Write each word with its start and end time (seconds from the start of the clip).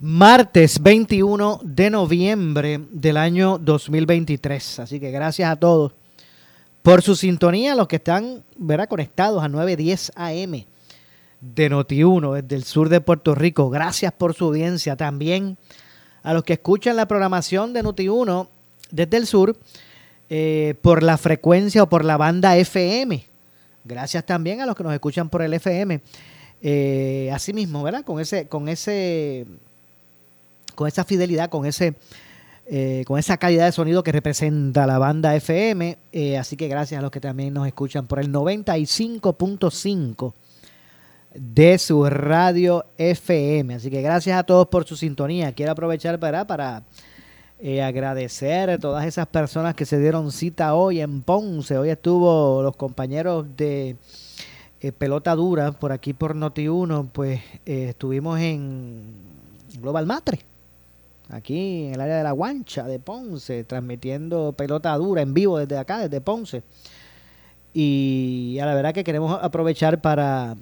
martes 0.00 0.82
21 0.82 1.60
de 1.62 1.90
noviembre 1.90 2.80
del 2.90 3.18
año 3.18 3.58
2023. 3.58 4.78
Así 4.78 4.98
que 4.98 5.10
gracias 5.10 5.50
a 5.50 5.56
todos 5.56 5.92
por 6.82 7.02
su 7.02 7.14
sintonía, 7.14 7.74
los 7.74 7.86
que 7.86 7.96
están 7.96 8.42
¿verdad? 8.56 8.88
conectados 8.88 9.44
a 9.44 9.48
910 9.48 10.12
AM 10.16 10.64
de 11.42 11.70
Noti1 11.70 12.40
desde 12.40 12.56
el 12.56 12.64
sur 12.64 12.88
de 12.88 13.02
Puerto 13.02 13.34
Rico. 13.34 13.68
Gracias 13.68 14.10
por 14.12 14.32
su 14.32 14.46
audiencia. 14.46 14.96
También 14.96 15.58
a 16.22 16.32
los 16.32 16.44
que 16.44 16.54
escuchan 16.54 16.96
la 16.96 17.06
programación 17.06 17.74
de 17.74 17.84
Noti1 17.84 18.48
desde 18.90 19.16
el 19.18 19.26
sur 19.26 19.54
eh, 20.30 20.76
por 20.80 21.02
la 21.02 21.18
frecuencia 21.18 21.82
o 21.82 21.88
por 21.90 22.06
la 22.06 22.16
banda 22.16 22.56
FM. 22.56 23.26
Gracias 23.84 24.24
también 24.24 24.62
a 24.62 24.66
los 24.66 24.74
que 24.74 24.82
nos 24.82 24.94
escuchan 24.94 25.28
por 25.28 25.42
el 25.42 25.52
FM. 25.52 26.00
Eh, 26.62 27.30
asimismo, 27.34 27.82
¿verdad? 27.82 28.02
Con 28.02 28.18
ese, 28.18 28.48
con 28.48 28.68
ese 28.68 29.46
con 30.80 30.88
esa 30.88 31.04
fidelidad, 31.04 31.50
con 31.50 31.66
ese 31.66 31.94
eh, 32.64 33.04
con 33.06 33.18
esa 33.18 33.36
calidad 33.36 33.66
de 33.66 33.72
sonido 33.72 34.02
que 34.02 34.12
representa 34.12 34.86
la 34.86 34.98
banda 34.98 35.36
FM. 35.36 35.98
Eh, 36.10 36.38
así 36.38 36.56
que 36.56 36.68
gracias 36.68 36.98
a 36.98 37.02
los 37.02 37.10
que 37.10 37.20
también 37.20 37.52
nos 37.52 37.66
escuchan 37.66 38.06
por 38.06 38.18
el 38.18 38.32
95.5 38.32 40.32
de 41.34 41.76
su 41.76 42.02
radio 42.06 42.86
FM. 42.96 43.74
Así 43.74 43.90
que 43.90 44.00
gracias 44.00 44.38
a 44.38 44.44
todos 44.44 44.68
por 44.68 44.86
su 44.86 44.96
sintonía. 44.96 45.52
Quiero 45.52 45.72
aprovechar 45.72 46.18
para, 46.18 46.46
para 46.46 46.84
eh, 47.58 47.82
agradecer 47.82 48.70
a 48.70 48.78
todas 48.78 49.04
esas 49.04 49.26
personas 49.26 49.74
que 49.74 49.84
se 49.84 49.98
dieron 49.98 50.32
cita 50.32 50.74
hoy 50.74 51.02
en 51.02 51.20
Ponce. 51.20 51.76
Hoy 51.76 51.90
estuvo 51.90 52.62
los 52.62 52.74
compañeros 52.74 53.44
de 53.54 53.96
Pelota 54.96 55.34
Dura 55.34 55.72
por 55.72 55.92
aquí 55.92 56.14
por 56.14 56.34
Noti1. 56.34 57.10
Pues 57.12 57.42
estuvimos 57.66 58.40
en 58.40 59.12
Global 59.78 60.06
Matre 60.06 60.49
aquí 61.30 61.86
en 61.86 61.94
el 61.94 62.00
área 62.00 62.18
de 62.18 62.24
la 62.24 62.32
Guancha 62.32 62.84
de 62.84 62.98
Ponce, 62.98 63.64
transmitiendo 63.64 64.52
pelota 64.52 64.96
dura 64.96 65.22
en 65.22 65.34
vivo 65.34 65.58
desde 65.58 65.78
acá, 65.78 65.98
desde 65.98 66.20
Ponce. 66.20 66.62
Y 67.72 68.58
a 68.60 68.66
la 68.66 68.74
verdad 68.74 68.92
que 68.92 69.04
queremos 69.04 69.38
aprovechar 69.40 70.00
para, 70.00 70.56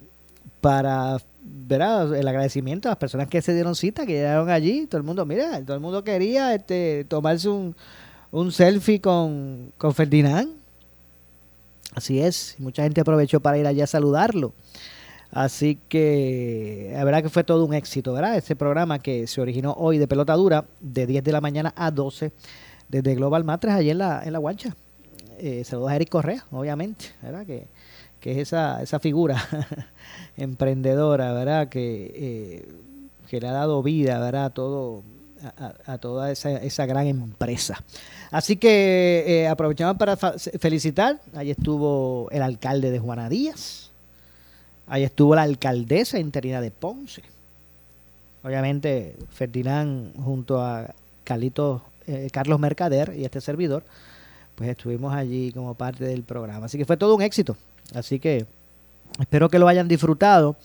para 0.61 1.19
¿verdad? 1.43 2.15
el 2.15 2.29
agradecimiento 2.29 2.89
a 2.89 2.93
las 2.93 2.99
personas 2.99 3.29
que 3.29 3.41
se 3.41 3.55
dieron 3.55 3.75
cita, 3.75 4.05
que 4.05 4.12
llegaron 4.12 4.51
allí. 4.51 4.87
Todo 4.87 4.99
el 4.99 5.05
mundo, 5.05 5.25
mira, 5.25 5.62
todo 5.65 5.75
el 5.75 5.83
mundo 5.83 6.05
quería 6.05 6.55
este, 6.55 7.05
tomarse 7.09 7.49
un, 7.49 7.75
un 8.31 8.53
selfie 8.53 9.00
con, 9.00 9.73
con 9.79 9.95
Ferdinand. 9.95 10.50
Así 11.95 12.21
es, 12.21 12.55
mucha 12.59 12.83
gente 12.83 13.00
aprovechó 13.00 13.41
para 13.41 13.59
ir 13.59 13.67
allá 13.67 13.85
a 13.85 13.87
saludarlo. 13.87 14.53
Así 15.31 15.78
que 15.89 16.91
la 16.94 17.05
verdad 17.05 17.22
que 17.22 17.28
fue 17.28 17.44
todo 17.44 17.65
un 17.65 17.75
éxito, 17.75 18.12
¿verdad? 18.15 18.37
Ese 18.37 18.56
programa 18.56 18.99
que 18.99 19.27
se 19.27 19.41
originó 19.41 19.72
hoy 19.72 19.99
de 19.99 20.09
pelota 20.09 20.34
dura, 20.34 20.65
de 20.81 21.06
10 21.06 21.22
de 21.22 21.33
la 21.33 21.41
mañana 21.41 21.75
a 21.77 21.91
12, 21.91 22.33
desde 22.89 23.15
Global 23.15 23.44
Matres, 23.44 23.75
allí 23.75 23.91
en 23.91 23.99
la, 23.99 24.22
en 24.25 24.33
la 24.33 24.38
guancha. 24.38 24.75
Eh, 25.38 25.65
saludos 25.65 25.91
a 25.91 25.97
Eric 25.97 26.09
Correa, 26.09 26.44
obviamente, 26.50 27.06
¿verdad? 27.22 27.44
Que, 27.44 27.69
que 28.21 28.33
es 28.33 28.38
esa, 28.38 28.83
esa 28.83 28.99
figura 28.99 29.37
emprendedora, 30.37 31.33
¿verdad? 31.33 31.69
Que, 31.69 32.12
eh, 32.15 32.69
que 33.28 33.41
le 33.41 33.49
ha 33.49 33.53
dado 33.53 33.83
vida, 33.83 34.19
¿verdad? 34.21 34.47
A, 34.47 34.50
todo, 34.50 35.03
a, 35.84 35.99
toda 35.99 36.33
esa, 36.33 36.53
esa, 36.53 36.87
gran 36.87 37.06
empresa. 37.06 37.84
Así 38.31 38.56
que 38.56 39.25
eh, 39.27 39.47
aprovechamos 39.47 39.99
para 39.99 40.17
felicitar. 40.17 41.21
Allí 41.34 41.50
estuvo 41.50 42.31
el 42.31 42.43
alcalde 42.43 42.91
de 42.91 42.99
Juana 42.99 43.28
Díaz 43.28 43.88
Ahí 44.88 45.04
estuvo 45.04 45.34
la 45.34 45.43
alcaldesa 45.43 46.19
interina 46.19 46.60
de 46.60 46.71
Ponce. 46.71 47.22
Obviamente, 48.43 49.16
Ferdinand 49.31 50.16
junto 50.22 50.62
a 50.62 50.94
Carlitos, 51.25 51.82
eh, 52.06 52.28
Carlos 52.32 52.59
Mercader 52.59 53.15
y 53.16 53.25
este 53.25 53.41
servidor, 53.41 53.84
pues 54.54 54.71
estuvimos 54.71 55.12
allí 55.12 55.53
como 55.53 55.75
parte 55.75 56.04
del 56.04 56.22
programa. 56.22 56.66
Así 56.66 56.78
que 56.78 56.87
fue 56.87 56.97
todo 56.97 57.15
un 57.15 57.22
éxito. 57.22 57.56
Así 57.94 58.19
que 58.19 58.47
espero 59.21 59.49
que 59.49 59.59
lo 59.59 59.69
hayan 59.69 59.88
disfrutado. 59.88 60.56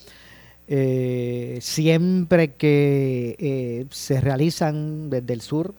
Eh, 0.68 1.60
siempre 1.62 2.54
que 2.54 3.36
eh, 3.38 3.86
se 3.92 4.22
realizan 4.22 5.10
desde 5.10 5.34
el 5.34 5.42
sur, 5.42 5.74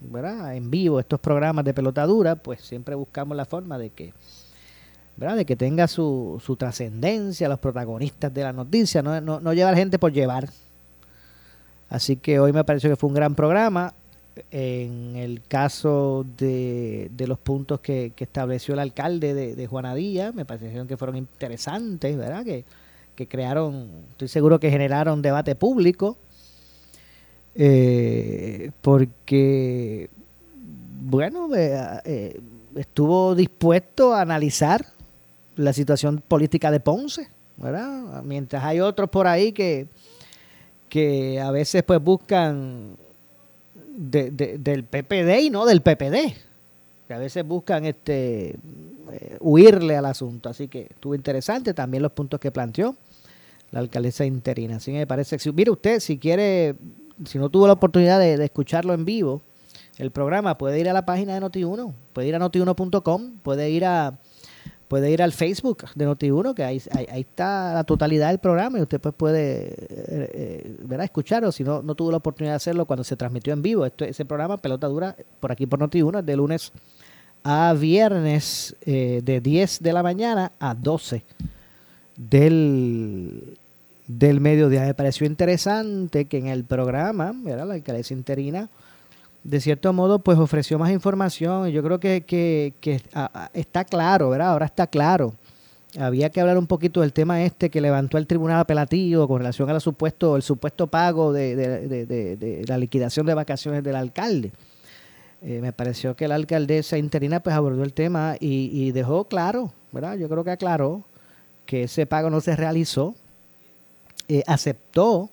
¿verdad? 0.00 0.56
En 0.56 0.70
vivo 0.70 0.98
estos 0.98 1.20
programas 1.20 1.64
de 1.64 1.74
pelotadura, 1.74 2.36
pues 2.36 2.62
siempre 2.62 2.94
buscamos 2.94 3.36
la 3.36 3.44
forma 3.44 3.76
de 3.76 3.90
que 3.90 4.14
de 5.20 5.44
que 5.44 5.54
tenga 5.54 5.86
su, 5.86 6.40
su 6.44 6.56
trascendencia, 6.56 7.48
los 7.48 7.58
protagonistas 7.58 8.32
de 8.32 8.42
la 8.42 8.52
noticia, 8.52 9.02
no, 9.02 9.20
no, 9.20 9.38
no 9.38 9.52
llevar 9.52 9.76
gente 9.76 9.98
por 9.98 10.12
llevar. 10.12 10.48
Así 11.90 12.16
que 12.16 12.40
hoy 12.40 12.52
me 12.52 12.64
pareció 12.64 12.88
que 12.88 12.96
fue 12.96 13.08
un 13.08 13.14
gran 13.14 13.34
programa. 13.34 13.94
En 14.50 15.16
el 15.16 15.42
caso 15.42 16.24
de, 16.38 17.10
de 17.14 17.26
los 17.26 17.38
puntos 17.38 17.80
que, 17.80 18.12
estableció 18.16 18.72
el 18.74 18.80
alcalde 18.80 19.34
de, 19.34 19.54
de 19.54 19.66
Juanadía, 19.66 20.32
me 20.32 20.46
parecieron 20.46 20.88
que 20.88 20.96
fueron 20.96 21.16
interesantes, 21.16 22.16
¿verdad? 22.16 22.42
Que, 22.44 22.64
que 23.14 23.26
crearon, 23.26 23.90
estoy 24.12 24.28
seguro 24.28 24.58
que 24.58 24.70
generaron 24.70 25.20
debate 25.20 25.54
público, 25.54 26.16
eh, 27.54 28.70
porque, 28.80 30.08
bueno, 31.02 31.50
eh, 31.54 32.40
estuvo 32.76 33.34
dispuesto 33.34 34.14
a 34.14 34.22
analizar 34.22 34.86
la 35.60 35.72
situación 35.72 36.22
política 36.26 36.70
de 36.70 36.80
Ponce, 36.80 37.28
¿verdad? 37.56 38.22
Mientras 38.22 38.64
hay 38.64 38.80
otros 38.80 39.10
por 39.10 39.26
ahí 39.26 39.52
que, 39.52 39.88
que 40.88 41.40
a 41.40 41.50
veces 41.50 41.82
pues 41.82 42.02
buscan 42.02 42.96
del 43.96 44.84
PPD 44.84 45.40
y 45.42 45.50
no 45.50 45.66
del 45.66 45.82
PPD, 45.82 46.34
que 47.06 47.14
a 47.14 47.18
veces 47.18 47.46
buscan 47.46 47.84
este 47.84 48.56
eh, 49.12 49.36
huirle 49.40 49.96
al 49.96 50.06
asunto. 50.06 50.48
Así 50.48 50.68
que 50.68 50.88
estuvo 50.90 51.14
interesante 51.14 51.74
también 51.74 52.02
los 52.02 52.12
puntos 52.12 52.40
que 52.40 52.50
planteó 52.50 52.96
la 53.70 53.80
alcaldesa 53.80 54.24
interina. 54.24 54.76
Así 54.76 54.90
me 54.92 55.06
parece. 55.06 55.36
Mire 55.52 55.70
usted, 55.70 56.00
si 56.00 56.18
quiere, 56.18 56.76
si 57.26 57.38
no 57.38 57.50
tuvo 57.50 57.66
la 57.66 57.74
oportunidad 57.74 58.18
de, 58.18 58.36
de 58.36 58.44
escucharlo 58.44 58.94
en 58.94 59.04
vivo, 59.04 59.42
el 59.98 60.10
programa, 60.10 60.56
puede 60.56 60.80
ir 60.80 60.88
a 60.88 60.94
la 60.94 61.04
página 61.04 61.34
de 61.34 61.42
Noti1, 61.42 61.92
puede 62.14 62.28
ir 62.28 62.34
a 62.34 62.38
notiuno.com, 62.38 63.32
puede 63.42 63.68
ir 63.68 63.84
a 63.84 64.18
puede 64.90 65.08
ir 65.08 65.22
al 65.22 65.30
Facebook 65.30 65.84
de 65.94 66.04
Noti1, 66.04 66.52
que 66.52 66.64
ahí, 66.64 66.82
ahí, 66.90 67.20
está 67.20 67.74
la 67.74 67.84
totalidad 67.84 68.30
del 68.30 68.40
programa 68.40 68.76
y 68.76 68.82
usted 68.82 69.00
pues 69.00 69.14
puede 69.14 69.68
eh, 69.88 70.76
eh 70.88 70.98
escucharlo. 71.00 71.52
Si 71.52 71.62
no, 71.62 71.80
no 71.80 71.94
tuvo 71.94 72.10
la 72.10 72.16
oportunidad 72.16 72.54
de 72.54 72.56
hacerlo 72.56 72.86
cuando 72.86 73.04
se 73.04 73.14
transmitió 73.14 73.52
en 73.52 73.62
vivo. 73.62 73.86
Esto, 73.86 74.04
ese 74.04 74.24
programa, 74.24 74.56
Pelota 74.56 74.88
Dura, 74.88 75.14
por 75.38 75.52
aquí 75.52 75.64
por 75.64 75.78
Noti1, 75.78 76.22
de 76.22 76.36
lunes 76.36 76.72
a 77.44 77.72
viernes, 77.72 78.74
eh, 78.84 79.20
de 79.22 79.40
10 79.40 79.78
de 79.80 79.92
la 79.92 80.02
mañana 80.02 80.50
a 80.58 80.74
12 80.74 81.22
del, 82.16 83.56
del 84.08 84.40
mediodía. 84.40 84.86
Me 84.86 84.94
pareció 84.94 85.24
interesante 85.24 86.24
que 86.24 86.38
en 86.38 86.48
el 86.48 86.64
programa, 86.64 87.30
¿verdad? 87.32 87.68
la 87.68 87.74
alcaldesa 87.74 88.12
interina, 88.12 88.68
de 89.44 89.60
cierto 89.60 89.92
modo, 89.92 90.18
pues 90.18 90.38
ofreció 90.38 90.78
más 90.78 90.90
información. 90.90 91.68
Yo 91.68 91.82
creo 91.82 92.00
que, 92.00 92.24
que, 92.26 93.02
está 93.54 93.84
claro, 93.84 94.30
¿verdad? 94.30 94.52
Ahora 94.52 94.66
está 94.66 94.86
claro 94.86 95.34
había 95.98 96.30
que 96.30 96.40
hablar 96.40 96.58
un 96.58 96.66
poquito 96.66 97.00
del 97.00 97.12
tema 97.12 97.42
este 97.42 97.70
que 97.70 97.80
levantó 97.80 98.18
el 98.18 98.26
tribunal 98.26 98.60
apelativo 98.60 99.26
con 99.26 99.38
relación 99.38 99.68
al 99.70 99.80
supuesto, 99.80 100.36
el 100.36 100.42
supuesto 100.42 100.86
pago 100.86 101.32
de, 101.32 102.64
la 102.66 102.78
liquidación 102.78 103.26
de 103.26 103.34
vacaciones 103.34 103.82
del 103.82 103.96
alcalde. 103.96 104.52
Eh, 105.42 105.60
me 105.60 105.72
pareció 105.72 106.14
que 106.14 106.28
la 106.28 106.34
alcaldesa 106.34 106.98
interina 106.98 107.40
pues 107.40 107.56
abordó 107.56 107.82
el 107.82 107.92
tema 107.92 108.36
y, 108.38 108.92
dejó 108.92 109.24
claro, 109.24 109.72
¿verdad? 109.90 110.16
Yo 110.16 110.28
creo 110.28 110.44
que 110.44 110.50
aclaró 110.50 111.02
que 111.66 111.84
ese 111.84 112.06
pago 112.06 112.30
no 112.30 112.40
se 112.40 112.54
realizó, 112.56 113.14
eh, 114.28 114.42
aceptó 114.46 115.30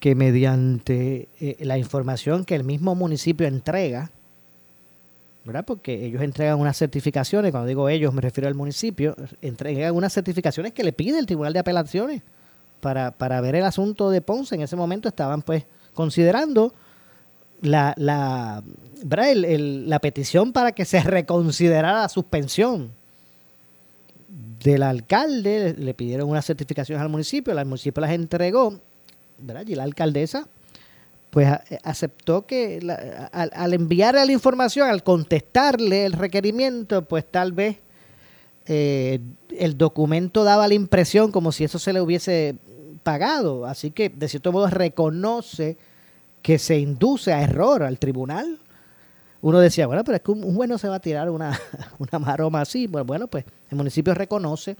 que 0.00 0.14
mediante 0.14 1.28
eh, 1.40 1.56
la 1.60 1.78
información 1.78 2.44
que 2.44 2.54
el 2.54 2.64
mismo 2.64 2.94
municipio 2.94 3.46
entrega, 3.46 4.10
¿verdad? 5.44 5.64
Porque 5.64 6.04
ellos 6.04 6.22
entregan 6.22 6.60
unas 6.60 6.76
certificaciones, 6.76 7.50
cuando 7.50 7.66
digo 7.68 7.88
ellos 7.88 8.14
me 8.14 8.20
refiero 8.20 8.48
al 8.48 8.54
municipio, 8.54 9.16
entregan 9.42 9.94
unas 9.94 10.12
certificaciones 10.12 10.72
que 10.72 10.84
le 10.84 10.92
pide 10.92 11.18
el 11.18 11.26
Tribunal 11.26 11.52
de 11.52 11.58
Apelaciones 11.58 12.22
para, 12.80 13.10
para 13.10 13.40
ver 13.40 13.56
el 13.56 13.64
asunto 13.64 14.10
de 14.10 14.20
Ponce. 14.20 14.54
En 14.54 14.62
ese 14.62 14.76
momento 14.76 15.08
estaban 15.08 15.42
pues 15.42 15.64
considerando 15.94 16.72
la, 17.60 17.92
la, 17.96 18.62
la 19.02 19.98
petición 19.98 20.52
para 20.52 20.72
que 20.72 20.84
se 20.84 21.00
reconsiderara 21.00 22.02
la 22.02 22.08
suspensión 22.08 22.92
del 24.62 24.82
alcalde, 24.82 25.74
le 25.78 25.94
pidieron 25.94 26.28
unas 26.28 26.44
certificaciones 26.44 27.02
al 27.02 27.08
municipio, 27.08 27.58
el 27.58 27.66
municipio 27.66 28.00
las 28.00 28.10
entregó, 28.10 28.80
Y 29.66 29.74
la 29.74 29.84
alcaldesa 29.84 30.48
pues 31.30 31.48
aceptó 31.84 32.46
que 32.46 32.80
al, 33.32 33.74
enviarle 33.74 34.24
la 34.24 34.32
información, 34.32 34.88
al 34.88 35.02
contestarle 35.02 36.06
el 36.06 36.12
requerimiento, 36.14 37.04
pues 37.04 37.30
tal 37.30 37.52
vez 37.52 37.78
eh, 38.66 39.20
el 39.56 39.76
documento 39.76 40.44
daba 40.44 40.68
la 40.68 40.74
impresión 40.74 41.30
como 41.30 41.52
si 41.52 41.64
eso 41.64 41.78
se 41.78 41.92
le 41.92 42.00
hubiese 42.00 42.56
pagado. 43.02 43.66
Así 43.66 43.90
que 43.90 44.08
de 44.08 44.28
cierto 44.28 44.52
modo 44.52 44.68
reconoce 44.68 45.76
que 46.42 46.58
se 46.58 46.78
induce 46.78 47.32
a 47.32 47.42
error 47.42 47.82
al 47.82 47.98
tribunal. 47.98 48.58
Uno 49.40 49.60
decía, 49.60 49.86
bueno, 49.86 50.02
pero 50.04 50.16
es 50.16 50.22
que 50.22 50.30
un, 50.32 50.54
bueno 50.54 50.78
se 50.78 50.88
va 50.88 50.96
a 50.96 51.00
tirar 51.00 51.30
una, 51.30 51.58
una 51.98 52.18
maroma 52.18 52.62
así. 52.62 52.86
Bueno, 52.86 53.04
bueno, 53.04 53.26
pues 53.28 53.44
el 53.70 53.76
municipio 53.76 54.14
reconoce 54.14 54.76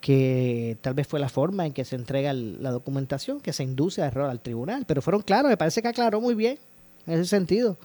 que 0.00 0.78
tal 0.80 0.94
vez 0.94 1.06
fue 1.06 1.20
la 1.20 1.28
forma 1.28 1.66
en 1.66 1.72
que 1.72 1.84
se 1.84 1.96
entrega 1.96 2.32
la 2.32 2.70
documentación, 2.70 3.40
que 3.40 3.52
se 3.52 3.62
induce 3.62 4.02
a 4.02 4.06
error 4.06 4.30
al 4.30 4.40
tribunal. 4.40 4.84
Pero 4.86 5.02
fueron 5.02 5.22
claros, 5.22 5.50
me 5.50 5.56
parece 5.56 5.82
que 5.82 5.88
aclaró 5.88 6.20
muy 6.20 6.34
bien 6.34 6.58
en 7.06 7.14
ese 7.14 7.26
sentido 7.26 7.76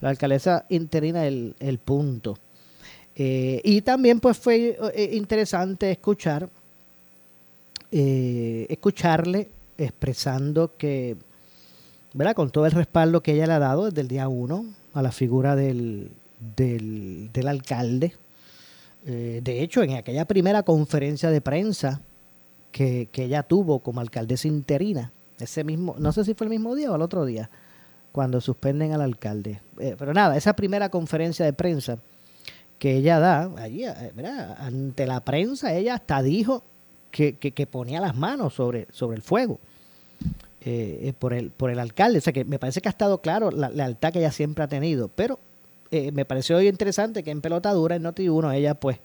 la 0.00 0.10
alcaldesa 0.10 0.66
interina 0.68 1.26
el, 1.26 1.54
el 1.58 1.78
punto. 1.78 2.38
Eh, 3.16 3.60
y 3.64 3.80
también 3.80 4.20
pues 4.20 4.36
fue 4.36 4.78
eh, 4.94 5.10
interesante 5.14 5.90
escuchar, 5.90 6.48
eh, 7.90 8.66
escucharle 8.68 9.48
expresando 9.78 10.72
que, 10.76 11.16
¿verdad? 12.12 12.34
Con 12.34 12.50
todo 12.50 12.66
el 12.66 12.72
respaldo 12.72 13.22
que 13.22 13.32
ella 13.32 13.46
le 13.46 13.54
ha 13.54 13.58
dado 13.58 13.86
desde 13.86 14.02
el 14.02 14.08
día 14.08 14.28
uno 14.28 14.66
a 14.92 15.02
la 15.02 15.12
figura 15.12 15.56
del, 15.56 16.10
del, 16.56 17.30
del 17.32 17.48
alcalde, 17.48 18.14
eh, 19.06 19.40
de 19.42 19.62
hecho, 19.62 19.84
en 19.84 19.94
aquella 19.94 20.24
primera 20.24 20.64
conferencia 20.64 21.30
de 21.30 21.40
prensa 21.40 22.00
que, 22.72 23.08
ella 23.14 23.44
tuvo 23.44 23.78
como 23.78 24.00
alcaldesa 24.00 24.48
interina, 24.48 25.12
ese 25.38 25.62
mismo, 25.62 25.94
no 25.98 26.12
sé 26.12 26.24
si 26.24 26.34
fue 26.34 26.46
el 26.46 26.50
mismo 26.50 26.74
día 26.74 26.90
o 26.90 26.96
el 26.96 27.02
otro 27.02 27.24
día, 27.24 27.48
cuando 28.10 28.40
suspenden 28.40 28.92
al 28.92 29.02
alcalde. 29.02 29.60
Eh, 29.78 29.94
pero 29.96 30.12
nada, 30.12 30.36
esa 30.36 30.56
primera 30.56 30.88
conferencia 30.88 31.44
de 31.44 31.52
prensa 31.52 31.98
que 32.80 32.96
ella 32.96 33.20
da, 33.20 33.50
allí, 33.58 33.84
eh, 33.84 34.12
ante 34.58 35.06
la 35.06 35.20
prensa, 35.20 35.72
ella 35.72 35.94
hasta 35.94 36.20
dijo 36.22 36.64
que, 37.12 37.68
ponía 37.70 38.00
las 38.00 38.16
manos 38.16 38.54
sobre, 38.54 38.88
sobre 38.90 39.16
el 39.16 39.22
fuego. 39.22 39.60
por, 41.20 41.32
el, 41.32 41.50
por 41.50 41.70
el 41.70 41.78
alcalde. 41.78 42.18
O 42.18 42.20
sea 42.20 42.32
que 42.32 42.44
me 42.44 42.58
parece 42.58 42.80
que 42.80 42.88
ha 42.88 42.90
estado 42.90 43.18
claro 43.18 43.52
la 43.52 43.70
lealtad 43.70 44.12
que 44.12 44.18
ella 44.18 44.32
siempre 44.32 44.64
ha 44.64 44.68
tenido. 44.68 45.08
Pero 45.14 45.38
eh, 45.90 46.12
me 46.12 46.24
pareció 46.24 46.60
interesante 46.60 47.22
que 47.22 47.30
en 47.30 47.40
pelota 47.40 47.72
dura, 47.72 47.96
en 47.96 48.04
Noti1, 48.04 48.54
ella 48.54 48.74
pues 48.74 48.98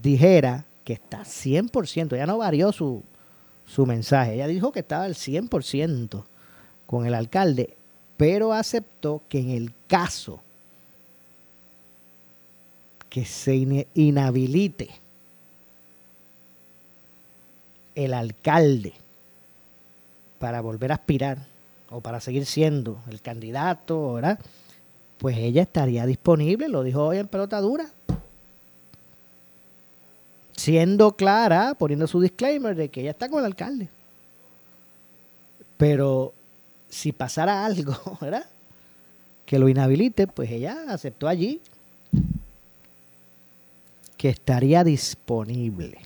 dijera 0.00 0.64
que 0.84 0.94
está 0.94 1.20
100%, 1.20 2.14
ella 2.14 2.26
no 2.26 2.38
varió 2.38 2.72
su, 2.72 3.02
su 3.66 3.86
mensaje, 3.86 4.34
ella 4.34 4.46
dijo 4.46 4.72
que 4.72 4.80
estaba 4.80 5.04
al 5.04 5.14
100% 5.14 6.24
con 6.86 7.06
el 7.06 7.14
alcalde, 7.14 7.74
pero 8.16 8.52
aceptó 8.52 9.22
que 9.28 9.40
en 9.40 9.50
el 9.50 9.72
caso 9.86 10.40
que 13.10 13.24
se 13.24 13.86
inhabilite 13.94 14.90
el 17.94 18.14
alcalde 18.14 18.94
para 20.38 20.60
volver 20.60 20.92
a 20.92 20.96
aspirar 20.96 21.46
o 21.90 22.00
para 22.00 22.20
seguir 22.20 22.46
siendo 22.46 23.00
el 23.10 23.20
candidato, 23.20 24.14
¿verdad? 24.14 24.38
Pues 25.18 25.36
ella 25.36 25.62
estaría 25.62 26.06
disponible, 26.06 26.68
lo 26.68 26.82
dijo 26.82 27.04
hoy 27.04 27.18
en 27.18 27.28
pelota 27.28 27.60
dura. 27.60 27.90
Siendo 30.56 31.12
clara, 31.12 31.74
poniendo 31.74 32.06
su 32.06 32.20
disclaimer 32.20 32.74
de 32.74 32.88
que 32.88 33.00
ella 33.00 33.10
está 33.10 33.28
con 33.28 33.40
el 33.40 33.46
alcalde. 33.46 33.88
Pero 35.76 36.32
si 36.88 37.12
pasara 37.12 37.64
algo, 37.64 37.96
¿verdad? 38.20 38.46
Que 39.44 39.58
lo 39.58 39.68
inhabilite, 39.68 40.26
pues 40.26 40.50
ella 40.50 40.84
aceptó 40.88 41.28
allí 41.28 41.60
que 44.16 44.28
estaría 44.28 44.82
disponible. 44.82 45.98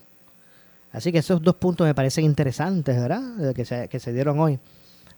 Así 0.93 1.13
que 1.13 1.19
esos 1.19 1.41
dos 1.43 1.57
puntos 1.57 1.87
me 1.87 1.95
parecen 1.95 2.25
interesantes, 2.25 2.95
¿verdad? 2.97 3.55
Que 3.55 3.65
se, 3.65 3.89
que 3.89 3.99
se 3.99 4.13
dieron 4.13 4.39
hoy 4.39 4.59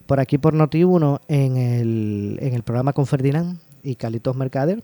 por 0.06 0.20
aquí 0.20 0.38
por 0.38 0.54
Noti1 0.54 1.20
en 1.28 1.56
el, 1.56 2.38
en 2.40 2.54
el 2.54 2.62
programa 2.62 2.92
con 2.92 3.06
Ferdinand 3.06 3.58
y 3.84 3.94
Calitos 3.94 4.34
Mercader. 4.34 4.82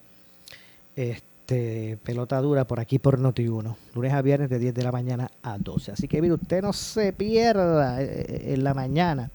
Este, 0.95 1.99
pelota 2.05 2.41
dura 2.41 2.65
por 2.65 2.79
aquí 2.79 2.99
por 2.99 3.19
Noti1, 3.19 3.75
lunes 3.95 4.13
a 4.13 4.23
viernes 4.23 4.51
de 4.51 4.59
10 4.59 4.75
de 4.75 4.83
la 4.85 4.93
mañana 4.93 5.31
a 5.43 5.59
12. 5.59 5.93
Así 5.93 6.07
que 6.07 6.21
mire, 6.21 6.35
usted 6.35 6.63
no 6.63 6.73
se 6.73 7.13
pierda 7.13 8.01
eh, 8.03 8.07
eh, 8.07 8.55
en 8.55 8.63
la 8.63 8.75
mañana 8.75 9.31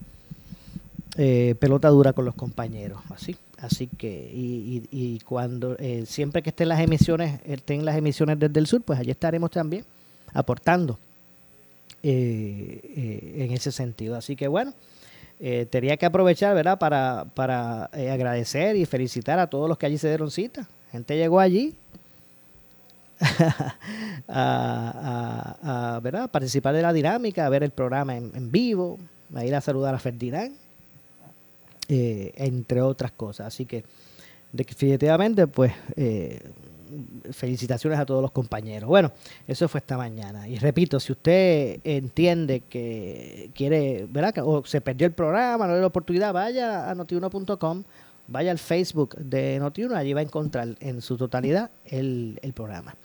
eh, 1.18 1.54
pelota 1.58 1.88
dura 1.88 2.12
con 2.12 2.24
los 2.24 2.34
compañeros, 2.34 3.00
así. 3.10 3.36
Así 3.58 3.86
que, 3.86 4.30
y, 4.32 5.18
cuando, 5.20 5.78
siempre 6.04 6.42
que 6.42 6.50
estén 6.50 6.68
las 6.68 6.78
emisiones, 6.78 7.40
estén 7.46 7.86
las 7.86 7.96
emisiones 7.96 8.38
desde 8.38 8.60
el 8.60 8.66
sur, 8.66 8.82
pues 8.82 8.98
allí 8.98 9.10
estaremos 9.10 9.50
también 9.50 9.82
aportando 10.34 10.98
en 12.02 13.52
ese 13.52 13.72
sentido. 13.72 14.14
Así 14.14 14.36
que 14.36 14.46
bueno, 14.46 14.74
eh, 15.38 15.66
tenía 15.68 15.96
que 15.96 16.06
aprovechar, 16.06 16.54
¿verdad?, 16.54 16.78
para, 16.78 17.26
para 17.34 17.90
eh, 17.92 18.10
agradecer 18.10 18.76
y 18.76 18.86
felicitar 18.86 19.38
a 19.38 19.48
todos 19.48 19.68
los 19.68 19.76
que 19.76 19.86
allí 19.86 19.98
se 19.98 20.08
dieron 20.08 20.30
cita. 20.30 20.66
Gente 20.92 21.16
llegó 21.16 21.40
allí 21.40 21.74
a, 24.28 26.00
¿verdad? 26.02 26.30
participar 26.30 26.74
de 26.74 26.82
la 26.82 26.92
dinámica, 26.92 27.44
a 27.44 27.48
ver 27.48 27.62
el 27.62 27.70
programa 27.70 28.16
en, 28.16 28.50
vivo, 28.50 28.98
a 29.34 29.44
ir 29.44 29.54
a 29.54 29.60
saludar 29.60 29.94
a 29.94 29.98
Ferdinand, 29.98 30.54
eh, 31.88 32.32
entre 32.36 32.80
otras 32.80 33.12
cosas. 33.12 33.48
Así 33.48 33.66
que 33.66 33.84
definitivamente, 34.52 35.46
pues, 35.46 35.72
felicitaciones 37.30 37.98
a 37.98 38.06
todos 38.06 38.22
los 38.22 38.30
compañeros. 38.30 38.88
Bueno, 38.88 39.12
eso 39.46 39.68
fue 39.68 39.78
esta 39.78 39.96
mañana. 39.96 40.48
Y 40.48 40.58
repito, 40.58 41.00
si 41.00 41.12
usted 41.12 41.80
entiende 41.84 42.60
que 42.68 43.50
quiere, 43.54 44.06
¿verdad? 44.08 44.34
O 44.44 44.64
se 44.64 44.80
perdió 44.80 45.06
el 45.06 45.12
programa, 45.12 45.66
no 45.66 45.72
dio 45.72 45.80
la 45.80 45.86
oportunidad, 45.86 46.32
vaya 46.32 46.90
a 46.90 46.94
notiuno.com, 46.94 47.84
vaya 48.28 48.50
al 48.50 48.58
Facebook 48.58 49.16
de 49.16 49.58
Notiuno, 49.58 49.96
allí 49.96 50.12
va 50.12 50.20
a 50.20 50.24
encontrar 50.24 50.68
en 50.80 51.00
su 51.00 51.16
totalidad 51.16 51.70
el, 51.84 52.38
programa. 52.54 52.96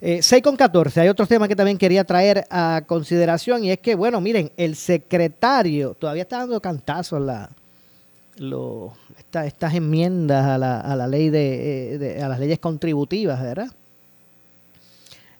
Eh, 0.00 0.22
6 0.22 0.42
con 0.42 0.56
14, 0.56 1.00
hay 1.00 1.08
otro 1.08 1.26
tema 1.26 1.48
que 1.48 1.56
también 1.56 1.78
quería 1.78 2.04
traer 2.04 2.44
a 2.50 2.82
consideración 2.86 3.64
y 3.64 3.70
es 3.70 3.78
que, 3.78 3.94
bueno, 3.94 4.20
miren, 4.20 4.50
el 4.56 4.76
secretario 4.76 5.94
todavía 5.94 6.22
está 6.22 6.38
dando 6.38 6.60
cantazos 6.60 7.20
la 7.20 7.50
lo, 8.38 8.94
estas 9.32 9.74
enmiendas 9.74 10.44
a 10.44 10.58
la, 10.58 10.80
a 10.80 10.96
la 10.96 11.06
ley 11.06 11.30
eh, 11.32 11.98
de, 11.98 12.22
a 12.22 12.28
las 12.28 12.38
leyes 12.38 12.58
contributivas, 12.58 13.40
¿verdad? 13.42 13.68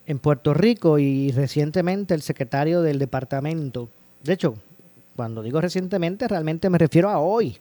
En 0.07 0.19
Puerto 0.19 0.53
Rico 0.53 0.99
y 0.99 1.31
recientemente 1.33 2.15
el 2.15 2.23
secretario 2.23 2.83
del 2.83 2.99
departamento, 2.99 3.89
de 4.23 4.35
hecho, 4.35 4.55
cuando 5.17 5.43
digo 5.43 5.61
recientemente 5.61 6.29
realmente 6.29 6.69
me 6.69 6.79
refiero 6.79 7.09
a 7.09 7.19
hoy, 7.19 7.57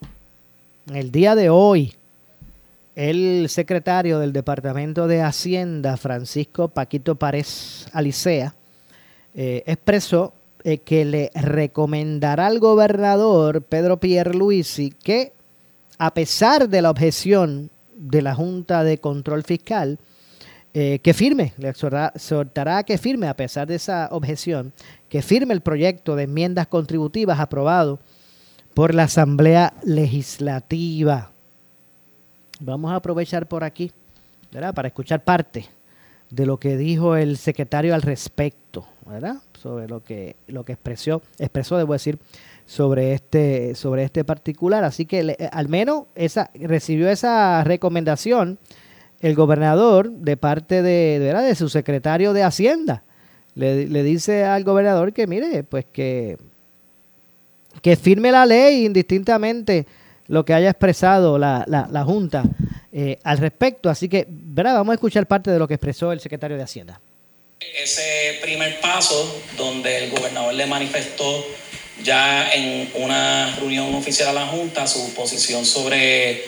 en 0.87 0.95
el 0.95 1.11
día 1.11 1.35
de 1.35 1.49
hoy, 1.49 1.93
el 2.95 3.47
secretario 3.49 4.19
del 4.19 4.33
Departamento 4.33 5.07
de 5.07 5.21
Hacienda, 5.21 5.97
Francisco 5.97 6.67
Paquito 6.67 7.15
Párez 7.15 7.87
Alicea, 7.91 8.53
eh, 9.33 9.63
expresó 9.65 10.33
eh, 10.63 10.77
que 10.77 11.05
le 11.05 11.31
recomendará 11.35 12.47
al 12.47 12.59
gobernador 12.59 13.63
Pedro 13.63 13.97
Pierluisi 13.97 14.91
que, 14.91 15.33
a 15.97 16.13
pesar 16.13 16.69
de 16.69 16.81
la 16.81 16.89
objeción 16.89 17.69
de 17.95 18.21
la 18.21 18.33
Junta 18.33 18.83
de 18.83 18.97
Control 18.97 19.43
Fiscal, 19.43 19.99
eh, 20.73 20.99
que 21.03 21.13
firme, 21.13 21.53
le 21.57 21.69
exhortará 21.69 22.77
a 22.77 22.83
que 22.83 22.97
firme, 22.97 23.27
a 23.27 23.35
pesar 23.35 23.67
de 23.67 23.75
esa 23.75 24.07
objeción, 24.11 24.73
que 25.07 25.21
firme 25.21 25.53
el 25.53 25.61
proyecto 25.61 26.15
de 26.15 26.23
enmiendas 26.23 26.67
contributivas 26.67 27.39
aprobado 27.39 27.99
por 28.73 28.95
la 28.95 29.03
Asamblea 29.03 29.73
Legislativa. 29.83 31.29
Vamos 32.59 32.91
a 32.91 32.95
aprovechar 32.95 33.47
por 33.47 33.63
aquí 33.63 33.91
¿verdad? 34.51 34.73
para 34.73 34.87
escuchar 34.87 35.23
parte 35.23 35.65
de 36.29 36.45
lo 36.45 36.57
que 36.57 36.77
dijo 36.77 37.15
el 37.15 37.37
secretario 37.37 37.93
al 37.93 38.01
respecto, 38.01 38.87
¿verdad? 39.05 39.35
Sobre 39.63 39.87
lo 39.87 40.03
que, 40.03 40.35
lo 40.47 40.65
que 40.65 40.73
expresó, 40.73 41.21
expresó, 41.39 41.77
debo 41.77 41.93
decir, 41.93 42.19
sobre 42.65 43.13
este, 43.13 43.75
sobre 43.75 44.03
este 44.03 44.25
particular. 44.25 44.83
Así 44.83 45.05
que 45.05 45.37
al 45.51 45.69
menos 45.69 46.03
esa, 46.15 46.51
recibió 46.53 47.09
esa 47.09 47.63
recomendación 47.63 48.59
el 49.21 49.35
gobernador 49.35 50.11
de 50.11 50.35
parte 50.35 50.81
de, 50.81 51.17
de 51.19 51.55
su 51.55 51.69
secretario 51.69 52.33
de 52.33 52.43
Hacienda. 52.43 53.03
Le, 53.55 53.87
le, 53.87 54.03
dice 54.03 54.43
al 54.43 54.65
gobernador 54.65 55.13
que 55.13 55.27
mire, 55.27 55.63
pues 55.63 55.85
que, 55.85 56.37
que 57.81 57.95
firme 57.95 58.31
la 58.31 58.45
ley 58.45 58.85
indistintamente 58.85 59.85
lo 60.27 60.43
que 60.43 60.53
haya 60.53 60.71
expresado 60.71 61.37
la, 61.37 61.63
la, 61.67 62.03
Junta 62.03 62.43
eh, 62.91 63.17
al 63.23 63.37
respecto. 63.37 63.89
Así 63.89 64.09
que, 64.09 64.27
¿verdad? 64.29 64.73
Vamos 64.73 64.91
a 64.91 64.95
escuchar 64.95 65.25
parte 65.25 65.51
de 65.51 65.59
lo 65.59 65.67
que 65.67 65.75
expresó 65.75 66.11
el 66.11 66.19
secretario 66.19 66.57
de 66.57 66.63
Hacienda. 66.63 66.99
Ese 67.75 68.39
primer 68.41 68.79
paso 68.81 69.41
donde 69.57 69.97
el 69.97 70.09
gobernador 70.09 70.53
le 70.53 70.65
manifestó 70.65 71.47
ya 72.03 72.51
en 72.51 72.91
una 72.95 73.55
reunión 73.55 73.95
oficial 73.95 74.29
a 74.29 74.33
la 74.33 74.47
Junta 74.47 74.85
su 74.87 75.13
posición 75.13 75.65
sobre, 75.65 76.43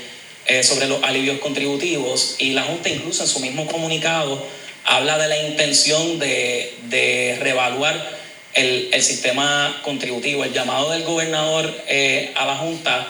eh, 0.45 0.63
sobre 0.63 0.87
los 0.87 1.03
alivios 1.03 1.39
contributivos 1.39 2.35
y 2.39 2.51
la 2.51 2.63
Junta 2.63 2.89
incluso 2.89 3.23
en 3.23 3.29
su 3.29 3.39
mismo 3.39 3.65
comunicado 3.67 4.45
habla 4.83 5.17
de 5.17 5.27
la 5.27 5.37
intención 5.37 6.19
de, 6.19 6.73
de 6.89 7.37
reevaluar 7.39 8.17
el, 8.53 8.89
el, 8.91 9.01
sistema 9.01 9.81
contributivo. 9.83 10.43
El 10.43 10.53
llamado 10.53 10.91
del 10.91 11.03
gobernador 11.03 11.73
eh, 11.87 12.33
a 12.35 12.45
la 12.45 12.55
Junta, 12.57 13.07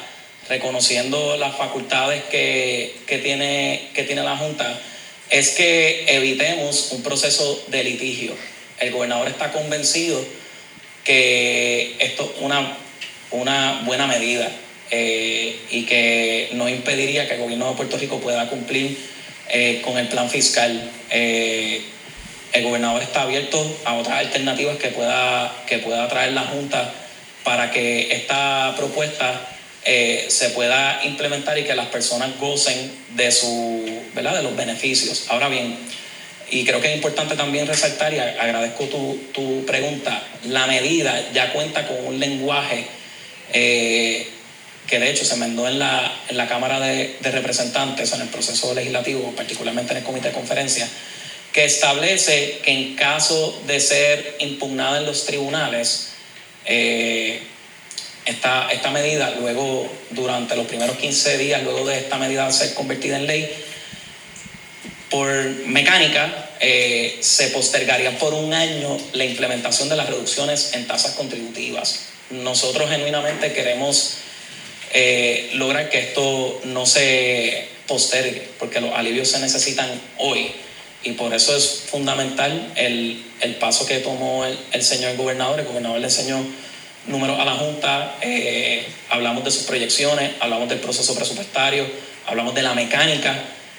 reconociendo 0.47 1.37
las 1.37 1.55
facultades 1.55 2.23
que, 2.25 2.95
que, 3.07 3.17
tiene, 3.17 3.89
que 3.93 4.03
tiene 4.03 4.23
la 4.23 4.37
Junta, 4.37 4.79
es 5.29 5.51
que 5.51 6.05
evitemos 6.07 6.91
un 6.91 7.03
proceso 7.03 7.63
de 7.67 7.83
litigio. 7.83 8.35
El 8.79 8.91
gobernador 8.91 9.27
está 9.27 9.51
convencido 9.51 10.23
que 11.03 11.95
esto 11.99 12.31
es 12.35 12.41
una, 12.41 12.77
una 13.31 13.81
buena 13.85 14.07
medida 14.07 14.51
eh, 14.91 15.59
y 15.71 15.83
que 15.83 16.49
no 16.53 16.69
impediría 16.69 17.27
que 17.27 17.35
el 17.35 17.41
gobierno 17.41 17.69
de 17.69 17.75
Puerto 17.75 17.97
Rico 17.97 18.19
pueda 18.19 18.49
cumplir 18.49 18.97
eh, 19.49 19.81
con 19.83 19.97
el 19.97 20.07
plan 20.07 20.29
fiscal. 20.29 20.91
Eh, 21.09 21.81
el 22.53 22.63
gobernador 22.63 23.01
está 23.01 23.23
abierto 23.23 23.77
a 23.83 23.95
otras 23.95 24.19
alternativas 24.19 24.77
que 24.77 24.89
pueda, 24.89 25.53
que 25.67 25.79
pueda 25.79 26.07
traer 26.07 26.33
la 26.33 26.43
Junta 26.43 26.93
para 27.43 27.71
que 27.71 28.13
esta 28.13 28.73
propuesta 28.77 29.54
se 29.85 30.49
pueda 30.49 31.01
implementar 31.03 31.57
y 31.59 31.63
que 31.63 31.75
las 31.75 31.87
personas 31.87 32.37
gocen 32.39 32.91
de, 33.15 33.31
su, 33.31 34.01
¿verdad? 34.13 34.35
de 34.35 34.43
los 34.43 34.55
beneficios. 34.55 35.25
Ahora 35.29 35.47
bien, 35.47 35.77
y 36.49 36.63
creo 36.63 36.79
que 36.79 36.89
es 36.89 36.95
importante 36.95 37.35
también 37.35 37.67
resaltar, 37.67 38.13
y 38.13 38.19
agradezco 38.19 38.85
tu, 38.85 39.65
pregunta, 39.65 40.21
la 40.45 40.67
medida 40.67 41.31
ya 41.33 41.51
cuenta 41.53 41.87
con 41.87 42.05
un 42.05 42.19
lenguaje 42.19 42.85
eh, 43.53 44.27
que 44.87 44.99
de 44.99 45.09
hecho 45.09 45.25
se 45.25 45.35
mandó 45.37 45.67
en 45.67 45.79
la, 45.79 46.11
en 46.29 46.37
la 46.37 46.47
Cámara 46.47 46.79
de, 46.79 47.17
Representantes, 47.23 48.13
en 48.13 48.21
el 48.21 48.27
proceso 48.27 48.73
legislativo, 48.75 49.33
particularmente 49.35 49.93
en 49.93 49.97
el 49.97 50.03
comité 50.03 50.27
de 50.27 50.33
conferencia, 50.35 50.87
que 51.51 51.65
establece 51.65 52.59
que 52.63 52.71
en 52.71 52.95
caso 52.95 53.59
de 53.65 53.79
ser 53.79 54.35
impugnada 54.39 54.99
en 54.99 55.05
los 55.05 55.25
tribunales, 55.25 56.11
eh, 56.65 57.41
esta, 58.25 58.69
esta 58.71 58.91
medida, 58.91 59.35
luego, 59.39 59.91
durante 60.11 60.55
los 60.55 60.65
primeros 60.67 60.97
15 60.97 61.37
días, 61.37 61.63
luego 61.63 61.85
de 61.85 61.97
esta 61.99 62.17
medida 62.17 62.51
ser 62.51 62.73
convertida 62.73 63.17
en 63.17 63.27
ley, 63.27 63.49
por 65.09 65.27
mecánica, 65.67 66.49
eh, 66.59 67.17
se 67.21 67.49
postergaría 67.49 68.17
por 68.17 68.33
un 68.33 68.53
año 68.53 68.97
la 69.13 69.25
implementación 69.25 69.89
de 69.89 69.95
las 69.95 70.07
reducciones 70.07 70.73
en 70.73 70.87
tasas 70.87 71.13
contributivas. 71.13 72.07
Nosotros 72.31 72.89
genuinamente 72.89 73.53
queremos 73.53 74.17
eh, 74.93 75.51
lograr 75.53 75.89
que 75.89 75.99
esto 75.99 76.61
no 76.65 76.85
se 76.85 77.67
postergue, 77.87 78.49
porque 78.57 78.81
los 78.81 78.93
alivios 78.93 79.29
se 79.29 79.39
necesitan 79.39 79.89
hoy. 80.17 80.51
Y 81.03 81.11
por 81.11 81.33
eso 81.33 81.55
es 81.55 81.83
fundamental 81.89 82.71
el, 82.75 83.23
paso 83.59 83.85
que 83.85 83.99
tomó 83.99 84.43
el, 84.45 84.83
señor 84.83 85.15
gobernador. 85.17 85.59
El 85.59 85.67
gobernador 85.67 85.99
le 85.99 86.07
enseñó 86.07 86.43
números 87.07 87.39
a 87.39 87.45
la 87.45 87.53
Junta, 87.53 88.15
eh, 88.21 88.85
hablamos 89.09 89.43
de 89.43 89.51
sus 89.51 89.63
proyecciones, 89.63 90.31
hablamos 90.39 90.69
del 90.69 90.79
proceso 90.79 91.15
presupuestario, 91.15 91.85
hablamos 92.27 92.55
de 92.55 92.63
la 92.63 92.73
mecánica 92.73 93.35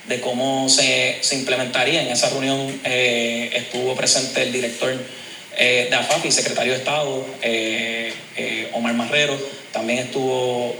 de 0.08 0.20
cómo 0.20 0.68
se, 0.68 1.18
se 1.20 1.34
implementaría. 1.36 2.02
En 2.02 2.08
esa 2.08 2.30
reunión 2.30 2.80
eh, 2.84 3.50
estuvo 3.54 3.94
presente 3.94 4.42
el 4.42 4.52
director 4.52 4.94
eh, 5.56 5.86
de 5.90 5.96
AFAFI, 5.96 6.30
secretario 6.30 6.72
de 6.72 6.78
Estado, 6.78 7.26
eh, 7.42 8.12
Omar 8.72 8.94
Marrero, 8.94 9.36
también 9.72 9.98
estuvo 10.00 10.76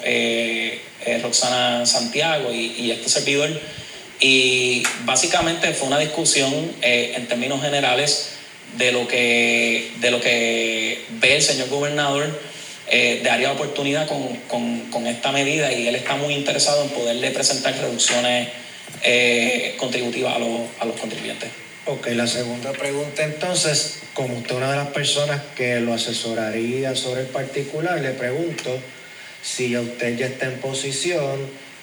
Roxana 1.23 1.87
Santiago 1.87 2.53
y, 2.53 2.75
y, 2.79 2.91
este 2.91 3.09
servidor. 3.09 3.51
Y 4.21 4.83
básicamente 5.05 5.73
fue 5.75 5.89
una 5.89 5.99
discusión 5.99 6.53
en 6.83 7.27
términos 7.27 7.61
generales 7.61 8.36
de 8.77 8.93
lo 8.93 9.07
que, 9.09 9.93
de 10.01 10.11
lo 10.11 10.21
que 10.21 11.05
ve 11.21 11.37
el 11.37 11.43
señor 11.43 11.69
gobernador 11.69 12.27
de 12.89 13.29
área 13.29 13.49
de 13.49 13.55
oportunidad 13.55 14.07
con, 14.07 14.37
con, 14.49 14.81
con 14.91 15.07
esta 15.07 15.33
medida 15.33 15.73
y 15.73 15.89
él 15.89 15.97
está 15.97 16.15
muy 16.17 16.35
interesado 16.35 16.85
en 16.85 16.91
poderle 16.91 17.31
presentar 17.33 17.77
reducciones 17.77 18.49
eh, 19.03 19.75
contributiva 19.79 20.33
a, 20.33 20.37
a 20.37 20.85
los 20.85 21.01
contribuyentes. 21.01 21.51
Ok, 21.87 22.09
la 22.09 22.27
segunda 22.27 22.73
pregunta 22.73 23.23
entonces, 23.25 24.01
como 24.15 24.37
usted 24.39 24.51
es 24.51 24.57
una 24.57 24.71
de 24.71 24.77
las 24.77 24.89
personas 24.89 25.41
que 25.57 25.79
lo 25.81 25.95
asesoraría 25.95 26.97
sobre 26.97 27.23
el 27.23 27.27
particular, 27.29 28.01
le 28.01 28.11
pregunto 28.11 28.77
si 29.43 29.77
usted 29.77 30.17
ya 30.17 30.27
está 30.27 30.47
en 30.47 30.59
posición 30.59 31.39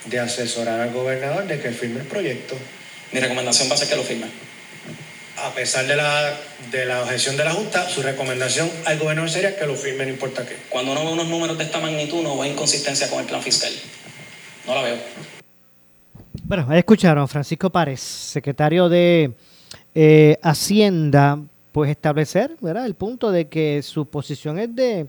de 0.06 0.20
asesorar 0.20 0.82
al 0.82 0.92
gobernador 0.92 1.48
de 1.48 1.60
que 1.62 1.72
firme 1.72 2.02
el 2.02 2.08
proyecto. 2.08 2.58
Mi 3.14 3.22
recomendación 3.22 3.70
va 3.70 3.76
a 3.76 3.78
ser 3.78 3.88
que 3.88 3.96
lo 3.96 4.04
firme. 4.04 4.26
A 5.44 5.54
pesar 5.54 5.86
de 5.86 5.96
la, 5.98 6.38
de 6.72 6.86
la 6.86 7.02
objeción 7.02 7.36
de 7.36 7.44
la 7.44 7.52
Junta, 7.52 7.90
su 7.90 8.02
recomendación 8.02 8.70
al 8.86 8.98
gobernador 8.98 9.30
sería 9.30 9.58
que 9.58 9.68
lo 9.68 9.76
firme, 9.76 10.06
no 10.06 10.12
importa 10.12 10.46
qué. 10.46 10.56
Cuando 10.70 10.94
uno 10.94 11.06
ve 11.06 11.12
unos 11.12 11.28
números 11.28 11.58
de 11.58 11.66
esta 11.66 11.80
magnitud, 11.80 12.24
no 12.24 12.38
veo 12.38 12.50
inconsistencia 12.50 13.10
con 13.10 13.20
el 13.20 13.26
plan 13.26 13.42
fiscal. 13.42 13.72
No 14.66 14.76
la 14.76 14.82
veo. 14.84 14.96
Bueno, 16.46 16.66
ahí 16.70 16.80
escucharon 16.80 17.28
Francisco 17.28 17.70
Párez, 17.70 18.00
secretario 18.00 18.88
de 18.88 19.34
eh, 19.94 20.38
Hacienda, 20.42 21.40
pues 21.74 21.92
establecer 21.92 22.52
¿verdad? 22.62 22.86
el 22.86 22.96
punto 22.96 23.30
de 23.30 23.50
que 23.50 23.82
su 23.82 24.06
posición 24.06 24.60
es 24.60 24.74
de, 24.74 25.08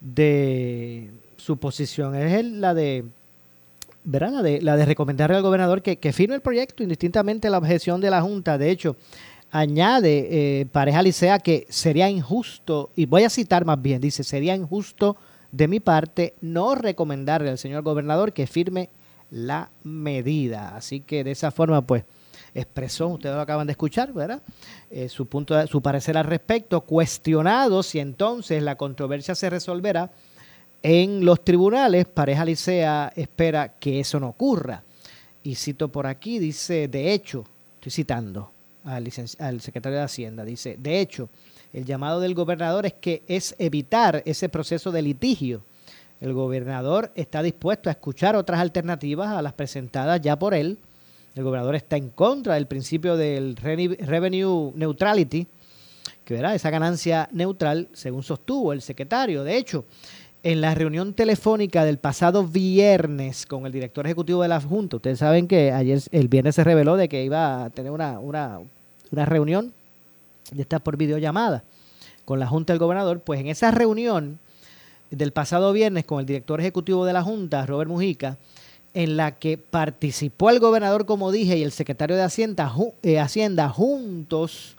de 0.00 1.10
su 1.36 1.58
posición 1.58 2.16
es 2.16 2.44
la 2.44 2.74
de 2.74 3.04
¿verdad? 4.02 4.32
La 4.32 4.42
de, 4.42 4.62
la 4.62 4.76
de 4.76 4.84
recomendarle 4.86 5.36
al 5.36 5.42
gobernador 5.42 5.82
que, 5.82 5.98
que 5.98 6.12
firme 6.12 6.34
el 6.34 6.40
proyecto 6.40 6.82
indistintamente 6.82 7.50
la 7.50 7.58
objeción 7.58 8.00
de 8.00 8.10
la 8.10 8.22
Junta. 8.22 8.56
De 8.56 8.70
hecho, 8.70 8.96
añade 9.50 10.60
eh, 10.60 10.66
Pareja 10.66 11.02
Licea 11.02 11.38
que 11.38 11.66
sería 11.68 12.08
injusto, 12.08 12.90
y 12.96 13.06
voy 13.06 13.24
a 13.24 13.30
citar 13.30 13.64
más 13.64 13.80
bien, 13.80 14.00
dice, 14.00 14.24
sería 14.24 14.54
injusto 14.54 15.16
de 15.52 15.68
mi 15.68 15.80
parte 15.80 16.34
no 16.40 16.74
recomendarle 16.74 17.50
al 17.50 17.58
señor 17.58 17.82
gobernador 17.82 18.32
que 18.32 18.46
firme 18.46 18.90
la 19.30 19.70
medida. 19.82 20.76
Así 20.76 21.00
que 21.00 21.24
de 21.24 21.32
esa 21.32 21.50
forma, 21.50 21.82
pues, 21.82 22.04
expresó, 22.54 23.08
ustedes 23.08 23.34
lo 23.34 23.40
acaban 23.40 23.66
de 23.66 23.72
escuchar, 23.72 24.12
¿verdad? 24.12 24.42
Eh, 24.90 25.08
su 25.08 25.26
punto, 25.26 25.66
su 25.66 25.80
parecer 25.80 26.16
al 26.16 26.24
respecto, 26.24 26.80
cuestionado 26.82 27.82
si 27.82 27.98
entonces 27.98 28.62
la 28.62 28.76
controversia 28.76 29.34
se 29.34 29.50
resolverá 29.50 30.10
en 30.82 31.24
los 31.24 31.44
tribunales, 31.44 32.06
Pareja 32.06 32.44
Licea 32.44 33.12
espera 33.14 33.78
que 33.78 34.00
eso 34.00 34.18
no 34.18 34.28
ocurra. 34.28 34.82
Y 35.42 35.54
cito 35.54 35.88
por 35.88 36.06
aquí, 36.06 36.38
dice, 36.38 36.88
de 36.88 37.12
hecho, 37.12 37.44
estoy 37.74 37.92
citando 37.92 38.50
al, 38.84 39.60
secretario 39.60 39.98
de 39.98 40.04
Hacienda, 40.04 40.44
dice, 40.44 40.76
de 40.78 41.00
hecho, 41.00 41.28
el 41.72 41.84
llamado 41.84 42.20
del 42.20 42.34
gobernador 42.34 42.86
es 42.86 42.94
que 42.94 43.22
es 43.28 43.54
evitar 43.58 44.22
ese 44.26 44.48
proceso 44.48 44.90
de 44.90 45.02
litigio 45.02 45.62
el 46.20 46.34
gobernador 46.34 47.10
está 47.14 47.42
dispuesto 47.42 47.88
a 47.88 47.92
escuchar 47.92 48.36
otras 48.36 48.60
alternativas 48.60 49.28
a 49.28 49.40
las 49.40 49.54
presentadas 49.54 50.20
ya 50.20 50.38
por 50.38 50.52
él. 50.52 50.76
El 51.34 51.44
gobernador 51.44 51.76
está 51.76 51.96
en 51.96 52.10
contra 52.10 52.54
del 52.54 52.66
principio 52.66 53.16
del 53.16 53.56
revenue 53.56 54.72
neutrality, 54.74 55.46
que 56.24 56.34
verá 56.34 56.54
esa 56.54 56.68
ganancia 56.68 57.28
neutral, 57.32 57.88
según 57.94 58.22
sostuvo 58.22 58.72
el 58.74 58.82
secretario. 58.82 59.44
De 59.44 59.56
hecho, 59.56 59.86
en 60.42 60.60
la 60.60 60.74
reunión 60.74 61.12
telefónica 61.12 61.84
del 61.84 61.98
pasado 61.98 62.46
viernes 62.46 63.46
con 63.46 63.66
el 63.66 63.72
director 63.72 64.06
ejecutivo 64.06 64.42
de 64.42 64.48
la 64.48 64.60
Junta, 64.60 64.96
ustedes 64.96 65.18
saben 65.18 65.46
que 65.46 65.72
ayer, 65.72 66.00
el 66.12 66.28
viernes 66.28 66.54
se 66.54 66.64
reveló 66.64 66.96
de 66.96 67.08
que 67.08 67.24
iba 67.24 67.64
a 67.64 67.70
tener 67.70 67.92
una, 67.92 68.18
una 68.18 68.60
reunión, 69.26 69.72
ya 70.52 70.62
está 70.62 70.78
por 70.78 70.96
videollamada, 70.96 71.62
con 72.24 72.38
la 72.38 72.46
Junta 72.46 72.72
del 72.72 72.80
Gobernador, 72.80 73.20
pues 73.20 73.40
en 73.40 73.48
esa 73.48 73.70
reunión 73.70 74.38
del 75.10 75.32
pasado 75.32 75.72
viernes 75.72 76.04
con 76.04 76.20
el 76.20 76.26
director 76.26 76.60
ejecutivo 76.60 77.04
de 77.04 77.12
la 77.12 77.22
Junta, 77.22 77.66
Robert 77.66 77.90
Mujica, 77.90 78.36
en 78.94 79.16
la 79.16 79.32
que 79.32 79.58
participó 79.58 80.50
el 80.50 80.58
gobernador, 80.58 81.06
como 81.06 81.30
dije, 81.30 81.56
y 81.56 81.62
el 81.62 81.72
secretario 81.72 82.16
de 82.16 82.22
Hacienda, 82.22 82.72
eh, 83.02 83.20
Hacienda 83.20 83.68
juntos 83.68 84.76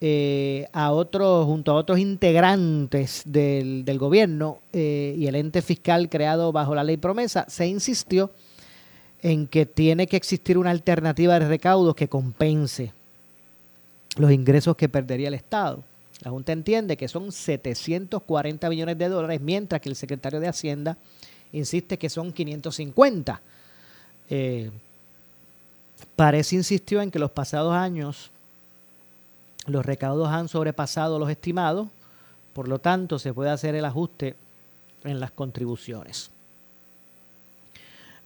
eh, 0.00 0.66
a 0.72 0.92
otros, 0.92 1.46
junto 1.46 1.72
a 1.72 1.74
otros 1.74 1.98
integrantes 1.98 3.22
del, 3.24 3.84
gobierno 3.98 4.58
eh, 4.72 5.14
y 5.16 5.26
el 5.26 5.36
ente 5.36 5.62
fiscal 5.62 6.10
creado 6.10 6.52
bajo 6.52 6.74
la 6.74 6.84
ley 6.84 6.98
promesa, 6.98 7.46
se 7.48 7.66
insistió 7.66 8.30
en 9.22 9.46
que 9.46 9.64
tiene 9.64 10.06
que 10.06 10.16
existir 10.16 10.58
una 10.58 10.70
alternativa 10.70 11.38
de 11.38 11.48
recaudos 11.48 11.94
que 11.94 12.08
compense 12.08 12.92
los 14.18 14.30
ingresos 14.30 14.76
que 14.76 14.88
perdería 14.88 15.28
el 15.28 15.34
Estado. 15.34 15.82
La 16.22 16.30
Junta 16.30 16.52
entiende 16.52 16.96
que 16.96 17.08
son 17.08 17.32
740 17.32 18.68
millones 18.68 18.98
de 18.98 19.08
dólares, 19.08 19.40
mientras 19.40 19.80
que 19.80 19.88
el 19.88 19.96
secretario 19.96 20.40
de 20.40 20.48
Hacienda 20.48 20.96
insiste 21.52 21.98
que 21.98 22.10
son 22.10 22.32
550. 22.32 23.40
Eh, 24.28 24.70
parece 26.14 26.56
insistió 26.56 27.00
en 27.00 27.10
que 27.10 27.18
los 27.18 27.30
pasados 27.30 27.74
años 27.74 28.30
los 29.66 29.84
recaudos 29.84 30.28
han 30.28 30.48
sobrepasado 30.48 31.18
los 31.18 31.30
estimados, 31.30 31.88
por 32.52 32.68
lo 32.68 32.78
tanto 32.78 33.18
se 33.18 33.34
puede 33.34 33.50
hacer 33.50 33.74
el 33.74 33.84
ajuste 33.84 34.34
en 35.04 35.20
las 35.20 35.30
contribuciones. 35.30 36.30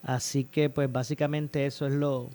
Así 0.02 0.44
que 0.44 0.70
pues 0.70 0.90
básicamente 0.90 1.66
eso 1.66 1.86
es 1.86 1.92
lo, 1.92 2.30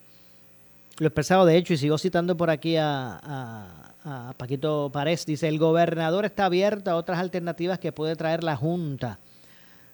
lo 1.00 1.08
expresado 1.08 1.46
de 1.46 1.58
hecho 1.58 1.74
y 1.74 1.78
sigo 1.78 1.98
citando 1.98 2.38
por 2.38 2.50
aquí 2.50 2.78
a, 2.78 3.82
Paquito 4.38 4.92
Párez, 4.94 5.26
dice 5.26 5.48
el 5.48 5.58
gobernador 5.58 6.26
está 6.26 6.46
abierto 6.46 6.92
a 6.92 6.96
otras 6.96 7.18
alternativas 7.18 7.80
que 7.80 7.92
puede 7.92 8.16
traer 8.16 8.44
la 8.44 8.56
Junta 8.56 9.18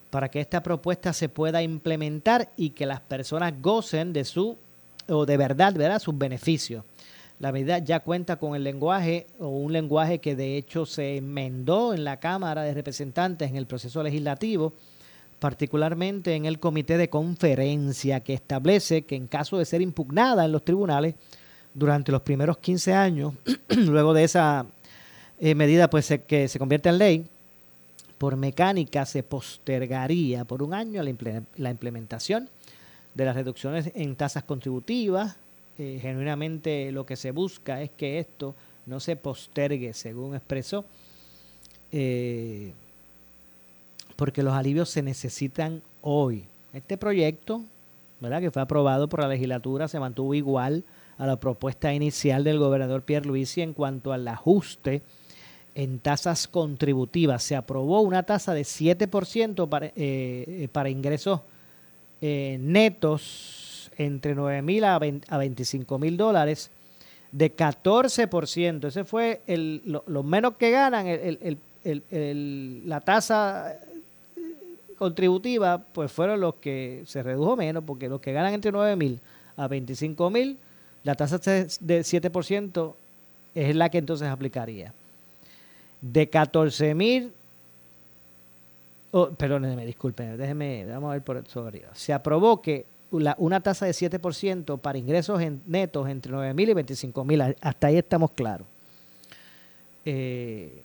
para 0.10 0.28
que 0.30 0.42
esta 0.42 0.62
propuesta 0.62 1.14
se 1.14 1.30
pueda 1.30 1.64
implementar 1.64 2.50
y 2.58 2.72
que 2.72 2.86
las 2.86 3.00
personas 3.00 3.54
gocen 3.62 4.12
de 4.12 4.26
su, 4.26 4.58
o 5.08 5.26
de 5.26 5.38
verdad, 5.38 5.74
¿verdad? 5.74 6.00
sus 6.00 6.18
beneficios. 6.18 6.84
La 7.42 7.52
medida 7.52 7.80
ya 7.80 8.02
cuenta 8.02 8.36
con 8.36 8.54
el 8.54 8.64
lenguaje, 8.64 9.26
o 9.40 9.48
un 9.48 9.74
lenguaje 9.74 10.20
que 10.20 10.36
de 10.36 10.58
hecho 10.58 10.86
se 10.86 11.18
enmendó 11.18 11.92
en 11.92 12.04
la 12.04 12.20
Cámara 12.20 12.62
de 12.62 12.76
Representantes 12.76 13.50
en 13.50 13.56
el 13.56 13.66
proceso 13.66 14.04
legislativo, 14.04 14.74
particularmente 15.40 16.36
en 16.36 16.46
el 16.46 16.60
comité 16.60 17.00
de 17.00 17.10
conferencia 17.10 18.20
que 18.20 18.36
establece 18.36 19.06
que 19.06 19.16
en 19.16 19.26
caso 19.26 19.58
de 19.58 19.66
ser 19.66 19.82
impugnada 19.82 20.46
en 20.46 20.52
los 20.52 20.64
tribunales 20.64 21.16
durante 21.74 22.12
los 22.12 22.22
primeros 22.22 22.60
15 22.60 22.94
años, 22.94 23.34
luego 23.70 24.14
de 24.14 24.24
esa 24.24 24.68
eh, 25.40 25.56
medida 25.56 25.90
pues 25.90 26.14
que 26.28 26.48
se 26.48 26.60
convierte 26.60 26.90
en 26.90 27.00
ley, 27.00 27.28
por 28.20 28.36
mecánica 28.36 29.04
se 29.08 29.24
postergaría 29.24 30.46
por 30.46 30.62
un 30.62 30.76
año 30.76 31.02
la 31.02 31.72
implementación 31.72 32.52
de 33.16 33.26
las 33.26 33.36
reducciones 33.36 33.92
en 33.96 34.16
tasas 34.16 34.44
contributivas. 34.44 35.38
Eh, 35.84 35.98
genuinamente 36.00 36.92
lo 36.92 37.08
que 37.08 37.16
se 37.16 37.32
busca 37.32 37.82
es 37.82 37.90
que 37.90 38.20
esto 38.20 38.54
no 38.86 39.00
se 39.00 39.16
postergue, 39.16 39.96
según 39.96 40.36
expresó, 40.36 40.86
eh, 41.92 42.72
porque 44.16 44.44
los 44.44 44.54
alivios 44.54 44.92
se 44.92 45.02
necesitan 45.02 45.82
hoy. 46.04 46.46
Este 46.72 47.00
proyecto, 47.00 47.64
¿verdad? 48.20 48.42
que 48.42 48.52
fue 48.52 48.62
aprobado 48.62 49.10
por 49.10 49.22
la 49.22 49.28
legislatura, 49.28 49.88
se 49.88 50.00
mantuvo 50.00 50.36
igual 50.36 50.84
a 51.18 51.26
la 51.26 51.38
propuesta 51.40 51.92
inicial 51.92 52.44
del 52.44 52.60
gobernador 52.60 53.02
Pierre 53.02 53.26
Luisi 53.26 53.62
en 53.62 53.74
cuanto 53.74 54.14
al 54.14 54.28
ajuste 54.28 55.02
en 55.74 55.98
tasas 55.98 56.48
contributivas. 56.48 57.42
Se 57.42 57.56
aprobó 57.56 58.02
una 58.02 58.22
tasa 58.22 58.54
de 58.54 58.66
7% 58.66 59.68
para, 59.68 59.88
eh, 59.88 59.94
eh, 59.96 60.70
para 60.72 60.92
ingresos 60.92 61.42
netos 62.22 63.61
entre 64.06 64.36
9 64.36 64.62
mil 64.62 64.84
a, 64.84 65.00
25 65.00 66.00
mil 66.00 66.18
dólares, 66.18 66.70
de 67.32 67.56
14%. 67.56 68.88
Ese 68.88 69.04
fue 69.04 69.42
el, 69.48 69.82
lo, 69.86 70.24
menos 70.24 70.56
que 70.56 70.72
ganan. 70.72 71.08
la 72.86 73.00
tasa 73.02 73.78
contributiva, 74.98 75.80
pues 75.80 76.12
fueron 76.12 76.42
los 76.42 76.56
que 76.56 77.04
se 77.06 77.24
redujo 77.24 77.56
menos, 77.56 77.84
porque 77.84 78.10
los 78.10 78.22
que 78.22 78.34
ganan 78.34 78.54
entre 78.54 78.72
9 78.72 78.96
mil 78.96 79.20
a 79.58 79.68
25 79.68 80.30
mil, 80.30 80.58
la 81.04 81.16
tasa 81.16 81.38
de 81.38 82.02
7% 82.02 82.94
es 83.56 83.76
la 83.76 83.90
que 83.90 83.98
entonces 83.98 84.28
aplicaría 84.28 84.94
de 86.02 86.30
14 86.30 86.96
mil, 86.96 87.32
oh, 89.12 89.30
perdónenme, 89.30 89.86
disculpen, 89.86 90.38
déjenme, 90.38 90.86
vamos 90.86 91.12
a 91.12 91.14
ver 91.14 91.22
por 91.22 91.48
sobre 91.48 91.84
Se 91.94 92.12
aprobó 92.12 92.62
que 92.62 92.86
una 93.12 93.60
tasa 93.60 93.86
de 93.86 93.92
7% 93.92 94.80
para 94.80 94.98
ingresos 94.98 95.42
netos 95.66 96.10
entre 96.10 96.32
9 96.32 96.54
mil 96.54 96.70
y 96.70 96.74
25 96.74 97.24
mil, 97.26 97.42
hasta 97.42 97.88
ahí 97.88 97.98
estamos 97.98 98.32
claros. 98.32 98.68
Eh, 100.06 100.82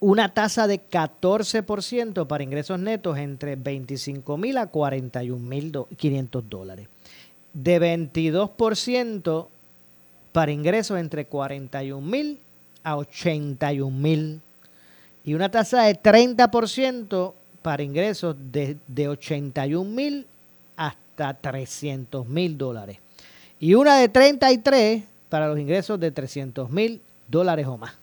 una 0.00 0.32
tasa 0.32 0.66
de 0.66 0.80
14% 0.80 2.26
para 2.26 2.44
ingresos 2.44 2.78
netos 2.78 3.18
entre 3.18 3.56
25 3.56 4.36
mil 4.36 4.58
a 4.58 4.66
41 4.66 5.38
mil 5.38 5.72
500 5.96 6.48
dólares. 6.48 6.88
De 7.52 7.80
22% 7.80 9.48
para 10.32 10.52
ingresos 10.52 10.98
entre 10.98 11.24
41 11.26 12.06
mil 12.06 12.38
a 12.84 12.96
81 12.96 13.90
mil 13.90 14.40
y 15.24 15.34
una 15.34 15.50
tasa 15.50 15.82
de 15.82 16.00
30% 16.00 17.32
para 17.62 17.82
ingresos 17.82 18.36
de, 18.38 18.76
de 18.86 19.08
81 19.08 19.90
mil 19.90 20.26
hasta 21.24 21.50
300 21.50 22.26
mil 22.28 22.56
dólares 22.56 22.98
y 23.60 23.74
una 23.74 23.96
de 23.98 24.08
33 24.08 25.02
para 25.28 25.48
los 25.48 25.58
ingresos 25.58 25.98
de 25.98 26.10
300 26.10 26.70
mil 26.70 27.00
dólares 27.26 27.66
o 27.66 27.76
más. 27.76 27.94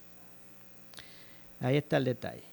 Ahí 1.61 1.77
está 1.77 1.97
el 1.97 2.03
detalle. 2.03 2.43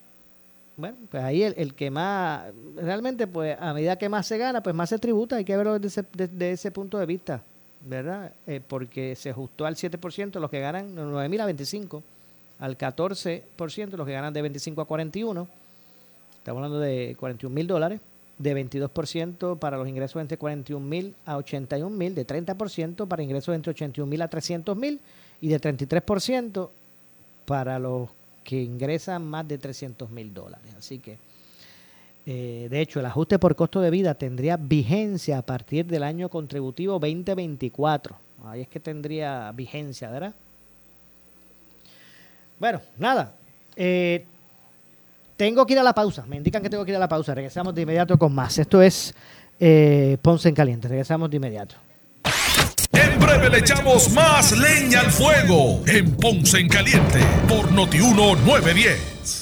Bueno, 0.77 0.97
pues 1.11 1.23
ahí 1.23 1.43
el, 1.43 1.75
que 1.75 1.91
más, 1.91 2.45
realmente 2.77 3.27
pues 3.27 3.57
a 3.61 3.75
medida 3.75 3.97
que 3.97 4.09
más 4.09 4.27
se 4.27 4.39
gana, 4.39 4.63
pues 4.63 4.75
más 4.75 4.89
se 4.89 4.99
tributa, 4.99 5.37
hay 5.37 5.45
que 5.45 5.57
verlo 5.57 5.79
desde 5.79 6.07
ese, 6.19 6.53
ese 6.53 6.71
punto 6.71 6.99
de 6.99 7.05
vista, 7.05 7.43
¿verdad? 7.83 8.33
Eh, 8.47 8.61
porque 8.67 9.15
se 9.17 9.31
ajustó 9.31 9.67
al 9.67 9.77
7% 9.77 10.41
los 10.41 10.51
que 10.51 10.61
ganan 10.61 10.95
9 10.95 11.29
mil 11.29 11.41
a 11.41 11.47
25 11.47 12.03
al 12.63 12.79
14% 12.79 13.91
los 13.97 14.07
que 14.07 14.13
ganan 14.13 14.33
de 14.33 14.41
25 14.41 14.81
a 14.81 14.85
41. 14.85 15.49
Estamos 16.39 16.59
hablando 16.59 16.79
de 16.79 17.17
41 17.19 17.53
mil 17.53 17.67
dólares. 17.67 18.01
De 18.43 18.57
22% 18.57 19.59
para 19.59 19.77
los 19.77 19.89
ingresos 19.89 20.21
entre 20.21 20.37
41 20.37 20.85
mil 20.85 21.15
a 21.25 21.37
81 21.37 21.97
mil. 21.97 22.15
De 22.15 22.27
30% 22.27 23.07
para 23.07 23.23
ingresos 23.23 23.55
entre 23.55 23.71
81 23.71 24.09
mil 24.09 24.21
a 24.23 24.29
300 24.29 24.77
mil. 24.77 25.01
Y 25.41 25.49
de 25.49 25.61
33% 25.61 26.71
para 27.45 27.79
los 27.79 28.09
que 28.45 28.63
ingresan 28.63 29.25
más 29.25 29.47
de 29.47 29.59
300 29.59 30.11
mil 30.11 30.33
dólares. 30.35 30.75
Así 30.77 30.99
que, 30.99 31.19
eh, 32.27 32.69
de 32.71 32.81
hecho, 32.81 33.01
el 33.01 33.07
ajuste 33.07 33.39
por 33.39 33.55
costo 33.55 33.81
de 33.81 33.91
vida 33.91 34.15
tendría 34.15 34.57
vigencia 34.57 35.39
a 35.39 35.43
partir 35.43 35.87
del 35.87 36.03
año 36.03 36.29
contributivo 36.29 36.99
2024. 36.99 38.17
Ahí 38.45 38.63
es 38.63 38.69
que 38.69 38.81
tendría 38.81 39.53
vigencia, 39.53 40.11
¿verdad? 40.11 40.35
Bueno, 42.59 42.81
nada. 42.99 43.35
Eh, 43.77 44.25
tengo 45.43 45.67
que 45.67 45.73
ir 45.73 45.81
a 45.81 45.83
la 45.83 45.93
pausa. 45.93 46.25
Me 46.29 46.37
indican 46.37 46.63
que 46.63 46.71
tengo 46.71 46.85
que 46.85 46.93
ir 46.93 46.97
a 46.97 47.01
la 47.01 47.09
pausa. 47.09 47.35
Regresamos 47.35 47.75
de 47.75 47.83
inmediato 47.83 48.17
con 48.17 48.33
más. 48.33 48.57
Esto 48.59 48.81
es 48.81 49.13
eh, 49.59 50.17
Ponce 50.23 50.49
en 50.49 50.55
Caliente. 50.55 50.87
Regresamos 50.87 51.29
de 51.31 51.37
inmediato. 51.39 51.75
En 52.93 53.19
breve 53.19 53.51
le 53.51 53.59
echamos 53.59 54.13
más 54.13 54.57
leña 54.57 55.01
al 55.01 55.11
fuego 55.11 55.83
en 55.89 56.15
Ponce 56.15 56.61
en 56.61 56.69
Caliente 56.69 57.19
por 57.49 57.73
Notiuno 57.73 58.37
910. 58.37 59.42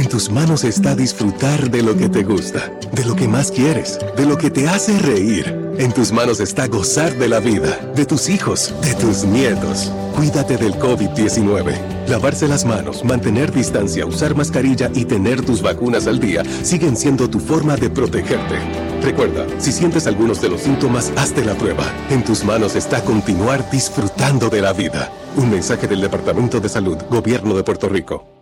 En 0.00 0.08
tus 0.08 0.30
manos 0.30 0.64
está 0.64 0.94
disfrutar 0.94 1.70
de 1.70 1.82
lo 1.82 1.96
que 1.96 2.08
te 2.08 2.22
gusta, 2.22 2.72
de 2.92 3.04
lo 3.04 3.14
que 3.14 3.28
más 3.28 3.50
quieres, 3.50 3.98
de 4.16 4.24
lo 4.24 4.38
que 4.38 4.50
te 4.50 4.68
hace 4.68 4.98
reír. 4.98 5.74
En 5.78 5.92
tus 5.92 6.12
manos 6.12 6.40
está 6.40 6.66
gozar 6.66 7.16
de 7.16 7.28
la 7.28 7.40
vida, 7.40 7.78
de 7.94 8.06
tus 8.06 8.28
hijos, 8.28 8.74
de 8.82 8.94
tus 8.94 9.24
nietos. 9.24 9.92
Cuídate 10.16 10.56
del 10.56 10.74
COVID-19. 10.74 12.06
Lavarse 12.08 12.48
las 12.48 12.64
manos, 12.64 13.04
mantener 13.04 13.52
distancia, 13.52 14.06
usar 14.06 14.34
mascarilla 14.34 14.90
y 14.94 15.04
tener 15.04 15.42
tus 15.42 15.62
vacunas 15.62 16.06
al 16.06 16.18
día 16.18 16.42
siguen 16.62 16.96
siendo 16.96 17.28
tu 17.28 17.38
forma 17.38 17.76
de 17.76 17.90
protegerte. 17.90 18.58
Recuerda, 19.02 19.46
si 19.58 19.72
sientes 19.72 20.06
algunos 20.06 20.40
de 20.40 20.48
los 20.48 20.62
síntomas, 20.62 21.12
hazte 21.16 21.44
la 21.44 21.54
prueba. 21.54 21.84
En 22.10 22.24
tus 22.24 22.44
manos 22.44 22.76
está 22.76 23.02
continuar 23.04 23.70
disfrutando 23.70 24.50
de 24.50 24.60
la 24.60 24.72
vida. 24.72 25.12
Un 25.36 25.50
mensaje 25.50 25.86
del 25.86 26.00
Departamento 26.00 26.60
de 26.60 26.68
Salud, 26.68 26.98
Gobierno 27.08 27.54
de 27.54 27.62
Puerto 27.62 27.88
Rico. 27.88 28.39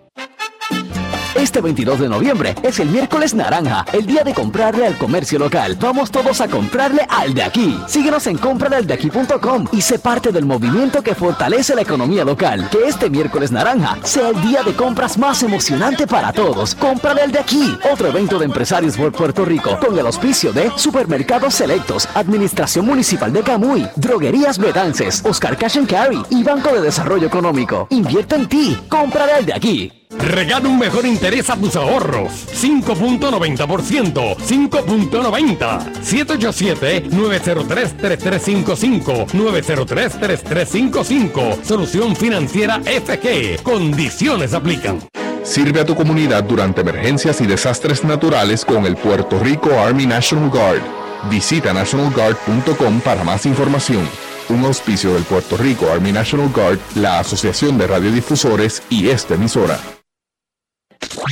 Este 1.58 1.64
22 1.64 1.98
de 1.98 2.08
noviembre 2.08 2.54
es 2.62 2.78
el 2.78 2.88
miércoles 2.88 3.34
naranja, 3.34 3.84
el 3.92 4.06
día 4.06 4.22
de 4.22 4.32
comprarle 4.32 4.86
al 4.86 4.96
comercio 4.96 5.40
local. 5.40 5.76
Vamos 5.80 6.12
todos 6.12 6.40
a 6.40 6.46
comprarle 6.46 7.04
al 7.08 7.34
de 7.34 7.42
aquí. 7.42 7.76
Síguenos 7.88 8.28
en 8.28 8.38
compralealdeaquí.com 8.38 9.66
y 9.72 9.80
sé 9.80 9.98
parte 9.98 10.30
del 10.30 10.46
movimiento 10.46 11.02
que 11.02 11.16
fortalece 11.16 11.74
la 11.74 11.82
economía 11.82 12.24
local. 12.24 12.68
Que 12.70 12.86
este 12.86 13.10
miércoles 13.10 13.50
naranja 13.50 13.98
sea 14.04 14.28
el 14.28 14.40
día 14.40 14.62
de 14.62 14.72
compras 14.74 15.18
más 15.18 15.42
emocionante 15.42 16.06
para 16.06 16.32
todos. 16.32 16.76
Cómprale 16.76 17.22
al 17.22 17.32
de 17.32 17.40
aquí. 17.40 17.76
Otro 17.92 18.06
evento 18.06 18.38
de 18.38 18.44
empresarios 18.44 18.96
por 18.96 19.10
Puerto 19.10 19.44
Rico 19.44 19.80
con 19.84 19.98
el 19.98 20.06
auspicio 20.06 20.52
de 20.52 20.70
Supermercados 20.76 21.54
Selectos, 21.54 22.08
Administración 22.14 22.86
Municipal 22.86 23.32
de 23.32 23.42
Camuy, 23.42 23.84
Droguerías 23.96 24.58
Betances, 24.58 25.24
Oscar 25.24 25.56
Cash 25.56 25.78
and 25.78 25.90
Carry 25.90 26.22
y 26.30 26.44
Banco 26.44 26.72
de 26.72 26.82
Desarrollo 26.82 27.26
Económico. 27.26 27.88
Invierte 27.90 28.36
en 28.36 28.48
ti. 28.48 28.78
Cómprale 28.88 29.32
al 29.32 29.44
de 29.44 29.54
aquí. 29.54 29.97
Regala 30.10 30.68
un 30.68 30.78
mejor 30.78 31.04
interés 31.04 31.50
a 31.50 31.56
tus 31.56 31.76
ahorros. 31.76 32.46
5.90%. 32.54 34.36
5.90. 34.36 37.10
787-903-3355. 37.10 39.26
903-3355. 39.26 41.62
Solución 41.62 42.16
financiera 42.16 42.80
FG. 42.80 43.62
Condiciones 43.62 44.54
aplican. 44.54 45.00
Sirve 45.42 45.80
a 45.80 45.86
tu 45.86 45.94
comunidad 45.94 46.44
durante 46.44 46.80
emergencias 46.80 47.40
y 47.40 47.46
desastres 47.46 48.04
naturales 48.04 48.64
con 48.64 48.86
el 48.86 48.96
Puerto 48.96 49.38
Rico 49.38 49.70
Army 49.78 50.06
National 50.06 50.50
Guard. 50.50 50.82
Visita 51.30 51.72
nationalguard.com 51.72 53.00
para 53.00 53.24
más 53.24 53.46
información. 53.46 54.08
Un 54.50 54.64
auspicio 54.64 55.14
del 55.14 55.24
Puerto 55.24 55.56
Rico 55.56 55.90
Army 55.90 56.12
National 56.12 56.50
Guard, 56.50 56.78
la 56.94 57.18
Asociación 57.18 57.76
de 57.76 57.86
Radiodifusores 57.86 58.82
y 58.88 59.08
esta 59.08 59.34
emisora. 59.34 59.78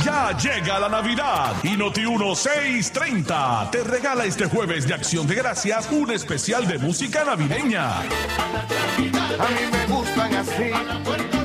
Ya 0.03 0.37
llega 0.37 0.79
la 0.79 0.89
Navidad 0.89 1.55
y 1.63 1.75
Noti 1.77 2.01
1630 2.01 3.69
te 3.71 3.83
regala 3.83 4.25
este 4.25 4.45
jueves 4.45 4.87
de 4.87 4.93
Acción 4.93 5.27
de 5.27 5.35
Gracias 5.35 5.89
un 5.91 6.11
especial 6.11 6.67
de 6.67 6.77
música 6.77 7.23
navideña. 7.23 7.99
A 7.99 8.03
mí 8.03 9.67
me 9.71 9.85
gustan 9.87 10.33
así. 10.35 11.36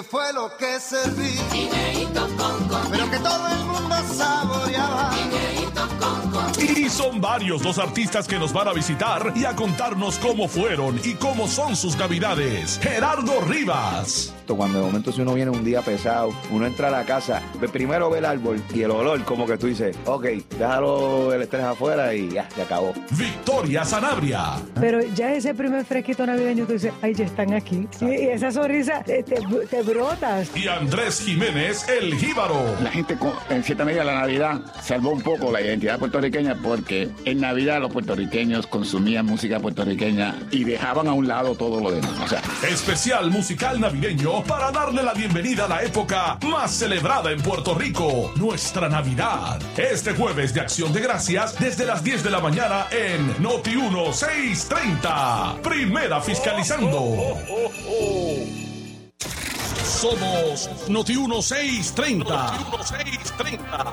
¿Y 0.00 0.02
qué 0.02 0.08
fue 0.08 0.32
lo 0.32 0.56
que 0.56 0.80
serví? 0.80 1.38
Pero 2.90 3.10
que 3.10 3.18
todo 3.18 3.48
el 3.48 3.64
mundo 3.66 3.96
saboreaba. 4.14 5.10
Y 6.58 6.88
son 6.88 7.20
varios 7.20 7.62
los 7.62 7.78
artistas 7.78 8.26
que 8.26 8.38
nos 8.38 8.52
van 8.52 8.68
a 8.68 8.72
visitar 8.72 9.32
y 9.36 9.44
a 9.44 9.54
contarnos 9.54 10.18
cómo 10.18 10.48
fueron 10.48 10.98
y 11.04 11.14
cómo 11.14 11.46
son 11.46 11.76
sus 11.76 11.96
navidades. 11.96 12.78
Gerardo 12.82 13.42
Rivas. 13.42 14.32
Cuando 14.56 14.78
de 14.78 14.84
momento 14.86 15.12
si 15.12 15.20
uno 15.20 15.34
viene 15.34 15.50
un 15.50 15.64
día 15.64 15.82
pesado, 15.82 16.32
uno 16.50 16.66
entra 16.66 16.88
a 16.88 16.90
la 16.90 17.04
casa, 17.04 17.42
primero 17.72 18.10
ve 18.10 18.18
el 18.18 18.24
árbol 18.24 18.62
y 18.74 18.82
el 18.82 18.90
olor, 18.90 19.24
como 19.24 19.46
que 19.46 19.56
tú 19.56 19.66
dices, 19.66 19.96
ok, 20.06 20.26
déjalo 20.58 21.32
el 21.32 21.42
estrés 21.42 21.64
afuera 21.64 22.14
y 22.14 22.30
ya, 22.30 22.48
se 22.50 22.62
acabó. 22.62 22.92
Victoria 23.10 23.84
Sanabria. 23.84 24.56
Pero 24.80 25.00
ya 25.14 25.32
ese 25.34 25.54
primer 25.54 25.84
fresquito 25.84 26.26
navideño, 26.26 26.66
tú 26.66 26.74
dices, 26.74 26.92
ay, 27.02 27.14
ya 27.14 27.24
están 27.24 27.54
aquí. 27.54 27.88
Y, 28.00 28.04
y 28.04 28.26
esa 28.28 28.50
sonrisa, 28.50 29.02
eh, 29.06 29.22
te, 29.22 29.36
te 29.66 29.82
brotas. 29.82 30.50
Y 30.56 30.68
Andrés 30.68 31.20
Jiménez, 31.20 31.88
el 31.88 32.14
jíbaro. 32.14 32.60
La 32.82 32.90
gente, 32.90 33.16
en 33.48 33.62
cierta 33.62 33.84
medida, 33.84 34.04
la 34.04 34.14
Navidad 34.14 34.60
salvó 34.82 35.10
un 35.10 35.22
poco 35.22 35.50
la 35.50 35.60
identidad 35.60 35.98
puertorriqueña 35.98 36.56
porque 36.62 37.08
en 37.24 37.40
Navidad 37.40 37.80
los 37.80 37.92
puertorriqueños 37.92 38.66
consumían 38.66 39.26
música 39.26 39.60
puertorriqueña 39.60 40.34
y 40.50 40.64
dejaban 40.64 41.08
a 41.08 41.12
un 41.12 41.28
lado 41.28 41.54
todo 41.54 41.80
lo 41.80 41.90
demás. 41.90 42.18
O 42.24 42.28
sea, 42.28 42.42
Especial 42.68 43.30
musical 43.30 43.80
navideño 43.80 44.39
para 44.42 44.70
darle 44.70 45.02
la 45.02 45.12
bienvenida 45.12 45.64
a 45.64 45.68
la 45.68 45.82
época 45.82 46.38
más 46.42 46.72
celebrada 46.72 47.30
en 47.30 47.40
Puerto 47.40 47.74
Rico, 47.74 48.32
nuestra 48.36 48.88
Navidad. 48.88 49.60
Este 49.76 50.14
jueves 50.14 50.54
de 50.54 50.60
Acción 50.60 50.92
de 50.92 51.00
Gracias 51.00 51.58
desde 51.58 51.84
las 51.86 52.04
10 52.04 52.22
de 52.22 52.30
la 52.30 52.40
mañana 52.40 52.86
en 52.90 53.42
Noti 53.42 53.76
1630. 53.76 55.56
Primera 55.62 56.20
fiscalizando. 56.20 57.36
Somos 59.84 60.70
Noti 60.88 61.16
1630. 61.16 62.52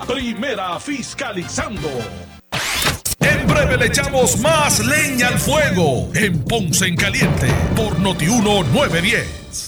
Primera 0.06 0.78
fiscalizando. 0.78 1.88
En 3.20 3.46
breve 3.46 3.76
le 3.76 3.86
echamos 3.86 4.38
más 4.38 4.78
leña 4.80 5.28
al 5.28 5.38
fuego 5.38 6.10
en 6.14 6.42
Ponce 6.44 6.86
en 6.86 6.96
Caliente 6.96 7.48
por 7.76 7.98
Noti 7.98 8.26
910. 8.26 9.67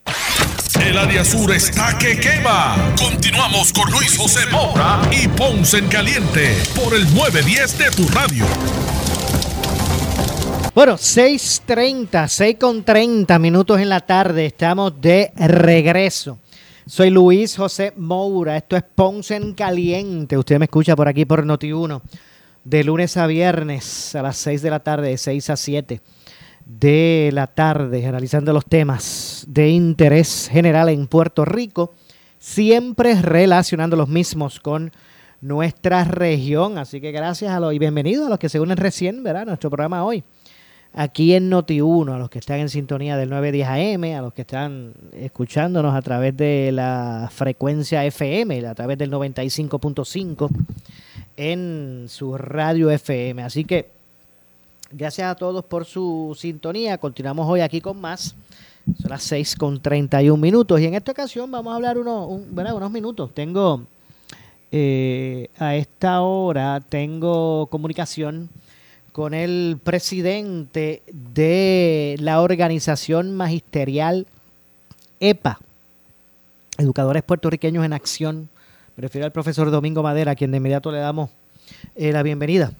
El 0.83 0.97
área 0.97 1.23
sur 1.23 1.51
está 1.53 1.95
que 1.99 2.19
quema. 2.19 2.75
Continuamos 2.97 3.71
con 3.71 3.91
Luis 3.91 4.17
José 4.17 4.39
Moura 4.51 4.99
y 5.11 5.27
Ponce 5.27 5.77
en 5.77 5.87
Caliente 5.87 6.57
por 6.75 6.95
el 6.95 7.03
910 7.13 7.77
de 7.77 7.91
tu 7.91 8.07
radio. 8.07 8.45
Bueno, 10.73 10.93
6.30, 10.93 12.09
6.30 12.09 13.39
minutos 13.39 13.79
en 13.79 13.89
la 13.89 13.99
tarde. 13.99 14.47
Estamos 14.47 14.99
de 14.99 15.31
regreso. 15.35 16.39
Soy 16.87 17.11
Luis 17.11 17.55
José 17.55 17.93
Moura. 17.95 18.57
Esto 18.57 18.75
es 18.75 18.83
Ponce 18.83 19.35
en 19.35 19.53
Caliente. 19.53 20.35
Usted 20.35 20.57
me 20.57 20.65
escucha 20.65 20.95
por 20.95 21.07
aquí 21.07 21.25
por 21.25 21.45
Noti1 21.45 22.01
de 22.63 22.83
lunes 22.83 23.17
a 23.17 23.27
viernes 23.27 24.15
a 24.15 24.23
las 24.23 24.37
6 24.37 24.63
de 24.63 24.69
la 24.71 24.79
tarde, 24.79 25.09
de 25.09 25.17
6 25.17 25.49
a 25.51 25.57
7 25.57 26.01
de 26.65 27.29
la 27.33 27.47
tarde, 27.47 28.05
analizando 28.05 28.53
los 28.53 28.65
temas 28.65 29.45
de 29.47 29.69
interés 29.69 30.49
general 30.51 30.89
en 30.89 31.07
Puerto 31.07 31.45
Rico, 31.45 31.93
siempre 32.39 33.21
relacionando 33.21 33.95
los 33.95 34.07
mismos 34.07 34.59
con 34.59 34.91
nuestra 35.41 36.03
región. 36.03 36.77
Así 36.77 37.01
que 37.01 37.11
gracias 37.11 37.51
a 37.51 37.59
los 37.59 37.73
y 37.73 37.79
bienvenidos 37.79 38.27
a 38.27 38.29
los 38.29 38.39
que 38.39 38.49
se 38.49 38.59
unen 38.59 38.77
recién, 38.77 39.23
¿verdad? 39.23 39.45
Nuestro 39.45 39.69
programa 39.69 40.03
hoy. 40.03 40.23
Aquí 40.93 41.33
en 41.33 41.49
Noti1, 41.49 42.13
a 42.13 42.17
los 42.17 42.29
que 42.29 42.39
están 42.39 42.59
en 42.59 42.67
sintonía 42.67 43.15
del 43.15 43.29
910 43.29 43.67
AM, 43.67 44.17
a 44.17 44.21
los 44.21 44.33
que 44.33 44.41
están 44.41 44.93
escuchándonos 45.13 45.95
a 45.95 46.01
través 46.01 46.35
de 46.35 46.71
la 46.73 47.29
frecuencia 47.31 48.03
FM, 48.03 48.67
a 48.67 48.75
través 48.75 48.97
del 48.97 49.09
95.5 49.09 50.49
en 51.37 52.05
su 52.09 52.37
radio 52.37 52.91
FM. 52.91 53.41
Así 53.41 53.63
que 53.63 54.00
gracias 54.91 55.31
a 55.31 55.35
todos 55.35 55.63
por 55.65 55.85
su 55.85 56.35
sintonía. 56.37 56.97
Continuamos 56.97 57.47
hoy 57.47 57.61
aquí 57.61 57.81
con 57.81 57.99
más. 57.99 58.35
Son 58.99 59.09
las 59.09 59.23
6 59.23 59.55
con 59.55 59.81
31 59.81 60.41
minutos. 60.41 60.79
Y 60.79 60.85
en 60.85 60.93
esta 60.93 61.11
ocasión 61.11 61.49
vamos 61.51 61.73
a 61.73 61.75
hablar 61.75 61.97
uno, 61.97 62.25
un, 62.25 62.55
¿verdad? 62.55 62.75
unos 62.75 62.91
minutos. 62.91 63.33
Tengo 63.33 63.85
eh, 64.71 65.49
a 65.57 65.75
esta 65.75 66.21
hora, 66.21 66.79
tengo 66.79 67.67
comunicación 67.67 68.49
con 69.11 69.33
el 69.33 69.79
presidente 69.83 71.03
de 71.11 72.15
la 72.19 72.41
organización 72.41 73.35
magisterial 73.35 74.25
EPA, 75.19 75.59
Educadores 76.77 77.23
Puertorriqueños 77.23 77.85
en 77.85 77.93
Acción 77.93 78.49
me 78.97 79.03
refiero 79.03 79.25
al 79.25 79.31
profesor 79.31 79.71
Domingo 79.71 80.03
Madera, 80.03 80.33
a 80.33 80.35
quien 80.35 80.51
de 80.51 80.57
inmediato 80.57 80.91
le 80.91 80.99
damos 80.99 81.29
eh, 81.95 82.11
la 82.11 82.23
bienvenida. 82.23 82.73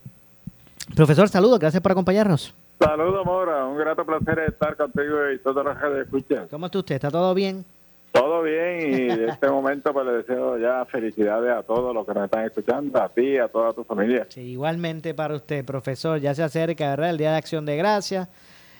Profesor, 0.95 1.27
saludos, 1.29 1.59
gracias 1.59 1.81
por 1.81 1.91
acompañarnos. 1.91 2.53
Saludos, 2.79 3.25
Mora, 3.25 3.65
un 3.65 3.77
grato 3.77 4.05
placer 4.05 4.39
estar 4.47 4.75
contigo 4.75 5.29
y 5.33 5.39
toda 5.39 5.63
la 5.63 5.75
gente 5.75 6.01
escucha. 6.01 6.47
¿Cómo 6.49 6.65
está 6.65 6.79
usted? 6.79 6.95
¿Está 6.95 7.11
todo 7.11 7.33
bien? 7.33 7.63
Todo 8.11 8.41
bien 8.41 8.81
y 8.81 9.09
en 9.11 9.29
este 9.29 9.47
momento 9.49 9.93
pues 9.93 10.05
le 10.05 10.11
deseo 10.13 10.57
ya 10.57 10.83
felicidades 10.85 11.51
a 11.55 11.63
todos 11.63 11.93
los 11.93 12.05
que 12.05 12.13
nos 12.13 12.25
están 12.25 12.45
escuchando, 12.45 13.01
a 13.01 13.07
ti, 13.09 13.37
a 13.37 13.47
toda 13.47 13.71
tu 13.73 13.83
familia. 13.83 14.25
Sí, 14.29 14.41
igualmente 14.41 15.13
para 15.13 15.35
usted, 15.35 15.63
profesor. 15.63 16.19
Ya 16.19 16.33
se 16.35 16.43
acerca, 16.43 16.89
¿verdad? 16.89 17.11
El 17.11 17.17
Día 17.17 17.31
de 17.31 17.37
Acción 17.37 17.65
de 17.65 17.77
Gracias. 17.77 18.27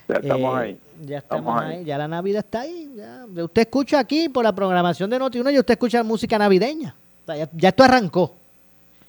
Ya 0.08 0.16
estamos 0.16 0.54
Eh, 0.54 0.62
ahí. 0.62 0.80
Ya 1.02 1.18
estamos, 1.18 1.62
ahí. 1.62 1.84
ya 1.84 1.96
la 1.96 2.08
Navidad 2.08 2.44
está 2.44 2.60
ahí. 2.62 2.92
ya. 2.96 3.24
Usted 3.44 3.62
escucha 3.62 4.00
aquí 4.00 4.28
por 4.28 4.44
la 4.44 4.52
programación 4.54 5.08
de 5.08 5.18
Noti1 5.18 5.52
y 5.54 5.58
usted 5.60 5.74
escucha 5.74 6.02
música 6.02 6.36
navideña. 6.36 6.94
O 7.22 7.26
sea, 7.26 7.36
ya, 7.36 7.48
ya 7.54 7.68
esto 7.70 7.84
arrancó. 7.84 8.34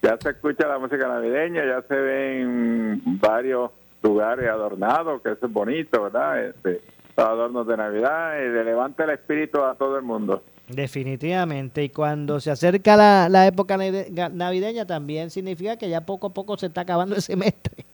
Ya 0.04 0.18
se 0.22 0.32
escucha 0.32 0.68
la 0.68 0.78
música 0.78 1.08
navideña, 1.08 1.66
ya 1.66 1.82
se 1.88 1.96
ven 1.96 3.02
varios 3.22 3.72
lugares 4.02 4.50
adornados, 4.50 5.22
que 5.22 5.32
eso 5.32 5.46
es 5.46 5.52
bonito, 5.52 6.04
¿verdad? 6.04 6.46
Este, 6.46 6.82
los 7.16 7.26
adornos 7.26 7.66
de 7.66 7.78
Navidad 7.78 8.38
y 8.38 8.50
le 8.50 8.66
levanta 8.66 9.06
el 9.06 9.12
espíritu 9.12 9.64
a 9.64 9.76
todo 9.76 9.98
el 9.98 10.04
mundo. 10.04 10.44
Definitivamente. 10.68 11.84
Y 11.84 11.90
cuando 11.90 12.42
se 12.42 12.52
acerca 12.52 12.98
la, 12.98 13.30
la 13.30 13.48
época 13.48 13.78
navideña 13.78 14.86
también 14.86 15.30
significa 15.30 15.78
que 15.78 15.90
ya 15.90 16.02
poco 16.02 16.28
a 16.28 16.34
poco 16.34 16.58
se 16.58 16.66
está 16.68 16.82
acabando 16.82 17.16
el 17.16 17.22
semestre. 17.22 17.86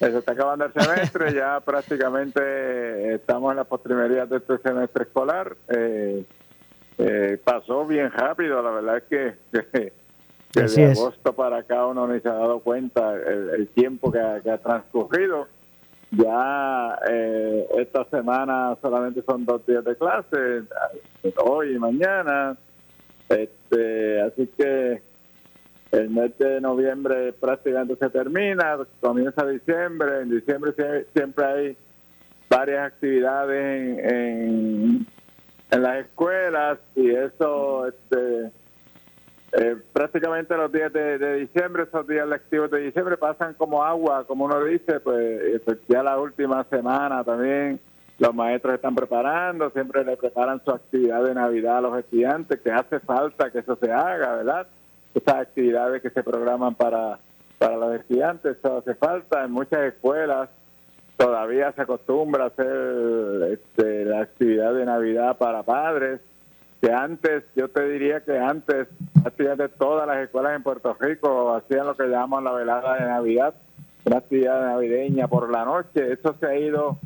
Eh, 0.00 0.10
Se 0.10 0.18
está 0.18 0.32
acabando 0.32 0.66
el 0.66 0.72
semestre, 0.74 1.32
ya 1.32 1.60
prácticamente 1.64 3.14
estamos 3.14 3.52
en 3.52 3.56
las 3.56 3.66
postrimerías 3.66 4.28
de 4.28 4.38
este 4.38 4.58
semestre 4.58 5.04
escolar. 5.04 5.56
Eh, 5.68 6.24
eh, 6.98 7.40
pasó 7.42 7.86
bien 7.86 8.10
rápido, 8.10 8.62
la 8.62 8.70
verdad 8.70 8.96
es 8.98 9.04
que, 9.04 9.34
que, 9.72 9.92
que 10.52 10.60
Así 10.62 10.82
de 10.82 10.92
es. 10.92 10.98
agosto 11.00 11.32
para 11.32 11.58
acá 11.58 11.86
uno 11.86 12.06
ni 12.06 12.20
se 12.20 12.28
ha 12.28 12.34
dado 12.34 12.60
cuenta 12.60 13.14
el, 13.14 13.50
el 13.50 13.68
tiempo 13.68 14.12
que 14.12 14.20
ha, 14.20 14.40
que 14.40 14.50
ha 14.50 14.58
transcurrido. 14.58 15.48
Ya 16.10 16.98
eh, 17.10 17.66
esta 17.78 18.04
semana 18.10 18.76
solamente 18.82 19.22
son 19.22 19.46
dos 19.46 19.64
días 19.66 19.82
de 19.84 19.96
clase, 19.96 20.62
hoy 21.42 21.74
y 21.74 21.78
mañana. 21.78 22.54
Este, 23.30 24.20
así 24.20 24.46
que 24.58 25.00
el 25.92 26.10
mes 26.10 26.36
de 26.38 26.60
noviembre 26.60 27.32
prácticamente 27.32 27.96
se 27.96 28.10
termina, 28.10 28.76
comienza 29.00 29.46
diciembre, 29.46 30.20
en 30.22 30.30
diciembre 30.30 30.72
sie- 30.76 31.06
siempre 31.14 31.44
hay 31.46 31.76
varias 32.50 32.88
actividades 32.92 33.98
en, 33.98 34.14
en, 34.14 35.06
en 35.70 35.82
las 35.82 36.04
escuelas 36.04 36.78
y 36.94 37.10
eso 37.10 37.86
este, 37.88 38.50
eh, 39.52 39.76
prácticamente 39.92 40.56
los 40.56 40.72
días 40.72 40.92
de, 40.92 41.36
diciembre, 41.36 41.82
esos 41.82 42.06
días 42.06 42.26
lectivos 42.26 42.70
de 42.70 42.80
diciembre 42.80 43.18
pasan 43.18 43.52
como 43.54 43.84
agua, 43.84 44.24
como 44.26 44.46
uno 44.46 44.64
dice, 44.64 45.00
pues, 45.00 45.60
pues 45.64 45.78
ya 45.88 46.02
la 46.02 46.18
última 46.18 46.64
semana 46.64 47.22
también 47.22 47.78
los 48.18 48.34
maestros 48.34 48.74
están 48.74 48.94
preparando, 48.94 49.70
siempre 49.70 50.04
le 50.04 50.16
preparan 50.16 50.62
su 50.64 50.70
actividad 50.70 51.24
de 51.24 51.34
Navidad 51.34 51.78
a 51.78 51.80
los 51.82 51.98
estudiantes, 51.98 52.60
que 52.60 52.70
hace 52.70 53.00
falta 53.00 53.50
que 53.50 53.58
eso 53.58 53.76
se 53.76 53.92
haga, 53.92 54.36
¿verdad? 54.36 54.66
Estas 55.14 55.34
actividades 55.34 56.00
que 56.00 56.10
se 56.10 56.22
programan 56.22 56.74
para, 56.74 57.18
para 57.58 57.76
los 57.76 57.94
estudiantes, 57.96 58.56
eso 58.56 58.78
hace 58.78 58.94
falta. 58.94 59.44
En 59.44 59.50
muchas 59.50 59.80
escuelas 59.80 60.48
todavía 61.16 61.72
se 61.72 61.82
acostumbra 61.82 62.46
hacer 62.46 63.52
este, 63.52 64.04
la 64.04 64.22
actividad 64.22 64.72
de 64.72 64.86
Navidad 64.86 65.36
para 65.36 65.62
padres, 65.62 66.20
que 66.82 66.92
antes, 66.92 67.44
yo 67.54 67.68
te 67.68 67.88
diría 67.88 68.24
que 68.24 68.36
antes, 68.36 68.88
prácticamente 69.22 69.68
todas 69.68 70.04
las 70.04 70.18
escuelas 70.18 70.56
en 70.56 70.64
Puerto 70.64 70.96
Rico 70.98 71.54
hacían 71.54 71.86
lo 71.86 71.96
que 71.96 72.08
llamamos 72.08 72.42
la 72.42 72.50
velada 72.50 72.96
de 72.96 73.04
Navidad, 73.06 73.54
una 74.04 74.18
actividad 74.18 74.60
navideña 74.60 75.28
por 75.28 75.48
la 75.48 75.64
noche. 75.64 76.12
Eso 76.12 76.34
se 76.40 76.46
ha 76.46 76.58
ido 76.58 76.98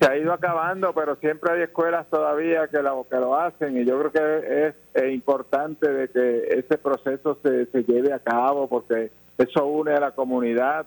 se 0.00 0.10
ha 0.10 0.16
ido 0.16 0.32
acabando, 0.32 0.92
pero 0.92 1.14
siempre 1.16 1.52
hay 1.52 1.62
escuelas 1.62 2.08
todavía 2.08 2.66
que 2.66 2.82
lo, 2.82 3.06
que 3.08 3.16
lo 3.16 3.36
hacen 3.36 3.76
y 3.76 3.84
yo 3.84 3.98
creo 3.98 4.12
que 4.12 4.74
es, 4.94 5.12
importante 5.12 5.88
de 5.88 6.08
que 6.08 6.58
ese 6.58 6.78
proceso 6.78 7.38
se, 7.44 7.66
se 7.66 7.84
lleve 7.84 8.12
a 8.12 8.18
cabo 8.18 8.66
porque 8.66 9.12
eso 9.38 9.66
une 9.66 9.92
a 9.92 10.00
la 10.00 10.10
comunidad. 10.12 10.86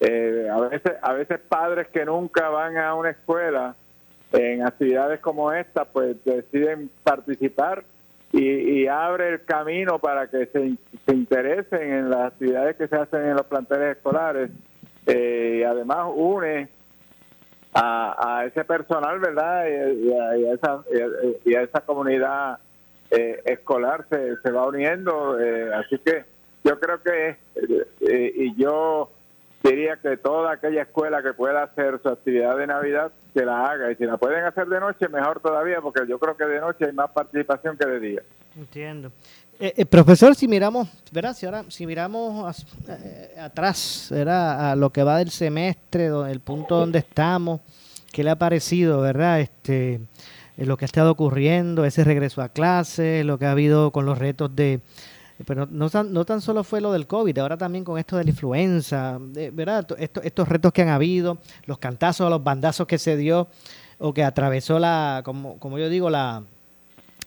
Eh, 0.00 0.48
a 0.52 0.60
veces 0.60 0.92
a 1.00 1.12
veces 1.12 1.40
padres 1.48 1.88
que 1.88 2.04
nunca 2.04 2.50
van 2.50 2.76
a 2.76 2.94
una 2.94 3.10
escuela 3.10 3.74
en 4.32 4.66
actividades 4.66 5.20
como 5.20 5.52
esta, 5.52 5.84
pues 5.86 6.16
deciden 6.24 6.90
participar 7.02 7.84
y, 8.32 8.42
y 8.82 8.86
abre 8.86 9.28
el 9.30 9.44
camino 9.44 9.98
para 9.98 10.28
que 10.28 10.46
se, 10.46 10.74
se 11.06 11.14
interesen 11.14 11.92
en 11.92 12.10
las 12.10 12.32
actividades 12.32 12.76
que 12.76 12.88
se 12.88 12.96
hacen 12.96 13.24
en 13.24 13.36
los 13.36 13.46
planteles 13.46 13.96
escolares. 13.96 14.50
Eh, 15.06 15.58
y 15.60 15.62
además 15.62 16.08
une 16.14 16.68
a, 17.72 18.38
a 18.40 18.44
ese 18.44 18.64
personal, 18.64 19.18
¿verdad? 19.20 19.64
Y, 19.66 20.08
y 20.08 20.12
a, 20.12 20.36
y 20.36 20.46
a 20.46 20.52
esa, 20.52 20.82
y 21.44 21.54
a- 21.54 21.62
esa 21.62 21.80
comunidad 21.80 22.58
eh, 23.10 23.40
escolar 23.46 24.04
se, 24.10 24.36
se 24.42 24.50
va 24.50 24.66
uniendo. 24.66 25.40
eh, 25.40 25.72
así 25.74 25.98
que 25.98 26.24
yo 26.64 26.78
creo 26.78 27.00
que, 27.02 27.36
eh, 28.06 28.32
y 28.36 28.54
yo 28.56 29.10
diría 29.62 29.96
que 29.96 30.16
toda 30.16 30.52
aquella 30.52 30.82
escuela 30.82 31.22
que 31.22 31.32
pueda 31.32 31.64
hacer 31.64 32.00
su 32.02 32.08
actividad 32.08 32.56
de 32.56 32.66
Navidad, 32.66 33.12
que 33.34 33.44
la 33.44 33.66
haga. 33.66 33.90
Y 33.90 33.96
si 33.96 34.04
la 34.04 34.16
pueden 34.16 34.44
hacer 34.44 34.66
de 34.66 34.80
noche, 34.80 35.08
mejor 35.08 35.40
todavía, 35.40 35.80
porque 35.80 36.06
yo 36.08 36.18
creo 36.18 36.36
que 36.36 36.44
de 36.44 36.60
noche 36.60 36.86
hay 36.86 36.92
más 36.92 37.10
participación 37.10 37.76
que 37.76 37.86
de 37.86 38.00
día. 38.00 38.22
Entiendo. 38.56 39.12
Eh, 39.60 39.74
eh, 39.76 39.86
profesor, 39.86 40.34
si 40.36 40.46
miramos, 40.46 40.88
¿verdad? 41.10 41.34
Si, 41.34 41.44
ahora, 41.44 41.64
si 41.68 41.84
miramos 41.86 42.64
eh, 42.88 43.34
atrás, 43.40 44.08
¿verdad? 44.10 44.70
A 44.70 44.76
lo 44.76 44.90
que 44.90 45.02
va 45.02 45.18
del 45.18 45.30
semestre, 45.30 46.06
el 46.06 46.40
punto 46.40 46.76
donde 46.76 47.00
estamos, 47.00 47.60
¿qué 48.12 48.22
le 48.22 48.30
ha 48.30 48.36
parecido, 48.36 49.00
verdad? 49.00 49.40
Este, 49.40 50.00
eh, 50.58 50.66
lo 50.66 50.76
que 50.76 50.84
ha 50.84 50.86
estado 50.86 51.12
ocurriendo, 51.12 51.84
ese 51.84 52.04
regreso 52.04 52.42
a 52.42 52.48
clase, 52.48 53.22
lo 53.24 53.38
que 53.38 53.46
ha 53.46 53.52
habido 53.52 53.92
con 53.92 54.04
los 54.04 54.18
retos 54.18 54.54
de... 54.54 54.80
Pero 55.46 55.66
no, 55.70 55.88
tan, 55.88 56.12
no 56.12 56.24
tan 56.24 56.40
solo 56.40 56.64
fue 56.64 56.80
lo 56.80 56.92
del 56.92 57.06
COVID, 57.06 57.38
ahora 57.38 57.56
también 57.56 57.84
con 57.84 57.96
esto 57.98 58.16
de 58.16 58.24
la 58.24 58.30
influenza, 58.30 59.18
¿verdad? 59.20 59.86
To- 59.86 59.96
Estos, 59.96 60.48
retos 60.48 60.72
que 60.72 60.82
han 60.82 60.88
habido, 60.88 61.38
los 61.66 61.78
cantazos, 61.78 62.28
los 62.28 62.42
bandazos 62.42 62.86
que 62.88 62.98
se 62.98 63.16
dio 63.16 63.46
o 63.98 64.12
que 64.12 64.24
atravesó 64.24 64.78
la, 64.80 65.22
como, 65.24 65.58
como 65.60 65.78
yo 65.78 65.88
digo, 65.88 66.10
la, 66.10 66.42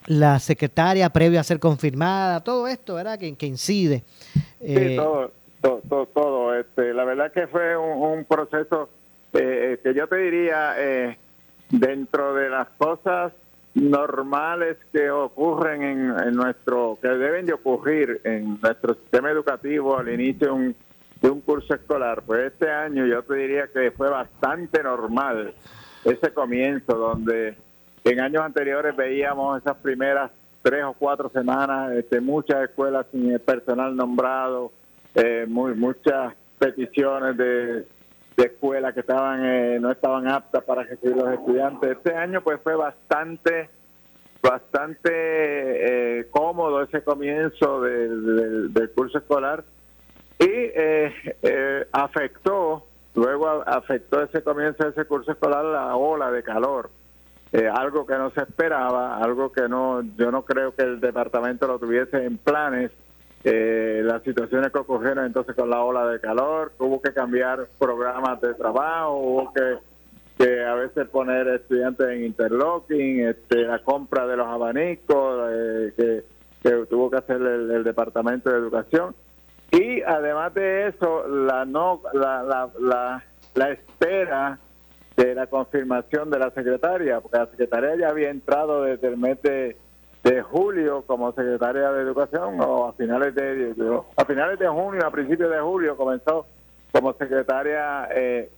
la 0.08 0.40
secretaria 0.40 1.10
previo 1.10 1.40
a 1.40 1.44
ser 1.44 1.60
confirmada, 1.60 2.42
todo 2.42 2.68
esto, 2.68 2.96
¿verdad? 2.96 3.18
Que, 3.18 3.34
que 3.36 3.46
incide. 3.46 4.04
Sí, 4.34 4.42
Eh, 4.60 4.96
todo, 4.98 5.32
todo, 5.62 5.82
todo, 5.88 6.06
todo. 6.08 6.56
Este, 6.56 6.94
la 6.94 7.06
verdad 7.06 7.32
que 7.32 7.48
fue 7.48 7.78
un, 7.78 8.02
un 8.20 8.26
proceso 8.26 8.90
eh, 9.34 9.80
que 9.82 9.94
yo 9.94 10.08
te 10.08 10.18
diría, 10.18 10.74
eh, 10.78 11.18
dentro 11.70 12.34
de 12.34 12.50
las 12.50 12.68
cosas 12.78 13.32
normales 13.74 14.78
que 14.92 15.10
ocurren 15.10 15.82
en, 15.82 16.20
en 16.20 16.34
nuestro, 16.34 16.98
que 17.02 17.08
deben 17.08 17.46
de 17.46 17.54
ocurrir 17.54 18.22
en 18.24 18.60
nuestro 18.62 18.96
sistema 18.96 19.32
educativo 19.32 19.98
al 19.98 20.10
inicio 20.10 20.48
de 20.48 20.54
un, 20.54 20.76
de 21.22 21.30
un 21.30 21.42
curso 21.42 21.74
escolar, 21.74 22.24
pues 22.26 22.52
este 22.52 22.70
año 22.70 23.06
yo 23.06 23.24
te 23.24 23.36
diría 23.36 23.68
que 23.68 23.92
fue 23.92 24.10
bastante 24.10 24.84
normal 24.84 25.54
ese 26.04 26.34
comienzo 26.34 26.96
donde 26.96 27.56
en 28.04 28.20
años 28.20 28.42
anteriores 28.42 28.96
veíamos 28.96 29.62
esas 29.62 29.78
primeras 29.78 30.32
tres 30.64 30.84
o 30.84 30.94
cuatro 30.94 31.30
semanas, 31.30 31.94
este, 31.94 32.20
muchas 32.20 32.70
escuelas 32.70 33.06
sin 33.12 33.38
personal 33.40 33.96
nombrado, 33.96 34.72
eh, 35.16 35.46
muy, 35.48 35.74
muchas 35.76 36.34
peticiones 36.60 37.38
de, 37.38 37.86
de 38.38 38.44
escuelas 38.46 38.94
que 38.94 39.02
estaban 39.02 39.44
eh, 39.46 39.78
no 39.80 39.92
estaban 39.92 40.28
aptas 40.28 40.64
para 40.64 40.84
recibir 40.84 41.16
los 41.18 41.32
estudiantes. 41.34 41.92
Este 41.98 42.16
año 42.16 42.42
pues 42.42 42.60
fue 42.64 42.76
bastante 42.76 43.70
bastante 44.42 46.20
eh, 46.20 46.28
cómodo 46.32 46.82
ese 46.82 47.04
comienzo 47.04 47.82
del- 47.82 48.36
del- 48.36 48.74
del 48.74 48.92
curso 48.92 49.20
escolar 49.20 49.64
y 50.40 50.46
eh, 50.50 51.14
eh, 51.44 51.88
afectó, 51.92 52.88
luego 53.14 53.48
afectó 53.68 54.24
ese 54.24 54.42
comienzo 54.44 54.84
de 54.84 54.90
ese 54.90 55.06
curso 55.06 55.32
escolar 55.34 55.64
la 55.66 55.96
ola 55.96 56.32
de 56.32 56.42
calor. 56.42 56.90
Eh, 57.54 57.68
algo 57.72 58.06
que 58.08 58.16
no 58.16 58.32
se 58.32 58.42
esperaba, 58.42 59.18
algo 59.18 59.52
que 59.52 59.68
no, 59.68 60.02
yo 60.16 60.32
no 60.32 60.44
creo 60.44 60.74
que 60.74 60.84
el 60.84 61.00
departamento 61.00 61.68
lo 61.68 61.78
tuviese 61.78 62.26
en 62.26 62.38
planes. 62.38 62.92
Eh, 63.44 64.02
las 64.04 64.22
situaciones 64.22 64.72
que 64.72 64.78
ocurrieron 64.78 65.26
entonces 65.26 65.56
con 65.56 65.70
la 65.70 65.84
ola 65.84 66.06
de 66.08 66.20
calor, 66.20 66.74
hubo 66.78 67.02
que 67.02 67.12
cambiar 67.12 67.68
programas 67.80 68.40
de 68.40 68.54
trabajo, 68.54 69.16
hubo 69.18 69.54
que, 69.54 69.78
que 70.38 70.64
a 70.64 70.76
veces 70.76 71.08
poner 71.10 71.48
estudiantes 71.48 72.08
en 72.08 72.26
interlocking, 72.26 73.28
este, 73.28 73.64
la 73.64 73.80
compra 73.80 74.28
de 74.28 74.38
los 74.38 74.48
abanicos, 74.48 75.50
eh, 75.52 75.94
que, 75.98 76.24
que 76.62 76.86
tuvo 76.86 77.10
que 77.10 77.18
hacer 77.18 77.38
el, 77.38 77.72
el 77.72 77.84
departamento 77.84 78.52
de 78.52 78.58
educación. 78.58 79.16
Y 79.72 80.02
además 80.04 80.54
de 80.54 80.90
eso, 80.90 81.28
la 81.28 81.66
no 81.66 82.02
la, 82.14 82.44
la, 82.44 82.70
la, 82.80 83.24
la 83.56 83.72
espera 83.72 84.60
de 85.16 85.34
la 85.34 85.48
confirmación 85.48 86.30
de 86.30 86.40
la 86.40 86.52
secretaria, 86.52 87.22
porque 87.22 87.38
la 87.38 87.48
secretaria 87.48 87.96
ya 87.96 88.10
había 88.10 88.30
entrado 88.30 88.84
desde 88.84 89.08
el 89.08 89.18
mes 89.18 89.42
de, 89.42 89.78
de 90.24 90.42
julio 90.44 91.04
como 91.08 91.32
secretaria 91.34 91.92
de 91.92 92.02
educación 92.04 92.60
o 92.62 92.90
a 92.90 92.94
finales 92.94 93.34
de, 93.34 93.74
a 94.16 94.26
finales 94.26 94.60
de 94.60 94.68
junio, 94.68 95.06
a 95.06 95.12
principios 95.12 95.50
de 95.50 95.60
julio 95.60 95.98
comenzó 95.98 96.46
como 96.92 97.14
secretaria 97.14 98.08
eh, 98.14 98.50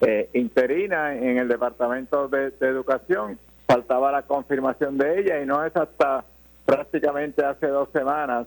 eh, 0.00 0.28
interina 0.34 1.14
en 1.14 1.38
el 1.38 1.48
departamento 1.48 2.28
de, 2.28 2.52
educación. 2.60 3.38
Faltaba 3.66 4.10
la 4.12 4.22
confirmación 4.22 4.96
de 4.98 5.20
ella 5.20 5.40
y 5.42 5.46
no 5.46 5.64
es 5.64 5.74
hasta 5.76 6.24
prácticamente 6.64 7.44
hace 7.44 7.66
dos 7.68 7.88
semanas 7.92 8.46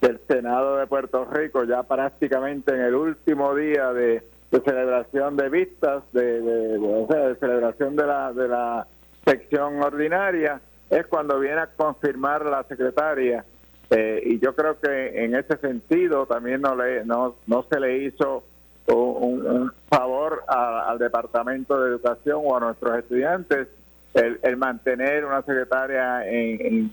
que 0.00 0.06
el 0.08 0.20
Senado 0.28 0.76
de 0.76 0.86
Puerto 0.86 1.24
Rico, 1.24 1.64
ya 1.64 1.82
prácticamente 1.82 2.74
en 2.74 2.80
el 2.82 2.94
último 2.94 3.54
día 3.54 3.92
de, 3.92 4.22
celebración 4.64 5.36
de 5.36 5.48
vistas, 5.48 6.02
de, 6.12 6.40
de- 6.40 6.78
de 6.78 7.36
celebración 7.40 7.96
de 7.96 8.06
la, 8.06 8.32
de 8.32 8.48
la 8.48 8.86
sección 9.24 9.82
ordinaria, 9.82 10.60
es 10.90 11.06
cuando 11.06 11.38
viene 11.40 11.60
a 11.60 11.66
confirmar 11.68 12.44
la 12.46 12.62
secretaria. 12.64 13.44
Eh, 13.90 14.20
y 14.24 14.38
yo 14.40 14.54
creo 14.54 14.78
que 14.80 15.24
en 15.24 15.34
ese 15.36 15.56
sentido 15.58 16.26
también 16.26 16.60
no, 16.60 16.74
le, 16.74 17.04
no, 17.04 17.36
no 17.46 17.64
se 17.70 17.78
le 17.78 17.98
hizo 18.04 18.42
un, 18.88 19.72
favor 19.88 20.42
al 20.48 20.98
Departamento 20.98 21.80
de 21.80 21.90
Educación 21.90 22.40
o 22.44 22.56
a 22.56 22.60
nuestros 22.60 22.98
estudiantes 22.98 23.68
el, 24.14 24.38
el 24.42 24.56
mantener 24.56 25.24
una 25.24 25.42
secretaria 25.42 26.26
en, 26.28 26.60
en- 26.66 26.92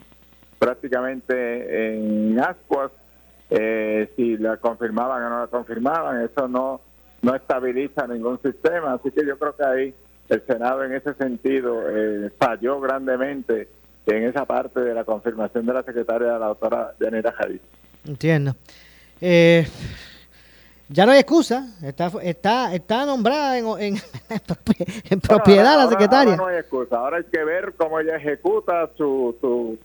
prácticamente 0.60 1.94
en 1.96 2.40
ascuas, 2.40 2.92
eh, 3.50 4.10
si 4.16 4.38
la 4.38 4.58
confirmaban 4.58 5.22
o 5.24 5.30
no 5.30 5.40
la 5.42 5.48
confirmaban, 5.48 6.22
eso 6.22 6.48
no, 6.48 6.80
no 7.22 7.36
estabiliza 7.36 8.08
ningún 8.08 8.40
sistema, 8.42 8.94
así 8.94 9.12
que 9.12 9.26
yo 9.26 9.38
creo 9.38 9.56
que 9.56 9.64
ahí 9.66 9.96
el 10.30 10.42
Senado 10.48 10.84
en 10.86 10.94
ese 10.94 11.14
sentido 11.16 11.82
eh, 11.90 12.32
falló 12.40 12.80
grandemente 12.80 13.68
en 14.06 14.24
esa 14.26 14.46
parte 14.46 14.80
de 14.80 14.94
la 14.94 15.04
confirmación 15.04 15.66
de 15.66 15.74
la 15.74 15.84
secretaria, 15.84 16.38
la 16.38 16.48
doctora 16.48 16.94
Yanira 17.00 17.32
Jadid. 17.32 17.60
Entiendo. 18.06 18.56
Eh, 19.22 19.66
ya 20.90 21.06
no 21.06 21.14
hay 21.14 21.20
excusa. 21.20 21.68
Está, 21.82 22.12
está, 22.22 22.76
está 22.76 23.06
nombrada 23.06 23.58
en, 23.58 23.66
en, 23.80 23.96
en 25.10 25.20
propiedad 25.22 25.64
la 25.64 25.84
Ahora- 25.84 25.90
secretaria. 25.90 26.34
Ahora 26.34 26.44
no 26.44 26.48
hay 26.48 26.58
excusa. 26.60 26.98
Ahora 26.98 27.18
hay 27.18 27.24
que 27.26 27.44
ver 27.44 27.74
cómo 27.78 28.00
ella 28.00 28.18
ejecuta 28.18 28.90
su, 28.98 29.36
su, 29.40 29.80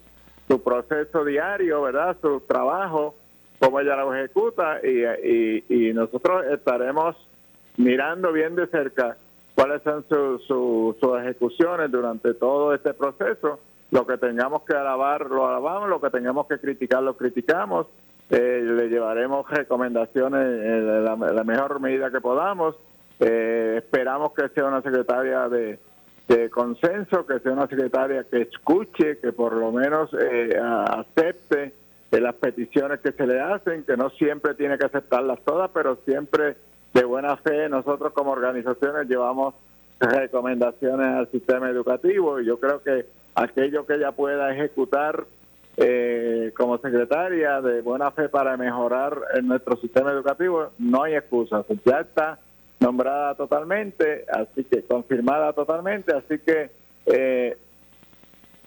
su 0.48 0.62
proceso 0.62 1.24
diario, 1.24 1.82
¿verdad? 1.82 2.16
Su 2.20 2.40
trabajo, 2.40 3.14
cómo 3.60 3.78
ella 3.80 3.96
lo 3.96 4.14
ejecuta 4.14 4.80
y, 4.82 5.04
y, 5.26 5.64
y 5.68 5.92
nosotros 5.92 6.44
estaremos 6.52 7.16
mirando 7.76 8.32
bien 8.32 8.56
de 8.56 8.66
cerca 8.66 9.16
cuáles 9.54 9.82
son 9.82 10.04
su- 10.08 10.38
su- 10.46 10.96
sus 11.00 11.18
ejecuciones 11.20 11.90
durante 11.92 12.34
todo 12.34 12.74
este 12.74 12.92
proceso. 12.94 13.60
Lo 13.90 14.06
que 14.06 14.18
tengamos 14.18 14.62
que 14.62 14.74
alabar, 14.74 15.26
lo 15.30 15.48
alabamos, 15.48 15.88
lo 15.88 16.00
que 16.00 16.10
tengamos 16.10 16.46
que 16.46 16.58
criticar, 16.58 17.02
lo 17.02 17.16
criticamos. 17.16 17.86
Eh, 18.30 18.62
le 18.62 18.88
llevaremos 18.88 19.48
recomendaciones 19.48 20.42
en 20.42 21.04
la, 21.04 21.44
mejor 21.44 21.80
medida 21.80 22.10
que 22.10 22.20
podamos. 22.20 22.76
Eh, 23.20 23.76
esperamos 23.78 24.32
que 24.32 24.48
sea 24.50 24.66
una 24.66 24.82
secretaria 24.82 25.48
de, 25.48 25.78
consenso, 26.50 27.24
que 27.24 27.40
sea 27.40 27.52
una 27.52 27.66
secretaria 27.66 28.24
que 28.24 28.42
escuche, 28.42 29.18
que 29.18 29.32
por 29.32 29.54
lo 29.54 29.72
menos 29.72 30.10
eh, 30.12 30.60
acepte 30.60 31.72
eh, 32.10 32.20
las 32.20 32.34
peticiones 32.34 33.00
que 33.00 33.12
se 33.12 33.26
le 33.26 33.40
hacen, 33.40 33.84
que 33.84 33.96
no 33.96 34.10
siempre 34.10 34.54
tiene 34.54 34.76
que 34.76 34.84
aceptarlas 34.84 35.40
todas, 35.44 35.70
pero 35.70 35.96
siempre 36.04 36.56
de 36.92 37.04
buena 37.04 37.36
fe 37.38 37.68
nosotros 37.70 38.12
como 38.12 38.32
organizaciones 38.32 39.08
llevamos 39.08 39.54
recomendaciones 40.00 41.06
al 41.06 41.30
sistema 41.30 41.70
educativo 41.70 42.40
y 42.40 42.46
yo 42.46 42.60
creo 42.60 42.82
que 42.82 43.06
aquello 43.38 43.86
que 43.86 43.94
ella 43.94 44.12
pueda 44.12 44.52
ejecutar 44.52 45.24
eh, 45.76 46.52
como 46.56 46.78
secretaria 46.78 47.60
de 47.60 47.82
buena 47.82 48.10
fe 48.10 48.28
para 48.28 48.56
mejorar 48.56 49.16
nuestro 49.42 49.76
sistema 49.76 50.10
educativo, 50.10 50.70
no 50.78 51.04
hay 51.04 51.14
excusas. 51.14 51.64
Ya 51.84 52.00
está 52.00 52.38
nombrada 52.80 53.34
totalmente, 53.36 54.24
así 54.32 54.64
que 54.64 54.82
confirmada 54.82 55.52
totalmente, 55.52 56.12
así 56.12 56.38
que 56.40 56.70
eh, 57.06 57.56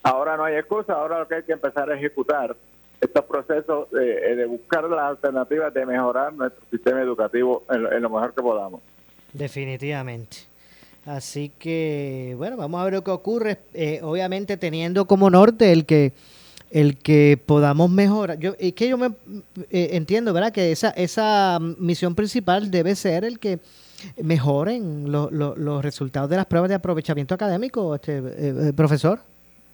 ahora 0.04 0.38
no 0.38 0.46
hay 0.46 0.56
excusa, 0.56 0.94
ahora 0.94 1.20
lo 1.20 1.28
que 1.28 1.36
hay 1.36 1.44
que 1.44 1.54
empezar 1.54 1.92
a 1.92 1.96
ejecutar 1.96 2.56
estos 3.02 3.26
procesos 3.26 3.88
eh, 3.94 4.36
de 4.36 4.46
buscar 4.46 4.84
las 4.86 5.02
alternativas 5.02 5.74
de 5.74 5.86
mejorar 5.86 6.34
nuestro 6.34 6.64
sistema 6.70 7.02
educativo 7.02 7.64
en, 7.70 7.88
en 7.92 8.02
lo 8.02 8.10
mejor 8.10 8.34
que 8.34 8.42
podamos. 8.42 8.82
Definitivamente. 9.34 10.51
Así 11.06 11.50
que, 11.58 12.36
bueno, 12.38 12.58
vamos 12.58 12.80
a 12.80 12.84
ver 12.86 12.94
lo 12.94 13.04
que 13.04 13.12
ocurre. 13.12 13.58
Eh, 13.74 14.00
obviamente 14.04 14.58
teniendo 14.58 15.06
como 15.06 15.30
norte 15.30 15.72
el 15.72 15.86
que 15.86 16.14
el 16.70 16.98
que 17.00 17.38
podamos 17.46 17.90
mejorar. 17.90 18.38
Yo, 18.40 18.54
es 18.58 18.72
que 18.74 18.88
yo 18.88 18.98
me 18.98 19.08
eh, 19.70 19.90
entiendo, 19.92 20.32
¿verdad? 20.32 20.54
Que 20.54 20.72
esa, 20.72 20.92
esa 20.92 21.60
misión 21.60 22.16
principal 22.16 22.72
debe 22.72 22.96
ser 22.96 23.26
el 23.26 23.40
que 23.40 23.60
mejoren 24.22 25.12
lo- 25.12 25.30
lo- 25.32 25.56
los 25.58 25.84
resultados 25.84 26.30
de 26.30 26.38
las 26.38 26.46
pruebas 26.46 26.70
de 26.70 26.76
aprovechamiento 26.76 27.36
académico, 27.36 27.94
este 27.96 28.20
eh, 28.20 28.74
profesor. 28.74 29.20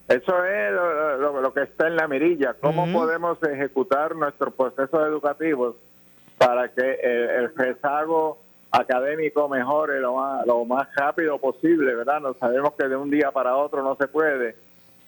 Eso 0.08 0.44
es 0.46 0.72
lo, 0.72 1.18
lo- 1.18 1.42
lo 1.42 1.54
que 1.54 1.64
está 1.64 1.88
en 1.88 1.98
la 1.98 2.08
mirilla. 2.08 2.56
¿Cómo 2.60 2.92
podemos 2.92 3.38
ejecutar 3.44 4.16
nuestros 4.16 4.54
procesos 4.54 5.00
educativos 5.08 5.76
para 6.38 6.70
que 6.72 6.82
el, 7.04 7.30
el 7.44 7.56
rezago 7.56 8.40
académico 8.72 9.48
mejore 9.50 10.00
lo 10.00 10.16
más, 10.16 10.46
lo 10.46 10.66
más 10.66 10.88
rápido 10.96 11.38
posible, 11.40 11.96
¿verdad? 11.96 12.20
No 12.22 12.34
sabemos 12.36 12.74
que 12.78 12.88
de 12.88 12.96
un 12.96 13.10
día 13.10 13.32
para 13.32 13.56
otro 13.56 13.82
no 13.84 13.96
se 13.96 14.08
puede, 14.08 14.56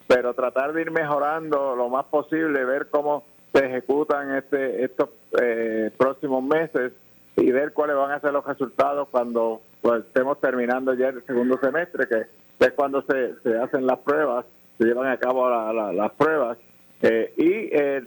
pero 0.08 0.34
tratar 0.34 0.74
de 0.74 0.82
ir 0.82 0.92
mejorando 0.92 1.76
lo 1.76 1.90
más 1.90 2.06
posible, 2.06 2.64
ver 2.66 2.88
cómo 2.90 3.24
se 3.54 3.66
ejecutan 3.66 4.36
este, 4.36 4.84
estos 4.86 5.10
eh, 5.42 5.92
próximos 5.98 6.44
meses 6.44 6.94
y 7.36 7.52
ver 7.52 7.74
cuáles 7.74 7.96
van 7.96 8.12
a 8.12 8.20
ser 8.20 8.32
los 8.34 8.46
resultados 8.46 9.08
cuando 9.10 9.62
pues, 9.82 10.06
estemos 10.06 10.40
terminando 10.40 10.94
ya 10.94 11.10
el 11.10 11.24
segundo 11.26 11.58
semestre, 11.60 12.08
que 12.08 12.26
es 12.66 12.72
cuando 12.74 13.02
se, 13.04 13.36
se 13.44 13.58
hacen 13.58 13.86
las 13.88 14.00
pruebas, 14.00 14.46
se 14.78 14.86
llevan 14.86 15.08
a 15.08 15.18
cabo 15.18 15.50
la- 15.50 15.72
la- 15.74 15.94
las 15.94 16.12
pruebas. 16.12 16.58
Eh, 17.02 17.34
y 17.38 17.70
eh, 17.72 18.04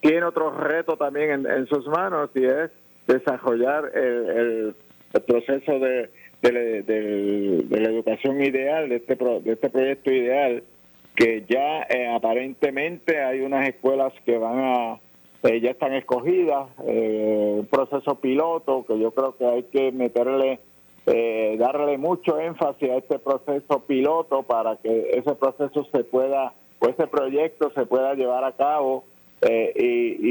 tiene 0.00 0.24
otro 0.24 0.50
reto 0.50 0.96
también 0.96 1.30
en, 1.30 1.46
en 1.50 1.66
sus 1.66 1.86
manos 1.86 2.30
y 2.34 2.44
es 2.44 2.70
desarrollar 3.06 3.90
el, 3.94 4.28
el- 4.30 4.76
el 5.14 5.22
proceso 5.22 5.78
de, 5.78 6.10
de, 6.42 6.82
de 6.82 7.80
la 7.80 7.88
educación 7.88 8.42
ideal, 8.42 8.88
de 8.88 8.96
este, 8.96 9.16
pro- 9.16 9.40
de 9.40 9.52
este 9.52 9.70
proyecto 9.70 10.10
ideal, 10.10 10.62
que 11.14 11.44
ya 11.48 11.82
eh, 11.82 12.08
aparentemente 12.08 13.20
hay 13.22 13.40
unas 13.40 13.68
escuelas 13.68 14.12
que 14.26 14.36
van 14.36 14.58
a, 14.58 15.00
eh, 15.44 15.60
ya 15.60 15.70
están 15.70 15.94
escogidas, 15.94 16.68
eh, 16.86 17.56
un 17.60 17.66
proceso 17.66 18.16
piloto 18.16 18.84
que 18.86 18.98
yo 18.98 19.12
creo 19.12 19.36
que 19.36 19.46
hay 19.46 19.62
que 19.64 19.92
meterle, 19.92 20.58
eh, 21.06 21.56
darle 21.58 21.98
mucho 21.98 22.40
énfasis 22.40 22.90
a 22.90 22.96
este 22.96 23.18
proceso 23.20 23.80
piloto 23.86 24.42
para 24.42 24.76
que 24.76 25.10
ese 25.12 25.34
proceso 25.36 25.86
se 25.92 26.02
pueda, 26.02 26.52
o 26.80 26.88
ese 26.88 27.06
proyecto 27.06 27.70
se 27.74 27.86
pueda 27.86 28.14
llevar 28.14 28.42
a 28.42 28.52
cabo 28.52 29.04
eh, 29.42 29.72
y, 29.76 30.28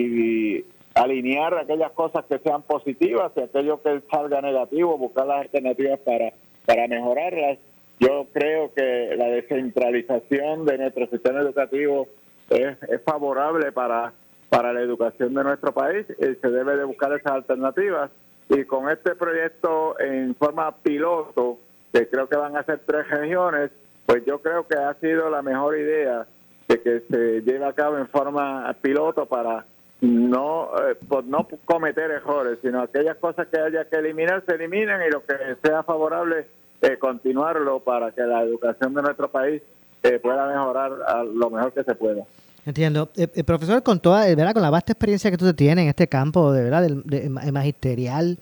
y 0.57 0.65
alinear 0.95 1.57
aquellas 1.57 1.91
cosas 1.91 2.25
que 2.25 2.39
sean 2.39 2.61
positivas 2.63 3.31
y 3.35 3.41
aquello 3.41 3.81
que 3.81 4.01
salga 4.11 4.41
negativo, 4.41 4.97
buscar 4.97 5.25
las 5.25 5.41
alternativas 5.41 5.99
para, 5.99 6.33
para 6.65 6.87
mejorarlas. 6.87 7.57
Yo 7.99 8.27
creo 8.33 8.73
que 8.73 9.15
la 9.17 9.27
descentralización 9.27 10.65
de 10.65 10.77
nuestro 10.77 11.07
sistema 11.07 11.39
educativo 11.39 12.07
es, 12.49 12.77
es 12.83 13.01
favorable 13.03 13.71
para, 13.71 14.13
para 14.49 14.73
la 14.73 14.81
educación 14.81 15.33
de 15.33 15.43
nuestro 15.43 15.73
país 15.73 16.05
y 16.19 16.35
se 16.35 16.49
debe 16.49 16.75
de 16.75 16.83
buscar 16.83 17.13
esas 17.13 17.31
alternativas. 17.33 18.11
Y 18.49 18.65
con 18.65 18.89
este 18.89 19.15
proyecto 19.15 19.99
en 19.99 20.35
forma 20.35 20.75
piloto, 20.77 21.59
que 21.93 22.07
creo 22.07 22.27
que 22.27 22.35
van 22.35 22.57
a 22.57 22.63
ser 22.63 22.81
tres 22.85 23.09
regiones, 23.09 23.71
pues 24.05 24.23
yo 24.25 24.39
creo 24.41 24.67
que 24.67 24.77
ha 24.77 24.93
sido 24.95 25.29
la 25.29 25.41
mejor 25.41 25.77
idea 25.77 26.27
de 26.67 26.81
que 26.81 27.01
se 27.09 27.41
lleve 27.41 27.65
a 27.65 27.73
cabo 27.73 27.97
en 27.97 28.07
forma 28.07 28.75
piloto 28.81 29.25
para 29.25 29.65
no 30.03 30.69
eh, 30.77 30.95
por 31.07 31.23
no 31.25 31.47
cometer 31.65 32.11
errores, 32.11 32.59
sino 32.61 32.81
aquellas 32.81 33.17
cosas 33.17 33.47
que 33.47 33.59
haya 33.59 33.85
que 33.85 33.95
eliminar 33.97 34.43
se 34.45 34.55
eliminan 34.55 35.01
y 35.07 35.09
lo 35.11 35.23
que 35.25 35.33
sea 35.63 35.81
favorable 35.83 36.45
eh, 36.81 36.97
continuarlo 36.99 37.79
para 37.79 38.11
que 38.11 38.21
la 38.23 38.41
educación 38.43 38.93
de 38.93 39.01
nuestro 39.01 39.29
país 39.31 39.61
eh, 40.03 40.19
pueda 40.21 40.45
mejorar 40.47 40.91
a 41.07 41.23
lo 41.23 41.49
mejor 41.49 41.71
que 41.73 41.83
se 41.83 41.95
pueda. 41.95 42.23
Entiendo. 42.65 43.09
Eh, 43.15 43.27
eh, 43.33 43.43
profesor, 43.43 43.81
con 43.83 43.99
toda, 43.99 44.25
¿verdad? 44.35 44.53
con 44.53 44.61
la 44.61 44.69
vasta 44.69 44.91
experiencia 44.93 45.31
que 45.31 45.37
tú 45.37 45.53
tienes 45.53 45.83
en 45.83 45.89
este 45.89 46.07
campo, 46.07 46.51
de 46.51 46.63
verdad, 46.63 46.81
del 46.81 47.03
de- 47.03 47.29
ma- 47.29 47.41
magisterial, 47.51 48.37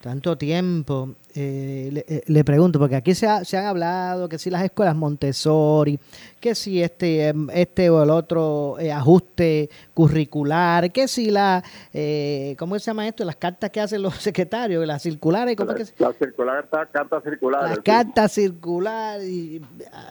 tanto 0.00 0.38
tiempo, 0.38 1.10
eh, 1.34 1.90
le, 1.92 2.04
eh, 2.08 2.22
le 2.26 2.42
pregunto, 2.42 2.78
porque 2.78 2.96
aquí 2.96 3.14
se, 3.14 3.26
ha- 3.26 3.44
se 3.44 3.58
han 3.58 3.66
hablado 3.66 4.30
que 4.30 4.38
si 4.38 4.48
las 4.48 4.64
escuelas 4.64 4.96
Montessori, 4.96 5.98
que 6.40 6.54
si 6.54 6.82
este, 6.82 7.28
em, 7.28 7.48
este 7.52 7.90
o 7.90 8.02
el 8.02 8.08
otro 8.08 8.78
eh, 8.78 8.90
ajuste 8.92 9.68
curricular, 9.92 10.90
que 10.90 11.06
si 11.06 11.30
la, 11.30 11.62
eh, 11.92 12.56
¿cómo 12.58 12.78
se 12.78 12.86
llama 12.86 13.06
esto? 13.06 13.24
Las 13.24 13.36
cartas 13.36 13.68
que 13.70 13.80
hacen 13.80 14.00
los 14.02 14.14
secretarios, 14.22 14.86
las 14.86 15.02
circulares, 15.02 15.54
¿cómo 15.56 15.72
es 15.72 15.92
que 15.92 16.02
La 16.02 16.12
circular 16.14 16.64
está 16.64 16.86
carta 16.86 17.20
circular. 17.20 17.68
las 17.68 17.78
cartas 17.80 18.32
circular 18.32 19.22
y 19.22 19.60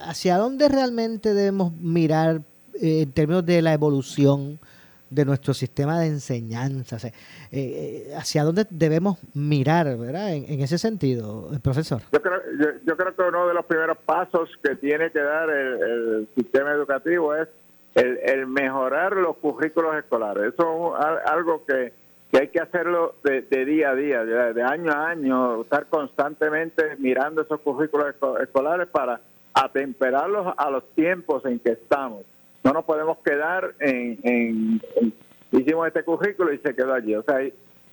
hacia 0.04 0.36
dónde 0.36 0.68
realmente 0.68 1.34
debemos 1.34 1.72
mirar 1.74 2.42
eh, 2.80 3.02
en 3.02 3.12
términos 3.12 3.44
de 3.44 3.60
la 3.60 3.72
evolución 3.72 4.58
de 5.10 5.24
nuestro 5.24 5.52
sistema 5.52 5.98
de 6.00 6.06
enseñanza, 6.06 6.96
eh, 7.08 7.12
eh, 7.52 8.14
hacia 8.16 8.44
dónde 8.44 8.64
debemos 8.70 9.18
mirar, 9.34 9.96
¿verdad? 9.98 10.32
En, 10.34 10.60
ese 10.60 10.78
sentido, 10.78 11.50
profesor. 11.62 12.00
Yo 12.12 12.22
creo, 12.22 12.40
yo, 12.60 12.66
yo 12.86 12.96
creo 12.96 13.14
que 13.16 13.22
uno 13.22 13.48
de 13.48 13.54
los 13.54 13.64
primeros 13.66 13.98
pasos 13.98 14.48
que 14.62 14.76
tiene 14.76 15.10
que 15.10 15.18
dar 15.20 15.50
el, 15.50 15.82
el 15.82 16.28
sistema 16.36 16.70
educativo 16.72 17.34
es 17.34 17.48
el, 17.96 18.46
mejorar 18.46 19.14
los 19.16 19.36
currículos 19.38 19.96
escolares. 19.96 20.54
Eso 20.54 20.96
es 20.96 21.04
al- 21.04 21.18
algo 21.26 21.64
que, 21.66 21.92
hay 22.38 22.46
que 22.48 22.60
hacerlo 22.60 23.16
de, 23.24 23.42
día 23.64 23.90
a 23.90 23.94
día, 23.96 24.24
de, 24.24 24.52
de 24.54 24.62
año 24.62 24.92
a 24.92 25.08
año, 25.08 25.62
estar 25.62 25.86
constantemente 25.86 26.94
mirando 26.98 27.42
esos 27.42 27.58
currículos 27.62 28.14
esco- 28.14 28.40
escolares 28.40 28.86
para 28.86 29.20
atemperarlos 29.54 30.54
a 30.56 30.70
los 30.70 30.84
tiempos 30.94 31.44
en 31.46 31.58
que 31.58 31.72
estamos. 31.72 32.22
No 32.64 32.72
nos 32.72 32.84
podemos 32.84 33.18
quedar 33.18 33.74
en, 33.80 34.18
en- 34.22 34.80
hicimos 35.52 35.86
este 35.86 36.02
currículo 36.04 36.52
y 36.52 36.58
se 36.58 36.74
quedó 36.74 36.92
allí. 36.94 37.14
O 37.14 37.22
sea, 37.22 37.38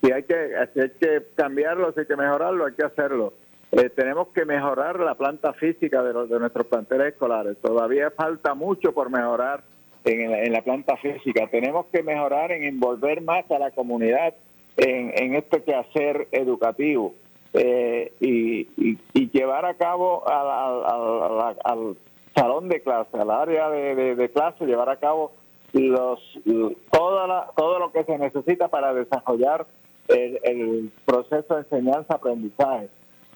si 0.02 0.12
hay 0.12 0.22
que 0.24 0.50
si 0.74 0.80
hay 0.80 0.90
que 1.00 1.22
cambiarlo, 1.34 1.92
si 1.92 2.00
hay 2.00 2.06
que 2.06 2.16
mejorarlo, 2.16 2.66
hay 2.66 2.74
que 2.74 2.84
hacerlo. 2.84 3.32
Eh, 3.72 3.90
tenemos 3.90 4.28
que 4.28 4.44
mejorar 4.44 4.98
la 5.00 5.14
planta 5.14 5.52
física 5.52 6.02
de, 6.02 6.12
los, 6.12 6.28
de 6.30 6.38
nuestros 6.38 6.66
planteles 6.68 7.08
escolares. 7.14 7.56
Todavía 7.60 8.10
falta 8.10 8.54
mucho 8.54 8.92
por 8.92 9.10
mejorar 9.10 9.62
en, 10.04 10.52
la- 10.52 10.62
planta 10.62 10.96
física. 10.96 11.48
Tenemos 11.50 11.86
que 11.92 12.02
mejorar 12.02 12.52
en 12.52 12.64
envolver 12.64 13.20
más 13.22 13.50
a 13.50 13.58
la 13.58 13.70
comunidad 13.72 14.34
en, 14.76 15.12
en 15.14 15.34
este 15.34 15.62
quehacer 15.64 16.28
educativo 16.32 17.14
eh, 17.52 18.12
y, 18.20 18.60
y- 18.76 18.98
y 19.12 19.30
llevar 19.30 19.64
a 19.66 19.74
cabo 19.74 20.22
al 20.28 21.96
salón 22.38 22.68
de 22.68 22.80
clase, 22.82 23.16
al 23.18 23.30
área 23.30 23.68
de, 23.70 23.94
de- 23.94 24.14
de 24.16 24.28
clase, 24.30 24.64
llevar 24.66 24.88
a 24.90 24.96
cabo 24.96 25.32
los 25.72 26.20
toda 26.90 27.26
la- 27.26 27.50
todo 27.56 27.78
lo 27.78 27.92
que 27.92 28.04
se 28.04 28.16
necesita 28.18 28.68
para 28.68 28.94
desarrollar 28.94 29.66
el, 30.08 30.38
el 30.44 30.90
proceso 31.04 31.54
de 31.56 31.60
enseñanza-aprendizaje. 31.62 32.88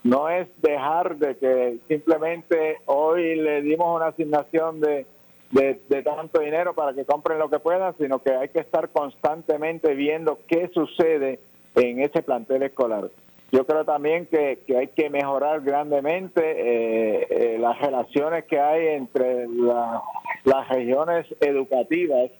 No 0.04 0.28
es 0.28 0.48
dejar 0.62 1.16
de 1.16 1.36
que 1.36 1.78
simplemente 1.88 2.78
hoy 2.86 3.36
le 3.36 3.62
dimos 3.62 3.94
una 3.94 4.06
asignación 4.06 4.80
de, 4.80 5.06
de, 5.50 5.80
de 5.88 6.02
tanto 6.02 6.40
dinero 6.40 6.74
para 6.74 6.92
que 6.94 7.04
compren 7.04 7.38
lo 7.38 7.48
que 7.50 7.58
puedan, 7.60 7.94
sino 7.98 8.18
que 8.20 8.32
hay 8.34 8.48
que 8.48 8.60
estar 8.60 8.88
constantemente 8.88 9.94
viendo 9.94 10.38
qué 10.48 10.68
sucede 10.74 11.38
en 11.76 12.00
ese 12.00 12.22
plantel 12.22 12.62
escolar. 12.64 13.10
Yo 13.52 13.66
creo 13.66 13.84
también 13.84 14.26
que, 14.26 14.60
hay 14.76 14.88
que 14.88 15.10
mejorar 15.10 15.60
grandemente 15.60 16.40
eh, 16.42 17.26
eh, 17.28 17.58
las 17.60 17.78
relaciones 17.80 18.44
que 18.46 18.58
hay 18.58 18.86
entre 18.96 19.46
la- 19.46 20.00
las 20.44 20.68
regiones 20.70 21.26
educativas 21.40 22.30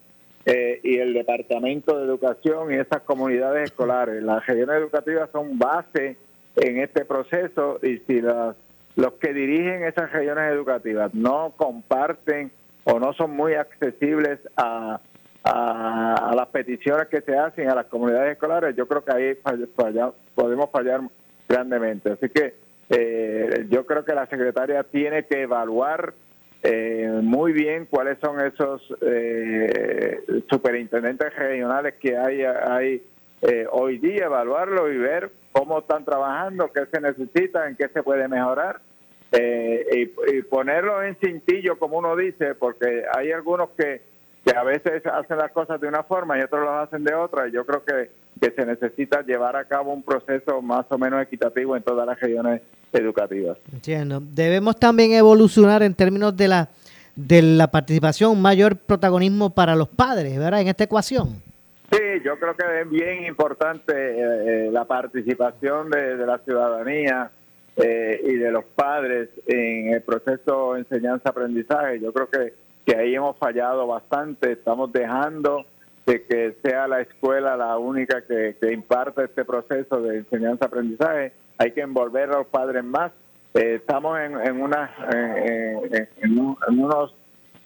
eh, 0.47 0.81
y 0.83 0.97
el 0.99 1.13
Departamento 1.15 1.97
de 1.99 2.05
Educación 2.07 2.73
y 2.73 2.77
esas 2.77 3.03
comunidades 3.03 3.65
escolares. 3.71 4.23
Las 4.23 4.45
regiones 4.47 4.77
educativas 4.77 5.29
son 5.31 5.59
base 5.59 6.17
en 6.57 6.81
este 6.81 7.05
proceso 7.05 7.79
y 7.83 7.99
si 8.07 8.21
las- 8.23 8.57
los 8.97 9.13
que 9.15 9.33
dirigen 9.35 9.85
esas 9.85 10.11
regiones 10.13 10.51
educativas 10.51 11.13
no 11.15 11.53
comparten 11.57 12.51
o 12.85 12.99
no 12.99 13.13
son 13.13 13.31
muy 13.37 13.53
accesibles 13.55 14.41
a, 14.57 14.99
a, 15.45 16.31
a 16.31 16.35
las 16.35 16.49
peticiones 16.49 17.09
que 17.09 17.21
se 17.21 17.37
hacen 17.37 17.69
a 17.69 17.75
las 17.75 17.87
comunidades 17.87 18.33
escolares, 18.33 18.77
yo 18.77 18.87
creo 18.87 19.05
que 19.05 19.13
ahí 19.13 19.35
fall- 19.43 20.15
podemos 20.35 20.71
fallar 20.71 21.01
grandemente. 21.49 22.13
Así 22.13 22.29
que 22.29 22.55
eh, 22.91 23.67
yo 23.69 23.85
creo 23.87 24.05
que 24.05 24.15
la 24.15 24.27
secretaria 24.27 24.83
tiene 24.85 25.25
que 25.27 25.43
evaluar 25.43 26.15
eh, 26.63 27.11
muy 27.23 27.53
bien 27.53 27.87
cuáles 27.87 28.19
son 28.21 28.41
esos 28.41 28.83
eh, 29.01 30.43
superintendentes 30.49 31.35
regionales 31.35 31.95
que 32.01 32.17
hay, 32.17 32.43
hay 32.45 33.03
eh, 33.43 33.67
hoy 33.71 33.99
día, 33.99 34.27
evaluarlo 34.27 34.91
y 34.93 34.97
ver 34.99 35.31
cómo 35.51 35.81
están 35.81 36.05
trabajando, 36.05 36.71
qué 36.73 36.87
se 36.87 37.01
necesita, 37.01 37.67
en 37.69 37.75
qué 37.77 37.89
se 37.89 38.03
puede 38.05 38.29
mejorar 38.29 38.81
eh, 39.33 39.85
y, 40.31 40.37
y 40.37 40.43
ponerlo 40.43 41.03
en 41.03 41.17
cintillo, 41.17 41.79
como 41.79 41.99
uno 41.99 42.15
dice, 42.15 42.55
porque 42.55 43.05
hay 43.13 43.33
algunos 43.33 43.71
que, 43.71 44.12
que 44.45 44.57
a 44.57 44.63
veces 44.63 45.05
hacen 45.07 45.39
las 45.39 45.53
cosas 45.53 45.81
de 45.81 45.89
una 45.89 46.03
forma 46.03 46.39
y 46.39 46.43
otros 46.43 46.65
las 46.65 46.89
hacen 46.89 47.05
de 47.05 47.15
otra. 47.15 47.49
Y 47.49 47.53
yo 47.53 47.65
creo 47.65 47.85
que, 47.85 48.11
que 48.41 48.51
se 48.51 48.67
necesita 48.67 49.23
llevar 49.23 49.57
a 49.57 49.65
cabo 49.65 49.93
un 49.93 50.03
proceso 50.03 50.61
más 50.61 50.87
o 50.89 50.99
menos 50.99 51.23
equitativo 51.23 51.77
en 51.77 51.83
todas 51.83 52.07
las 52.07 52.19
regiones 52.19 52.63
educativas. 52.93 53.59
Entiendo. 53.73 54.21
Debemos 54.21 54.79
también 54.79 55.13
evolucionar 55.13 55.83
en 55.83 55.95
términos 55.95 56.37
de 56.37 56.49
la 56.49 56.69
de 57.15 57.43
la 57.43 57.67
participación, 57.67 58.41
mayor 58.41 58.77
protagonismo 58.77 59.51
para 59.51 59.77
los 59.77 59.89
padres, 59.89 60.39
¿verdad? 60.39 60.63
En 60.63 60.69
esta 60.69 60.85
ecuación. 60.85 61.43
Sí, 61.91 61.99
yo 62.25 62.39
creo 62.39 62.57
que 62.57 62.81
es 62.81 62.89
bien 62.89 63.27
importante 63.27 63.93
eh, 63.93 64.67
eh, 64.67 64.71
la 64.73 64.87
participación 64.87 65.91
de, 65.91 66.17
de 66.17 66.27
la 66.27 66.39
ciudadanía 66.39 67.31
eh, 67.77 68.21
y 68.25 68.35
de 68.37 68.51
los 68.51 68.65
padres 68.65 69.29
en 69.47 69.93
el 69.93 70.03
proceso 70.03 70.73
de 70.73 70.81
enseñanza-aprendizaje. 70.81 72.01
Yo 72.01 72.13
creo 72.13 72.31
que, 72.31 72.55
que 72.87 72.97
ahí 72.97 73.15
hemos 73.15 73.37
fallado 73.39 73.87
bastante. 73.87 74.53
Estamos 74.53 74.93
dejando 74.93 75.65
de 76.07 76.25
que 76.25 76.57
sea 76.63 76.89
la 76.89 77.01
escuela 77.01 77.57
la 77.57 77.79
única 77.79 78.23
que, 78.23 78.57
que 78.61 78.73
imparte 78.73 79.25
este 79.25 79.45
proceso 79.45 80.01
de 80.03 80.19
enseñanza-aprendizaje. 80.19 81.33
Hay 81.59 81.73
que 81.73 81.81
envolver 81.83 82.31
a 82.31 82.39
los 82.39 82.47
padres 82.49 82.83
más. 82.83 83.13
Eh, 83.55 83.75
estamos 83.77 84.19
en, 84.19 84.41
en, 84.41 84.61
una, 84.63 84.91
en, 85.13 85.95
en- 85.95 86.09
en 86.23 86.39
un- 86.39 86.57
en 86.69 86.79
unos 86.85 87.15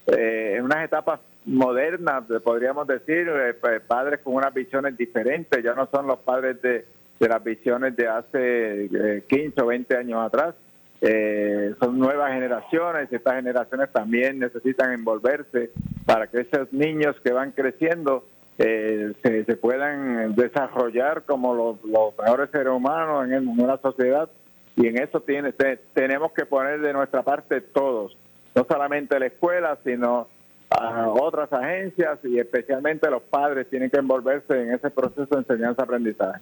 eh, 0.08 0.60
unas 0.62 0.84
etapas 0.84 1.20
modernas, 1.46 2.28
de- 2.28 2.40
podríamos 2.40 2.86
decir, 2.86 3.28
eh, 3.28 3.54
padres 3.86 4.20
con 4.20 4.34
unas 4.34 4.52
visiones 4.52 4.96
diferentes, 4.96 5.62
ya 5.64 5.74
no 5.74 5.86
son 5.90 6.06
los 6.06 6.18
padres 6.18 6.60
de, 6.62 6.84
de 7.18 7.28
las 7.28 7.42
visiones 7.42 7.96
de 7.96 8.06
hace 8.08 8.84
eh, 8.84 9.24
15 9.28 9.62
o 9.62 9.66
20 9.66 9.96
años 9.96 10.24
atrás. 10.26 10.54
Eh, 11.00 11.74
son 11.80 11.98
nuevas 11.98 12.32
generaciones 12.32 13.08
y 13.10 13.16
estas 13.16 13.34
generaciones 13.34 13.90
también 13.92 14.38
necesitan 14.38 14.92
envolverse 14.92 15.70
para 16.06 16.26
que 16.28 16.40
esos 16.40 16.72
niños 16.72 17.16
que 17.22 17.32
van 17.32 17.52
creciendo 17.52 18.24
eh, 18.58 19.12
se, 19.22 19.44
se 19.44 19.56
puedan 19.56 20.34
desarrollar 20.34 21.24
como 21.24 21.54
los, 21.54 21.76
mejores 22.18 22.50
seres 22.50 22.72
humanos 22.72 23.26
en, 23.26 23.32
el- 23.34 23.42
en 23.48 23.60
una 23.60 23.76
sociedad 23.78 24.30
y 24.76 24.86
en 24.86 24.98
eso 25.02 25.20
tiene, 25.20 25.52
te- 25.52 25.78
tenemos 25.94 26.32
que 26.32 26.46
poner 26.46 26.80
de 26.80 26.92
nuestra 26.92 27.22
parte 27.22 27.60
todos, 27.60 28.16
no 28.54 28.66
solamente 28.68 29.18
la 29.18 29.26
escuela, 29.26 29.78
sino 29.84 30.28
a 30.70 31.08
otras 31.08 31.52
agencias 31.52 32.18
y 32.24 32.38
especialmente 32.38 33.08
los 33.10 33.22
padres 33.22 33.68
tienen 33.70 33.88
que 33.90 33.98
envolverse 33.98 34.60
en 34.62 34.72
ese 34.72 34.90
proceso 34.90 35.26
de 35.26 35.38
enseñanza-aprendizaje. 35.38 36.40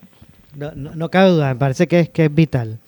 No, 0.56 0.70
no- 0.76 0.94
no 0.94 1.10
cabe 1.10 1.30
duda, 1.30 1.52
me 1.52 1.58
parece 1.58 1.86
que 1.88 2.00
es, 2.00 2.08
que 2.10 2.26
es 2.26 2.34
vital. 2.34 2.78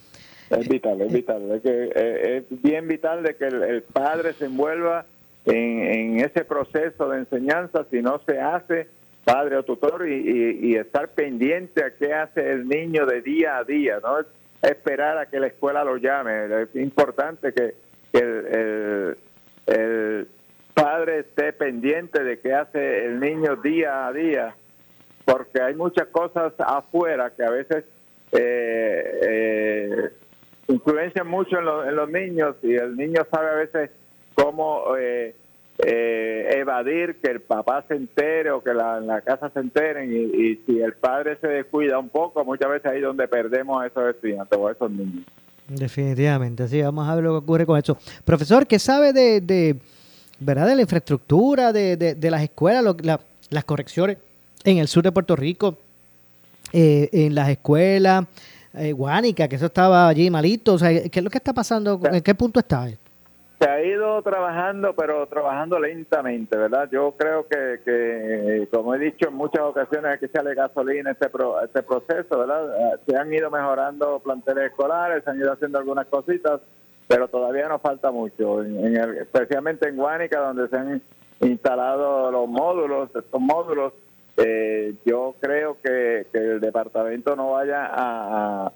Es 0.50 0.68
vital, 0.68 1.00
es 1.00 1.12
vital. 1.12 1.50
Es, 1.52 1.62
que, 1.62 1.90
eh, 1.94 2.36
es 2.50 2.62
bien 2.62 2.86
vital 2.88 3.22
de 3.22 3.34
que 3.34 3.46
el, 3.46 3.82
padre 3.82 4.32
se 4.34 4.46
envuelva 4.46 5.04
en, 5.44 6.20
ese 6.20 6.44
proceso 6.44 7.08
de 7.08 7.18
enseñanza. 7.18 7.84
Si 7.90 8.00
no 8.00 8.20
se 8.26 8.40
hace, 8.40 8.88
padre 9.24 9.56
o 9.56 9.64
tutor, 9.64 10.08
y, 10.08 10.68
y- 10.70 10.76
estar 10.76 11.08
pendiente 11.08 11.84
a 11.84 11.94
qué 11.96 12.12
hace 12.14 12.52
el 12.52 12.68
niño 12.68 13.06
de 13.06 13.22
día 13.22 13.58
a 13.58 13.64
día, 13.64 13.98
no 14.02 14.20
Es 14.20 14.26
esperar 14.62 15.18
a 15.18 15.26
que 15.26 15.40
la 15.40 15.48
escuela 15.48 15.84
lo 15.84 15.96
llame. 15.96 16.62
Es 16.62 16.74
importante 16.76 17.52
que, 17.52 17.74
el- 18.12 19.16
el 19.66 20.28
padre 20.74 21.20
esté 21.20 21.52
pendiente 21.52 22.22
de 22.22 22.38
qué 22.38 22.54
hace 22.54 23.04
el 23.06 23.18
niño 23.18 23.56
día 23.56 24.06
a 24.06 24.12
día 24.12 24.54
porque 25.26 25.60
hay 25.60 25.74
muchas 25.74 26.06
cosas 26.08 26.52
afuera 26.58 27.32
que 27.36 27.42
a 27.44 27.50
veces 27.50 27.84
eh, 28.32 29.20
eh, 29.22 30.10
influencian 30.68 31.26
mucho 31.28 31.58
en, 31.58 31.64
lo- 31.64 31.88
en 31.88 31.94
los 31.96 32.08
niños 32.10 32.56
y 32.62 32.74
el 32.74 32.96
niño 32.96 33.22
sabe 33.32 33.48
a 33.50 33.54
veces 33.54 33.90
cómo 34.34 34.82
eh, 34.98 35.34
eh, 35.78 36.48
evadir 36.58 37.16
que 37.22 37.30
el 37.30 37.40
papá 37.40 37.84
se 37.86 37.94
entere 37.94 38.50
o 38.50 38.62
que 38.62 38.72
la, 38.74 39.20
casa 39.24 39.50
se 39.50 39.60
enteren 39.60 40.10
y, 40.12 40.56
si 40.66 40.80
el 40.80 40.94
padre 40.94 41.36
se 41.40 41.46
descuida 41.48 41.98
un 41.98 42.08
poco, 42.08 42.44
muchas 42.44 42.70
veces 42.70 42.86
ahí 42.86 42.98
es 42.98 43.04
donde 43.04 43.28
perdemos 43.28 43.82
a 43.82 43.86
esos 43.86 44.08
estudiantes 44.14 44.58
o 44.58 44.68
a 44.68 44.72
esos 44.72 44.90
niños. 44.90 45.24
Definitivamente, 45.68 46.62
así 46.62 46.80
vamos 46.80 47.08
a 47.08 47.14
ver 47.14 47.24
lo 47.24 47.32
que 47.32 47.44
ocurre 47.44 47.66
con 47.66 47.78
eso. 47.78 47.98
Profesor, 48.24 48.66
¿qué 48.66 48.78
sabe 48.78 49.12
de, 49.12 49.40
de 49.40 49.76
verdad 50.38 50.66
de 50.66 50.76
la 50.76 50.82
infraestructura 50.82 51.72
de 51.72 52.16
las 52.30 52.42
escuelas, 52.42 52.82
lo- 52.84 52.96
la- 53.02 53.20
las 53.50 53.64
correcciones 53.64 54.18
en 54.64 54.78
el 54.78 54.88
sur 54.88 55.02
de 55.04 55.12
Puerto 55.12 55.36
Rico, 55.36 55.76
eh, 56.72 57.08
en 57.12 57.34
las 57.34 57.48
escuelas, 57.48 58.24
eh, 58.76 58.92
Guánica, 58.92 59.48
que 59.48 59.56
eso 59.56 59.66
estaba 59.66 60.08
allí 60.08 60.30
malito, 60.30 60.74
o 60.74 60.78
sea, 60.78 60.88
¿qué 60.90 61.18
es 61.18 61.24
lo 61.24 61.30
que 61.30 61.38
está 61.38 61.52
pasando? 61.52 62.00
¿En 62.12 62.22
qué 62.22 62.34
punto 62.34 62.60
está? 62.60 62.86
Se 63.58 63.66
ha 63.66 63.82
ido 63.82 64.20
trabajando, 64.20 64.94
pero 64.94 65.26
trabajando 65.28 65.80
lentamente, 65.80 66.58
¿verdad? 66.58 66.90
Yo 66.92 67.14
creo 67.16 67.46
que, 67.48 67.80
que, 67.84 68.68
como 68.70 68.94
he 68.94 68.98
dicho 68.98 69.28
en 69.28 69.34
muchas 69.34 69.62
ocasiones, 69.62 70.12
hay 70.12 70.18
que 70.18 70.26
echarle 70.26 70.54
gasolina 70.54 71.08
a 71.08 71.12
este, 71.14 71.30
pro- 71.30 71.62
este 71.64 71.82
proceso, 71.82 72.38
¿verdad? 72.38 72.68
Eh, 72.94 72.98
Se 73.06 73.16
han 73.16 73.32
ido 73.32 73.50
mejorando 73.50 74.18
planteles 74.20 74.66
escolares, 74.72 75.24
se 75.24 75.30
han 75.30 75.38
ido 75.38 75.52
haciendo 75.52 75.78
algunas 75.78 76.06
cositas, 76.08 76.60
pero 77.08 77.28
todavía 77.28 77.66
nos 77.68 77.80
falta 77.80 78.10
mucho, 78.10 78.62
en- 78.62 78.78
en 78.84 78.96
el- 78.96 79.16
especialmente 79.18 79.88
en 79.88 79.96
Guánica, 79.96 80.38
donde 80.40 80.68
se 80.68 80.76
han 80.76 81.00
instalado 81.40 82.30
los 82.30 82.48
módulos, 82.48 83.08
estos 83.14 83.40
módulos. 83.40 83.94
Eh, 84.36 84.94
yo 85.04 85.34
creo 85.40 85.76
que, 85.82 86.26
que 86.32 86.38
el 86.38 86.60
departamento 86.60 87.34
no 87.36 87.52
vaya 87.52 87.86
a- 87.92 88.72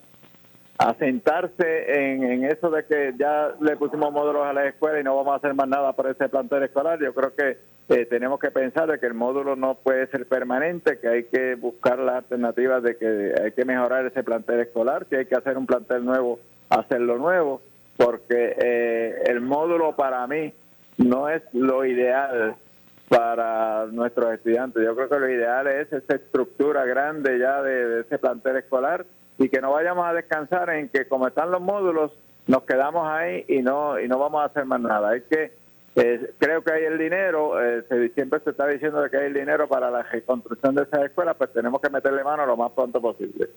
a 0.78 0.94
sentarse 0.94 2.12
en, 2.12 2.22
en 2.24 2.44
eso 2.46 2.70
de 2.70 2.86
que 2.86 3.12
ya 3.18 3.50
le 3.60 3.76
pusimos 3.76 4.10
módulos 4.12 4.46
a 4.46 4.54
la 4.54 4.66
escuela 4.66 4.98
y 4.98 5.04
no 5.04 5.14
vamos 5.14 5.34
a 5.34 5.36
hacer 5.36 5.52
más 5.52 5.68
nada 5.68 5.92
por 5.92 6.08
ese 6.08 6.26
plantel 6.30 6.62
escolar. 6.62 6.98
Yo 6.98 7.12
creo 7.12 7.34
que 7.34 7.58
eh, 7.90 8.06
tenemos 8.06 8.40
que 8.40 8.50
pensar 8.50 8.90
de 8.90 8.98
que 8.98 9.04
el 9.06 9.12
módulo 9.12 9.56
no 9.56 9.74
puede 9.74 10.06
ser 10.06 10.26
permanente, 10.26 10.98
que 10.98 11.08
hay 11.08 11.24
que 11.24 11.54
buscar 11.56 11.98
las 11.98 12.14
alternativas 12.16 12.82
de 12.82 12.96
que 12.96 13.34
hay 13.42 13.52
que 13.52 13.66
mejorar 13.66 14.06
ese 14.06 14.22
plantel 14.22 14.60
escolar, 14.60 15.04
que 15.04 15.18
hay 15.18 15.26
que 15.26 15.34
hacer 15.34 15.58
un 15.58 15.66
plantel 15.66 16.02
nuevo, 16.02 16.38
hacerlo 16.70 17.18
nuevo, 17.18 17.60
porque 17.98 18.56
eh, 18.58 19.22
el 19.26 19.42
módulo 19.42 19.94
para 19.96 20.26
mí 20.26 20.50
no 20.96 21.28
es 21.28 21.42
lo 21.52 21.84
ideal 21.84 22.54
para 23.10 23.86
nuestros 23.86 24.32
estudiantes. 24.32 24.84
Yo 24.84 24.94
creo 24.94 25.08
que 25.08 25.18
lo 25.18 25.28
ideal 25.28 25.66
es 25.66 25.92
esa 25.92 26.14
estructura 26.14 26.84
grande 26.84 27.40
ya 27.40 27.60
de, 27.60 28.02
ese 28.02 28.18
plantel 28.18 28.58
escolar 28.58 29.04
y 29.36 29.48
que 29.48 29.60
no 29.60 29.72
vayamos 29.72 30.06
a 30.06 30.12
descansar 30.12 30.70
en 30.70 30.88
que 30.88 31.08
como 31.08 31.26
están 31.26 31.50
los 31.50 31.60
módulos 31.60 32.12
nos 32.46 32.62
quedamos 32.62 33.08
ahí 33.08 33.44
y 33.48 33.62
no 33.62 33.98
y 33.98 34.06
no 34.06 34.16
vamos 34.16 34.42
a 34.42 34.44
hacer 34.44 34.64
más 34.64 34.80
nada. 34.80 35.10
Hay 35.10 35.22
que 35.22 35.50
eh, 35.96 36.34
creo 36.38 36.62
que 36.62 36.72
hay 36.72 36.84
el 36.84 36.98
dinero, 36.98 37.60
eh, 37.60 37.82
siempre 38.14 38.38
se 38.44 38.50
está 38.50 38.68
diciendo 38.68 39.04
que 39.10 39.16
hay 39.16 39.26
el 39.26 39.34
dinero 39.34 39.66
para 39.66 39.90
la 39.90 40.04
reconstrucción 40.04 40.76
de 40.76 40.84
esas 40.84 41.06
escuelas, 41.06 41.34
pues 41.36 41.52
tenemos 41.52 41.80
que 41.80 41.90
meterle 41.90 42.22
mano 42.22 42.46
lo 42.46 42.56
más 42.56 42.70
pronto 42.70 43.00
posible. 43.00 43.48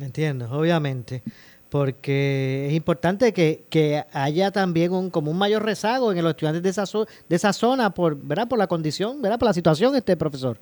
Entiendo, 0.00 0.48
obviamente, 0.50 1.22
porque 1.70 2.66
es 2.68 2.72
importante 2.72 3.32
que, 3.32 3.64
que 3.70 4.02
haya 4.12 4.50
también 4.50 4.92
un 4.92 5.10
como 5.10 5.30
un 5.30 5.38
mayor 5.38 5.64
rezago 5.64 6.12
en 6.12 6.22
los 6.22 6.30
estudiantes 6.30 6.62
de 6.62 6.70
esa, 6.70 6.84
de 7.28 7.36
esa 7.36 7.52
zona 7.52 7.90
por, 7.90 8.16
¿verdad? 8.16 8.48
por 8.48 8.58
la 8.58 8.66
condición, 8.66 9.20
¿verdad? 9.20 9.38
por 9.38 9.46
la 9.48 9.52
situación, 9.52 9.94
este 9.94 10.16
profesor. 10.16 10.56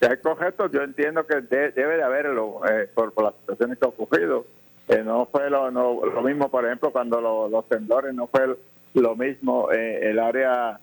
Es 0.00 0.18
correcto, 0.18 0.68
yo 0.70 0.82
entiendo 0.82 1.24
que 1.26 1.40
de- 1.42 1.70
debe 1.72 1.96
de 1.96 2.02
haberlo 2.02 2.60
eh, 2.68 2.88
por, 2.94 3.12
por 3.12 3.24
las 3.24 3.34
situaciones 3.40 3.78
que 3.78 3.84
han 3.86 3.92
ocurrido. 3.96 4.44
Eh, 4.88 5.02
no 5.04 5.26
fue 5.30 5.48
lo, 5.48 5.70
no- 5.70 6.04
lo 6.04 6.22
mismo, 6.22 6.48
por 6.50 6.64
ejemplo, 6.64 6.90
cuando 6.90 7.20
lo- 7.20 7.48
los 7.48 7.68
temblores, 7.68 8.12
no 8.14 8.26
fue 8.26 8.56
lo 8.94 9.16
mismo 9.16 9.70
eh, 9.72 10.10
el 10.10 10.18
área 10.18 10.78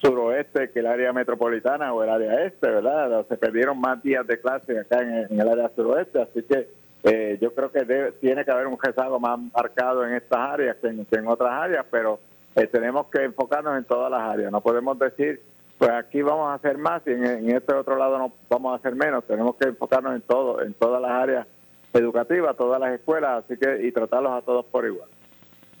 suroeste 0.00 0.70
que 0.70 0.80
el 0.80 0.86
área 0.86 1.12
metropolitana 1.12 1.92
o 1.92 2.02
el 2.02 2.10
área 2.10 2.44
este, 2.44 2.68
¿verdad? 2.68 3.24
Se 3.28 3.36
perdieron 3.36 3.78
más 3.80 4.02
días 4.02 4.26
de 4.26 4.40
clase 4.40 4.78
acá 4.78 5.00
en 5.00 5.38
el 5.38 5.48
área 5.48 5.70
suroeste, 5.76 6.20
así 6.22 6.42
que 6.42 6.68
eh, 7.04 7.38
yo 7.40 7.52
creo 7.54 7.70
que 7.72 7.80
debe- 7.84 8.12
tiene 8.20 8.44
que 8.44 8.50
haber 8.50 8.66
un 8.66 8.78
rezago 8.80 9.18
más 9.18 9.38
marcado 9.54 10.04
en 10.06 10.14
estas 10.14 10.38
áreas 10.38 10.76
que 10.80 10.88
en, 10.88 11.04
que 11.04 11.16
en 11.16 11.26
otras 11.26 11.50
áreas, 11.52 11.84
pero 11.90 12.20
eh, 12.54 12.66
tenemos 12.66 13.06
que 13.08 13.24
enfocarnos 13.24 13.76
en 13.78 13.84
todas 13.84 14.10
las 14.10 14.20
áreas. 14.22 14.52
No 14.52 14.60
podemos 14.60 14.98
decir, 14.98 15.42
pues 15.78 15.90
aquí 15.90 16.22
vamos 16.22 16.48
a 16.50 16.54
hacer 16.54 16.78
más 16.78 17.02
y 17.06 17.10
en, 17.10 17.24
en 17.26 17.50
este 17.56 17.74
otro 17.74 17.96
lado 17.96 18.18
no 18.18 18.32
vamos 18.48 18.72
a 18.72 18.76
hacer 18.76 18.94
menos. 18.94 19.24
Tenemos 19.24 19.56
que 19.56 19.68
enfocarnos 19.68 20.14
en 20.14 20.20
todo, 20.22 20.62
en 20.62 20.74
todas 20.74 21.00
las 21.02 21.10
áreas 21.10 21.46
educativas, 21.92 22.56
todas 22.56 22.80
las 22.80 22.92
escuelas, 22.94 23.44
así 23.44 23.58
que 23.58 23.86
y 23.86 23.92
tratarlos 23.92 24.32
a 24.32 24.42
todos 24.42 24.64
por 24.66 24.84
igual. 24.86 25.08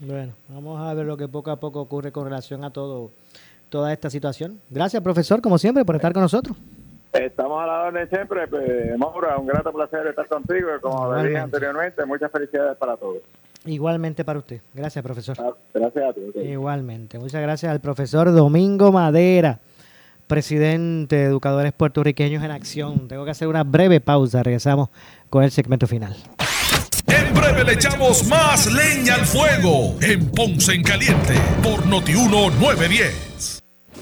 Bueno, 0.00 0.32
vamos 0.48 0.80
a 0.80 0.92
ver 0.94 1.06
lo 1.06 1.16
que 1.16 1.28
poco 1.28 1.50
a 1.52 1.56
poco 1.60 1.80
ocurre 1.80 2.10
con 2.10 2.24
relación 2.24 2.64
a 2.64 2.70
todo 2.72 3.10
toda 3.68 3.92
esta 3.92 4.10
situación. 4.10 4.60
Gracias, 4.68 5.02
profesor, 5.02 5.40
como 5.40 5.56
siempre, 5.56 5.84
por 5.84 5.94
estar 5.96 6.12
con 6.12 6.22
nosotros. 6.22 6.56
Estamos 7.12 7.62
a 7.62 7.66
la 7.66 7.82
orden 7.82 8.08
siempre, 8.08 8.48
pues, 8.48 8.96
Maura, 8.98 9.36
un 9.36 9.46
grato 9.46 9.70
placer 9.72 10.06
estar 10.06 10.26
contigo 10.28 10.68
y 10.76 10.80
como 10.80 11.14
le 11.14 11.28
dije 11.28 11.38
anteriormente, 11.38 12.06
muchas 12.06 12.32
felicidades 12.32 12.76
para 12.78 12.96
todos. 12.96 13.18
Igualmente 13.66 14.24
para 14.24 14.38
usted. 14.38 14.60
Gracias, 14.72 15.04
profesor. 15.04 15.36
Gracias 15.74 16.04
a 16.04 16.12
ti. 16.12 16.20
ok. 16.28 16.36
Igualmente. 16.36 17.18
Muchas 17.18 17.42
gracias 17.42 17.70
al 17.70 17.80
profesor 17.80 18.32
Domingo 18.32 18.90
Madera, 18.92 19.60
presidente 20.26 21.16
de 21.16 21.24
Educadores 21.24 21.72
Puertorriqueños 21.72 22.42
en 22.42 22.50
Acción. 22.50 23.08
Tengo 23.08 23.24
que 23.24 23.30
hacer 23.30 23.46
una 23.46 23.62
breve 23.62 24.00
pausa. 24.00 24.42
Regresamos 24.42 24.88
con 25.28 25.44
el 25.44 25.50
segmento 25.50 25.86
final. 25.86 26.16
En 27.06 27.34
breve 27.34 27.64
le 27.64 27.74
echamos 27.74 28.26
más 28.26 28.72
leña 28.72 29.16
al 29.16 29.26
fuego 29.26 29.96
en 30.00 30.30
Ponce 30.30 30.72
en 30.72 30.82
Caliente 30.82 31.34
por 31.62 31.86
Notiuno 31.86 32.50
910. 32.58 33.61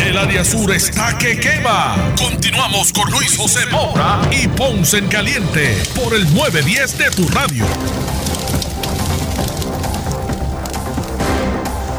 El 0.00 0.16
área 0.16 0.44
sur 0.44 0.70
está 0.72 1.16
que 1.18 1.38
quema. 1.38 1.96
Continuamos 2.16 2.92
con 2.92 3.10
Luis 3.10 3.36
José 3.36 3.66
Moura 3.70 4.20
y 4.30 4.48
Ponce 4.48 4.98
en 4.98 5.08
Caliente 5.08 5.76
por 5.94 6.14
el 6.14 6.24
910 6.34 6.98
de 6.98 7.10
tu 7.10 7.28
radio. 7.28 7.64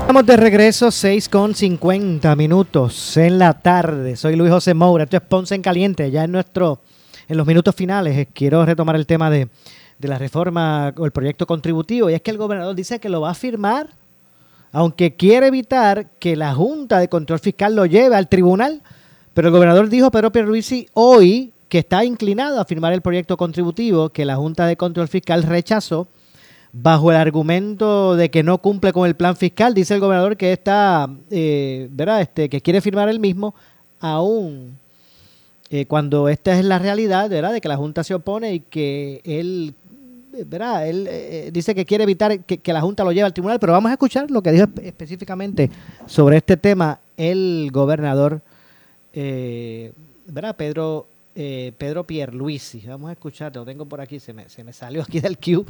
Estamos 0.02 0.26
de 0.26 0.38
regreso, 0.38 0.92
6 0.92 1.30
con 1.30 1.56
50 1.56 2.36
minutos 2.36 3.18
en 3.18 3.40
la 3.40 3.54
tarde. 3.54 4.16
Soy 4.16 4.36
Luis 4.36 4.52
José 4.52 4.74
Moura, 4.74 5.06
esto 5.06 5.18
es 5.18 5.24
Ponce 5.24 5.56
en 5.56 5.62
Caliente. 5.62 6.12
Ya 6.12 6.26
en 6.26 6.32
nuestro, 6.32 6.82
en 7.28 7.38
los 7.38 7.48
minutos 7.48 7.74
finales, 7.76 8.18
eh, 8.18 8.28
quiero 8.34 8.66
retomar 8.66 8.96
el 8.96 9.06
tema 9.06 9.30
de, 9.30 9.48
de 10.00 10.08
la 10.08 10.18
reforma 10.18 10.94
o 10.98 11.06
el 11.06 11.12
proyecto 11.12 11.48
contributivo. 11.48 12.10
Y 12.10 12.14
es 12.14 12.22
que 12.22 12.32
el 12.32 12.38
gobernador 12.38 12.76
dice 12.76 13.00
que 13.00 13.10
lo 13.10 13.22
va 13.22 13.32
a 13.32 13.36
firmar, 13.36 14.01
aunque 14.72 15.16
quiere 15.16 15.48
evitar 15.48 16.08
que 16.20 16.36
la 16.36 16.54
Junta 16.54 17.00
de 17.00 17.10
Control 17.10 17.40
Fiscal 17.40 17.76
lo 17.76 17.86
lleve 17.86 18.16
al 18.16 18.30
tribunal. 18.30 18.82
Pero 19.34 19.48
el 19.48 19.54
gobernador 19.54 19.90
dijo, 19.90 20.12
Pedro 20.12 20.32
Pierluisi, 20.32 20.88
hoy 20.94 21.54
que 21.70 21.80
está 21.80 22.04
inclinado 22.04 22.60
a 22.60 22.66
firmar 22.66 22.92
el 22.92 23.02
proyecto 23.02 23.38
contributivo 23.38 24.10
que 24.10 24.26
la 24.26 24.36
Junta 24.36 24.66
de 24.66 24.76
Control 24.76 25.08
Fiscal 25.08 25.44
rechazó 25.44 26.08
bajo 26.74 27.12
el 27.12 27.18
argumento 27.18 28.16
de 28.16 28.30
que 28.30 28.44
no 28.44 28.58
cumple 28.58 28.92
con 28.92 29.08
el 29.08 29.16
plan 29.16 29.36
fiscal. 29.36 29.74
Dice 29.74 29.94
el 29.94 30.00
gobernador 30.00 30.36
que 30.36 30.52
está, 30.52 31.10
eh, 31.30 31.88
¿verdad? 31.92 32.22
Este, 32.22 32.50
que 32.50 32.62
quiere 32.62 32.82
firmar 32.82 33.10
el 33.10 33.20
mismo, 33.20 33.56
aún 34.00 34.78
eh, 35.70 35.86
cuando 35.86 36.28
esta 36.28 36.58
es 36.60 36.66
la 36.66 36.80
realidad, 36.80 37.30
¿verdad? 37.30 37.54
De 37.54 37.62
que 37.62 37.70
la 37.70 37.78
Junta 37.78 38.04
se 38.04 38.14
opone 38.14 38.54
y 38.54 38.60
que 38.60 39.22
él, 39.24 39.74
¿verdad? 40.46 40.88
Él 40.88 41.08
eh, 41.10 41.50
dice 41.54 41.74
que 41.76 41.86
quiere 41.86 42.04
evitar 42.04 42.40
que, 42.42 42.58
que 42.58 42.74
la 42.74 42.82
Junta 42.82 43.04
lo 43.04 43.12
lleve 43.12 43.26
al 43.26 43.34
tribunal, 43.34 43.60
pero 43.60 43.74
vamos 43.74 43.90
a 43.90 43.94
escuchar 43.94 44.30
lo 44.32 44.42
que 44.42 44.52
dijo 44.52 44.66
espe- 44.66 44.86
específicamente 44.86 45.70
sobre 46.06 46.38
este 46.38 46.58
tema 46.58 47.00
el 47.18 47.70
gobernador, 47.72 48.42
eh, 49.14 49.92
¿verdad? 50.28 50.56
Pedro 50.56 51.08
eh, 51.36 51.72
Pedro 51.78 52.04
Pierluisi. 52.06 52.82
Vamos 52.88 53.10
a 53.10 53.14
escuchar, 53.14 53.56
lo 53.56 53.64
tengo 53.64 53.86
por 53.86 54.02
aquí, 54.02 54.20
se 54.20 54.34
me, 54.34 54.50
se 54.50 54.64
me 54.66 54.74
salió 54.74 55.02
aquí 55.02 55.20
del 55.22 55.38
queue 55.38 55.64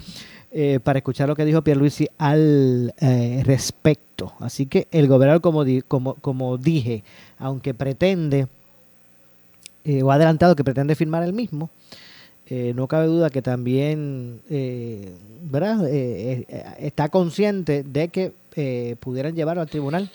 eh, 0.52 0.80
para 0.84 1.00
escuchar 1.00 1.28
lo 1.30 1.36
que 1.36 1.46
dijo 1.46 1.62
Pierluisi 1.62 2.08
al 2.18 2.94
eh, 3.00 3.44
respecto. 3.46 4.34
Así 4.40 4.66
que 4.66 4.88
el 4.92 5.08
gobernador, 5.08 5.42
como, 5.42 5.64
di- 5.64 5.82
como, 5.84 6.16
como 6.16 6.58
dije, 6.58 7.04
aunque 7.38 7.74
pretende, 7.76 8.48
eh, 9.84 10.02
o 10.04 10.12
ha 10.12 10.16
adelantado 10.16 10.56
que 10.56 10.64
pretende 10.64 10.96
firmar 10.96 11.24
el 11.24 11.34
mismo, 11.34 11.70
eh, 12.54 12.74
no 12.76 12.86
cabe 12.90 13.06
duda 13.08 13.30
que 13.30 13.42
también 13.42 14.42
eh, 14.50 15.10
¿verdad? 15.44 15.88
Eh, 15.90 16.46
está 16.80 17.08
consciente 17.08 17.84
de 17.84 18.10
que 18.10 18.34
pudieran 19.00 19.34
llevarlo 19.34 19.62
al 19.62 19.70
tribunal. 19.70 20.12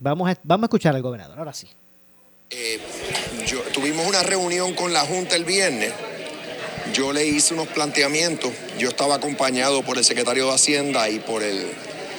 Vamos 0.00 0.30
a, 0.30 0.38
vamos 0.42 0.64
a 0.64 0.66
escuchar 0.68 0.94
al 0.96 1.02
gobernador, 1.02 1.38
ahora 1.38 1.52
sí. 1.52 1.68
Yo- 3.46 3.60
tuvimos 3.74 4.06
una 4.06 4.22
reunión 4.22 4.72
con 4.72 4.94
la 4.94 5.00
Junta 5.00 5.36
el 5.36 5.44
viernes. 5.44 5.92
Yo 6.94 7.12
le 7.12 7.26
hice 7.26 7.52
unos 7.52 7.68
planteamientos. 7.68 8.50
Yo 8.78 8.88
estaba 8.88 9.16
acompañado 9.16 9.82
por 9.82 9.98
el 9.98 10.04
secretario 10.04 10.46
de 10.46 10.54
Hacienda 10.54 11.10
y 11.10 11.18
por 11.18 11.42
el 11.42 11.66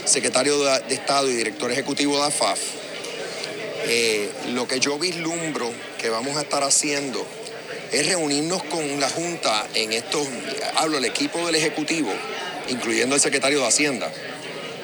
secretario 0.05 0.63
de, 0.63 0.79
de 0.89 0.93
Estado 0.93 1.27
y 1.27 1.33
director 1.33 1.71
ejecutivo 1.71 2.17
de 2.17 2.23
AFAF. 2.27 2.59
Lo 4.53 4.67
que 4.67 4.79
yo 4.79 4.99
vislumbro 4.99 5.71
que 5.99 6.09
vamos 6.09 6.37
a 6.37 6.41
estar 6.41 6.61
haciendo 6.61 7.25
es 7.91 8.05
reunirnos 8.05 8.63
con 8.63 8.99
la 8.99 9.09
Junta 9.09 9.65
en 9.73 9.93
estos, 9.93 10.27
hablo 10.75 10.95
del 10.97 11.05
equipo 11.05 11.45
del 11.45 11.55
Ejecutivo, 11.55 12.11
incluyendo 12.69 13.15
el 13.15 13.21
secretario 13.21 13.61
de 13.61 13.67
Hacienda, 13.67 14.11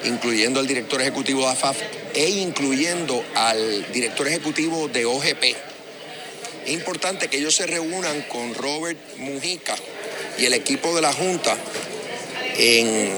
incluyendo 0.04 0.60
al 0.60 0.66
director 0.66 1.00
ejecutivo 1.00 1.42
de 1.42 1.48
AFAF 1.52 1.76
e 2.14 2.28
incluyendo 2.30 3.24
al 3.34 3.90
director 3.92 4.26
ejecutivo 4.28 4.88
de 4.88 5.04
OGP. 5.04 5.44
Es 6.66 6.72
importante 6.72 7.28
que 7.28 7.36
ellos 7.38 7.54
se 7.54 7.66
reúnan 7.66 8.22
con 8.22 8.54
Robert 8.54 8.98
Mujica 9.18 9.74
y 10.38 10.46
el 10.46 10.54
equipo 10.54 10.94
de 10.94 11.02
la 11.02 11.12
Junta 11.12 11.56
en, 12.56 13.10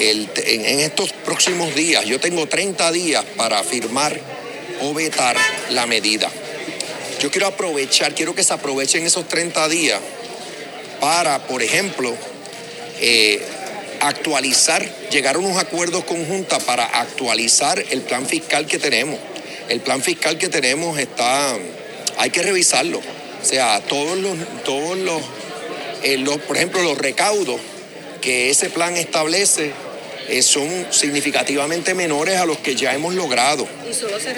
el- 0.00 0.28
en- 0.46 0.64
en 0.64 0.80
estos 0.80 1.12
próximos 1.12 1.74
días. 1.74 2.04
Yo 2.06 2.18
tengo 2.20 2.46
30 2.46 2.90
días 2.92 3.24
para 3.36 3.62
firmar 3.64 4.18
o 4.82 4.94
vetar 4.94 5.36
la 5.70 5.86
medida. 5.86 6.30
Yo 7.20 7.30
quiero 7.30 7.46
aprovechar, 7.46 8.14
quiero 8.14 8.34
que 8.34 8.44
se 8.44 8.52
aprovechen 8.52 9.04
esos 9.06 9.26
30 9.26 9.68
días 9.68 10.00
para, 11.00 11.46
por 11.46 11.62
ejemplo, 11.62 12.14
eh, 13.00 13.40
actualizar, 14.00 14.86
llegar 15.10 15.36
a 15.36 15.38
unos 15.38 15.56
acuerdos 15.58 16.04
conjuntos 16.04 16.62
para 16.64 16.84
actualizar 16.84 17.82
el 17.90 18.02
plan 18.02 18.26
fiscal 18.26 18.66
que 18.66 18.78
tenemos. 18.78 19.18
El 19.68 19.80
plan 19.80 20.02
fiscal 20.02 20.38
que 20.38 20.48
tenemos 20.48 20.98
está, 20.98 21.56
hay 22.18 22.30
que 22.30 22.42
revisarlo. 22.42 22.98
O 22.98 23.44
sea, 23.44 23.80
todos 23.80 24.18
los, 24.18 24.36
todos 24.64 24.98
los, 24.98 25.22
eh, 26.02 26.18
los- 26.18 26.38
por 26.38 26.56
ejemplo, 26.56 26.82
los 26.82 26.98
recaudos 26.98 27.60
que 28.20 28.50
ese 28.50 28.70
plan 28.70 28.96
establece 28.96 29.72
eh, 30.28 30.42
son 30.42 30.86
significativamente 30.90 31.94
menores 31.94 32.38
a 32.38 32.46
los 32.46 32.58
que 32.58 32.74
ya 32.74 32.94
hemos 32.94 33.14
logrado. 33.14 33.66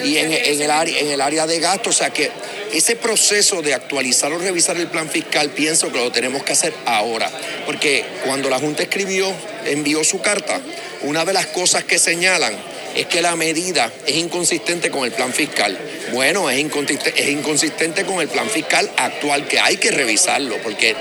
Y 0.03 0.17
en, 0.17 0.31
en 0.31 0.61
el 0.61 0.71
área, 0.71 0.99
en 0.99 1.07
el 1.07 1.21
área 1.21 1.47
de 1.47 1.59
gasto, 1.59 1.89
o 1.89 1.93
sea 1.93 2.11
que 2.11 2.31
ese 2.73 2.95
proceso 2.95 3.61
de 3.61 3.73
actualizar 3.73 4.31
o 4.31 4.37
revisar 4.37 4.77
el 4.77 4.87
plan 4.87 5.09
fiscal 5.09 5.49
pienso 5.49 5.91
que 5.91 5.97
lo 5.97 6.11
tenemos 6.11 6.43
que 6.43 6.53
hacer 6.53 6.73
ahora. 6.85 7.29
Porque 7.65 8.05
cuando 8.25 8.49
la 8.49 8.59
Junta 8.59 8.83
escribió, 8.83 9.31
envió 9.65 10.03
su 10.03 10.21
carta, 10.21 10.59
una 11.01 11.25
de 11.25 11.33
las 11.33 11.47
cosas 11.47 11.83
que 11.83 11.97
señalan 11.97 12.53
es 12.95 13.05
que 13.05 13.21
la 13.21 13.35
medida 13.35 13.91
es 14.05 14.15
inconsistente 14.17 14.89
con 14.89 15.05
el 15.05 15.11
plan 15.11 15.33
fiscal. 15.33 15.77
Bueno, 16.11 16.49
es 16.49 16.59
inconsistente, 16.59 17.21
es 17.21 17.29
inconsistente 17.29 18.03
con 18.03 18.19
el 18.19 18.27
plan 18.27 18.49
fiscal 18.49 18.89
actual, 18.97 19.47
que 19.47 19.59
hay 19.59 19.77
que 19.77 19.91
revisarlo, 19.91 20.57
porque 20.63 20.95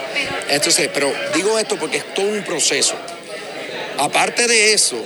entonces, 0.51 0.91
pero 0.93 1.13
digo 1.35 1.59
esto 1.59 1.77
porque 1.77 1.99
es 1.99 2.15
todo 2.15 2.29
un 2.29 2.43
proceso. 2.43 2.95
Aparte 3.99 4.47
de 4.47 4.75
eso, 4.75 4.97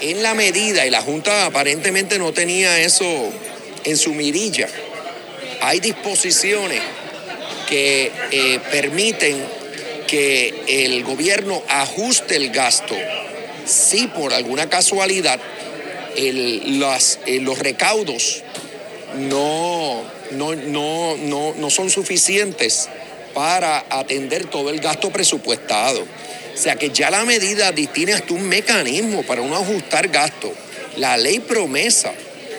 en 0.00 0.22
la 0.22 0.34
medida, 0.34 0.84
y 0.86 0.90
la 0.90 1.00
Junta 1.02 1.46
aparentemente 1.46 2.18
no 2.18 2.32
tenía 2.32 2.80
eso 2.80 3.04
en 3.84 3.96
su 3.96 4.12
mirilla, 4.12 4.68
hay 5.60 5.80
disposiciones 5.80 6.82
que 7.68 8.10
eh, 8.30 8.60
permiten 8.70 9.42
que 10.06 10.52
el 10.66 11.02
gobierno 11.04 11.62
ajuste 11.68 12.36
el 12.36 12.50
gasto 12.50 12.94
si 13.64 14.06
por 14.08 14.34
alguna 14.34 14.68
casualidad 14.68 15.40
eh, 16.16 16.60
los 17.40 17.58
recaudos 17.58 18.42
no, 19.16 20.02
no, 20.32 20.54
no, 20.54 21.16
no, 21.16 21.54
no 21.54 21.70
son 21.70 21.88
suficientes 21.88 22.88
para 23.32 23.84
atender 23.90 24.46
todo 24.46 24.70
el 24.70 24.80
gasto 24.80 25.10
presupuestado. 25.10 26.04
O 26.54 26.56
sea 26.56 26.76
que 26.76 26.90
ya 26.90 27.10
la 27.10 27.24
medida 27.24 27.72
di- 27.72 27.88
tiene 27.88 28.12
hasta 28.12 28.32
un 28.32 28.48
mecanismo 28.48 29.22
para 29.24 29.42
uno 29.42 29.56
ajustar 29.56 30.08
gasto. 30.08 30.52
La 30.96 31.16
ley 31.16 31.40
promesa 31.40 32.12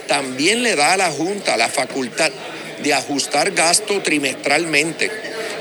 también 0.07 0.61
le 0.63 0.75
da 0.75 0.93
a 0.93 0.97
la 0.97 1.11
Junta 1.11 1.55
la 1.57 1.69
facultad 1.69 2.31
de 2.83 2.93
ajustar 2.93 3.51
gasto 3.51 4.01
trimestralmente 4.01 5.09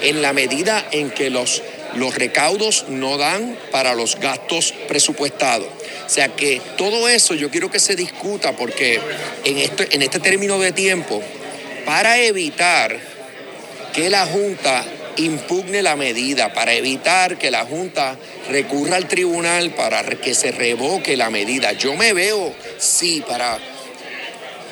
en 0.03 0.21
la 0.21 0.33
medida 0.33 0.85
en 0.91 1.11
que 1.11 1.31
los, 1.31 1.63
los 1.95 2.15
recaudos 2.17 2.87
no 2.89 3.17
dan 3.17 3.57
para 3.71 3.95
los 3.95 4.19
gastos 4.19 4.75
presupuestados. 4.89 5.69
O 6.05 6.09
sea 6.09 6.29
que 6.29 6.61
todo 6.77 7.09
eso 7.09 7.35
yo 7.35 7.51
quiero 7.51 7.71
que 7.71 7.79
se 7.79 7.95
discuta 7.95 8.53
porque 8.53 9.01
en 9.45 9.59
este, 9.59 9.95
en 9.95 10.03
este 10.03 10.19
término 10.19 10.59
de 10.59 10.73
tiempo, 10.73 11.23
para 11.87 12.19
evitar 12.21 12.99
que 13.95 14.11
la 14.11 14.27
Junta 14.27 14.85
impugne 15.17 15.83
la 15.83 15.97
medida, 15.97 16.53
para 16.53 16.75
evitar 16.75 17.39
que 17.39 17.51
la 17.51 17.65
Junta 17.65 18.17
recurra 18.51 18.97
al 18.97 19.09
tribunal 19.09 19.71
para 19.75 20.03
que 20.05 20.35
se 20.35 20.53
revoque 20.53 21.17
la 21.17 21.31
medida. 21.31 21.73
Yo 21.73 21.95
me 21.95 22.13
veo, 22.13 22.55
sí, 22.79 23.23
para 23.27 23.59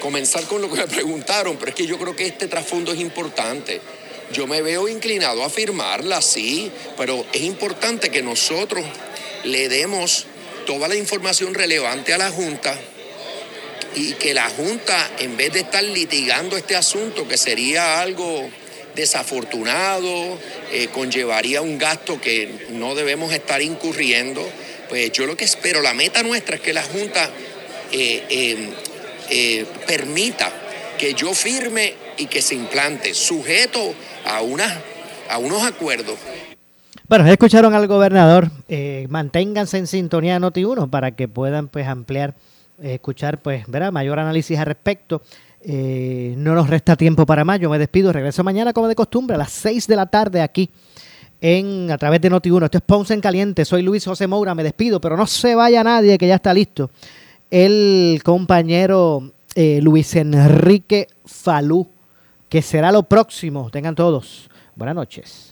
comenzar 0.01 0.45
con 0.45 0.61
lo 0.61 0.71
que 0.71 0.81
me 0.81 0.87
preguntaron, 0.89 1.57
pero 1.57 1.71
es 1.71 1.77
que 1.77 1.87
yo 1.87 1.99
creo 1.99 2.17
que 2.17 2.27
este 2.27 2.49
trasfondo 2.49 2.93
es 2.93 3.01
importante. 3.01 3.81
Yo 4.33 4.47
me 4.47 4.63
veo 4.63 4.89
inclinado 4.89 5.45
a 5.45 5.51
firmarla, 5.51 6.23
sí, 6.23 6.71
pero 6.97 7.25
es 7.33 7.43
importante 7.43 8.11
que 8.11 8.23
nosotros 8.23 8.85
le 9.45 9.69
demos 9.69 10.27
toda 10.67 10.89
la 10.89 10.97
información 10.97 11.55
relevante 11.55 12.15
a 12.15 12.19
la 12.19 12.31
Junta 12.31 12.75
y 13.95 14.13
que 14.15 14.33
la 14.33 14.49
Junta, 14.49 15.11
en 15.19 15.37
vez 15.37 15.53
de 15.53 15.61
estar 15.61 15.83
litigando 15.83 16.57
este 16.57 16.77
asunto, 16.77 17.29
que 17.29 17.37
sería 17.37 18.01
algo 18.01 18.49
desafortunado, 18.95 20.39
eh, 20.73 20.89
conllevaría 20.93 21.63
un 21.63 21.79
gasto 21.79 22.21
que 22.21 22.67
no 22.71 22.95
debemos 22.95 23.33
estar 23.33 23.63
incurriendo, 23.63 24.47
pues 24.89 25.11
yo 25.13 25.27
lo 25.27 25.37
que 25.37 25.45
espero, 25.45 25.81
la 25.81 25.95
meta 25.95 26.23
nuestra 26.23 26.57
es 26.57 26.63
que 26.63 26.73
la 26.73 26.83
Junta 26.83 27.31
eh, 27.93 28.25
eh, 28.31 28.73
eh, 29.29 29.67
permita 29.87 30.51
que 30.99 31.13
yo 31.13 31.35
firme 31.35 31.93
y 32.17 32.25
que 32.25 32.41
se 32.41 32.55
implante, 32.55 33.13
sujeto 33.13 33.95
a, 34.25 34.41
una, 34.41 34.81
a 35.29 35.37
unos 35.37 35.63
acuerdos. 35.63 36.19
Bueno, 37.07 37.27
escucharon 37.27 37.75
al 37.75 37.87
gobernador. 37.87 38.51
Manténganse 39.09 39.77
en 39.77 39.87
sintonía 39.87 40.35
de 40.35 40.41
Noti1 40.41 40.89
para 40.89 41.11
que 41.11 41.29
puedan 41.29 41.69
pues 41.69 41.87
ampliar, 41.87 42.35
escuchar 42.83 43.43
pues, 43.43 43.65
¿verdad? 43.67 43.93
mayor 43.93 44.19
análisis 44.19 44.59
al 44.59 44.67
respecto. 44.67 45.23
Eh, 45.65 46.35
no 46.37 46.55
nos 46.55 46.69
resta 46.69 46.97
tiempo 46.97 47.25
para 47.27 47.45
más. 47.45 47.61
Yo 47.61 47.71
me 47.71 47.79
despido. 47.79 48.13
Regreso 48.13 48.43
mañana 48.45 48.73
como 48.73 48.89
de 48.89 48.95
costumbre 48.95 49.35
a 49.35 49.39
las 49.39 49.53
6 49.53 49.87
de 49.87 49.97
la 49.97 50.07
tarde 50.07 50.41
aquí 50.41 50.71
en 51.41 51.91
a 51.91 51.99
través 51.99 52.21
de 52.21 52.31
Noti1. 52.31 52.65
Esto 52.65 52.79
es 52.79 52.85
Ponce 52.85 53.15
en 53.15 53.21
Caliente. 53.21 53.65
Soy 53.65 53.83
Luis 53.83 54.05
José 54.05 54.27
Moura. 54.27 54.55
Me 54.55 54.63
despido, 54.63 55.01
pero 55.01 55.17
no 55.17 55.27
se 55.27 55.55
vaya 55.55 55.85
nadie 55.85 56.19
que 56.19 56.27
ya 56.27 56.37
está 56.37 56.55
listo. 56.55 56.91
El 57.51 58.21
compañero 58.25 59.33
eh, 59.55 59.81
Luis 59.83 60.17
Enrique 60.17 61.09
Falú, 61.25 61.89
que 62.49 62.63
será 62.63 62.91
lo 62.91 63.03
próximo. 63.03 63.71
Tengan 63.71 63.95
todos. 63.95 64.49
Buenas 64.75 64.95
noches. 64.95 65.52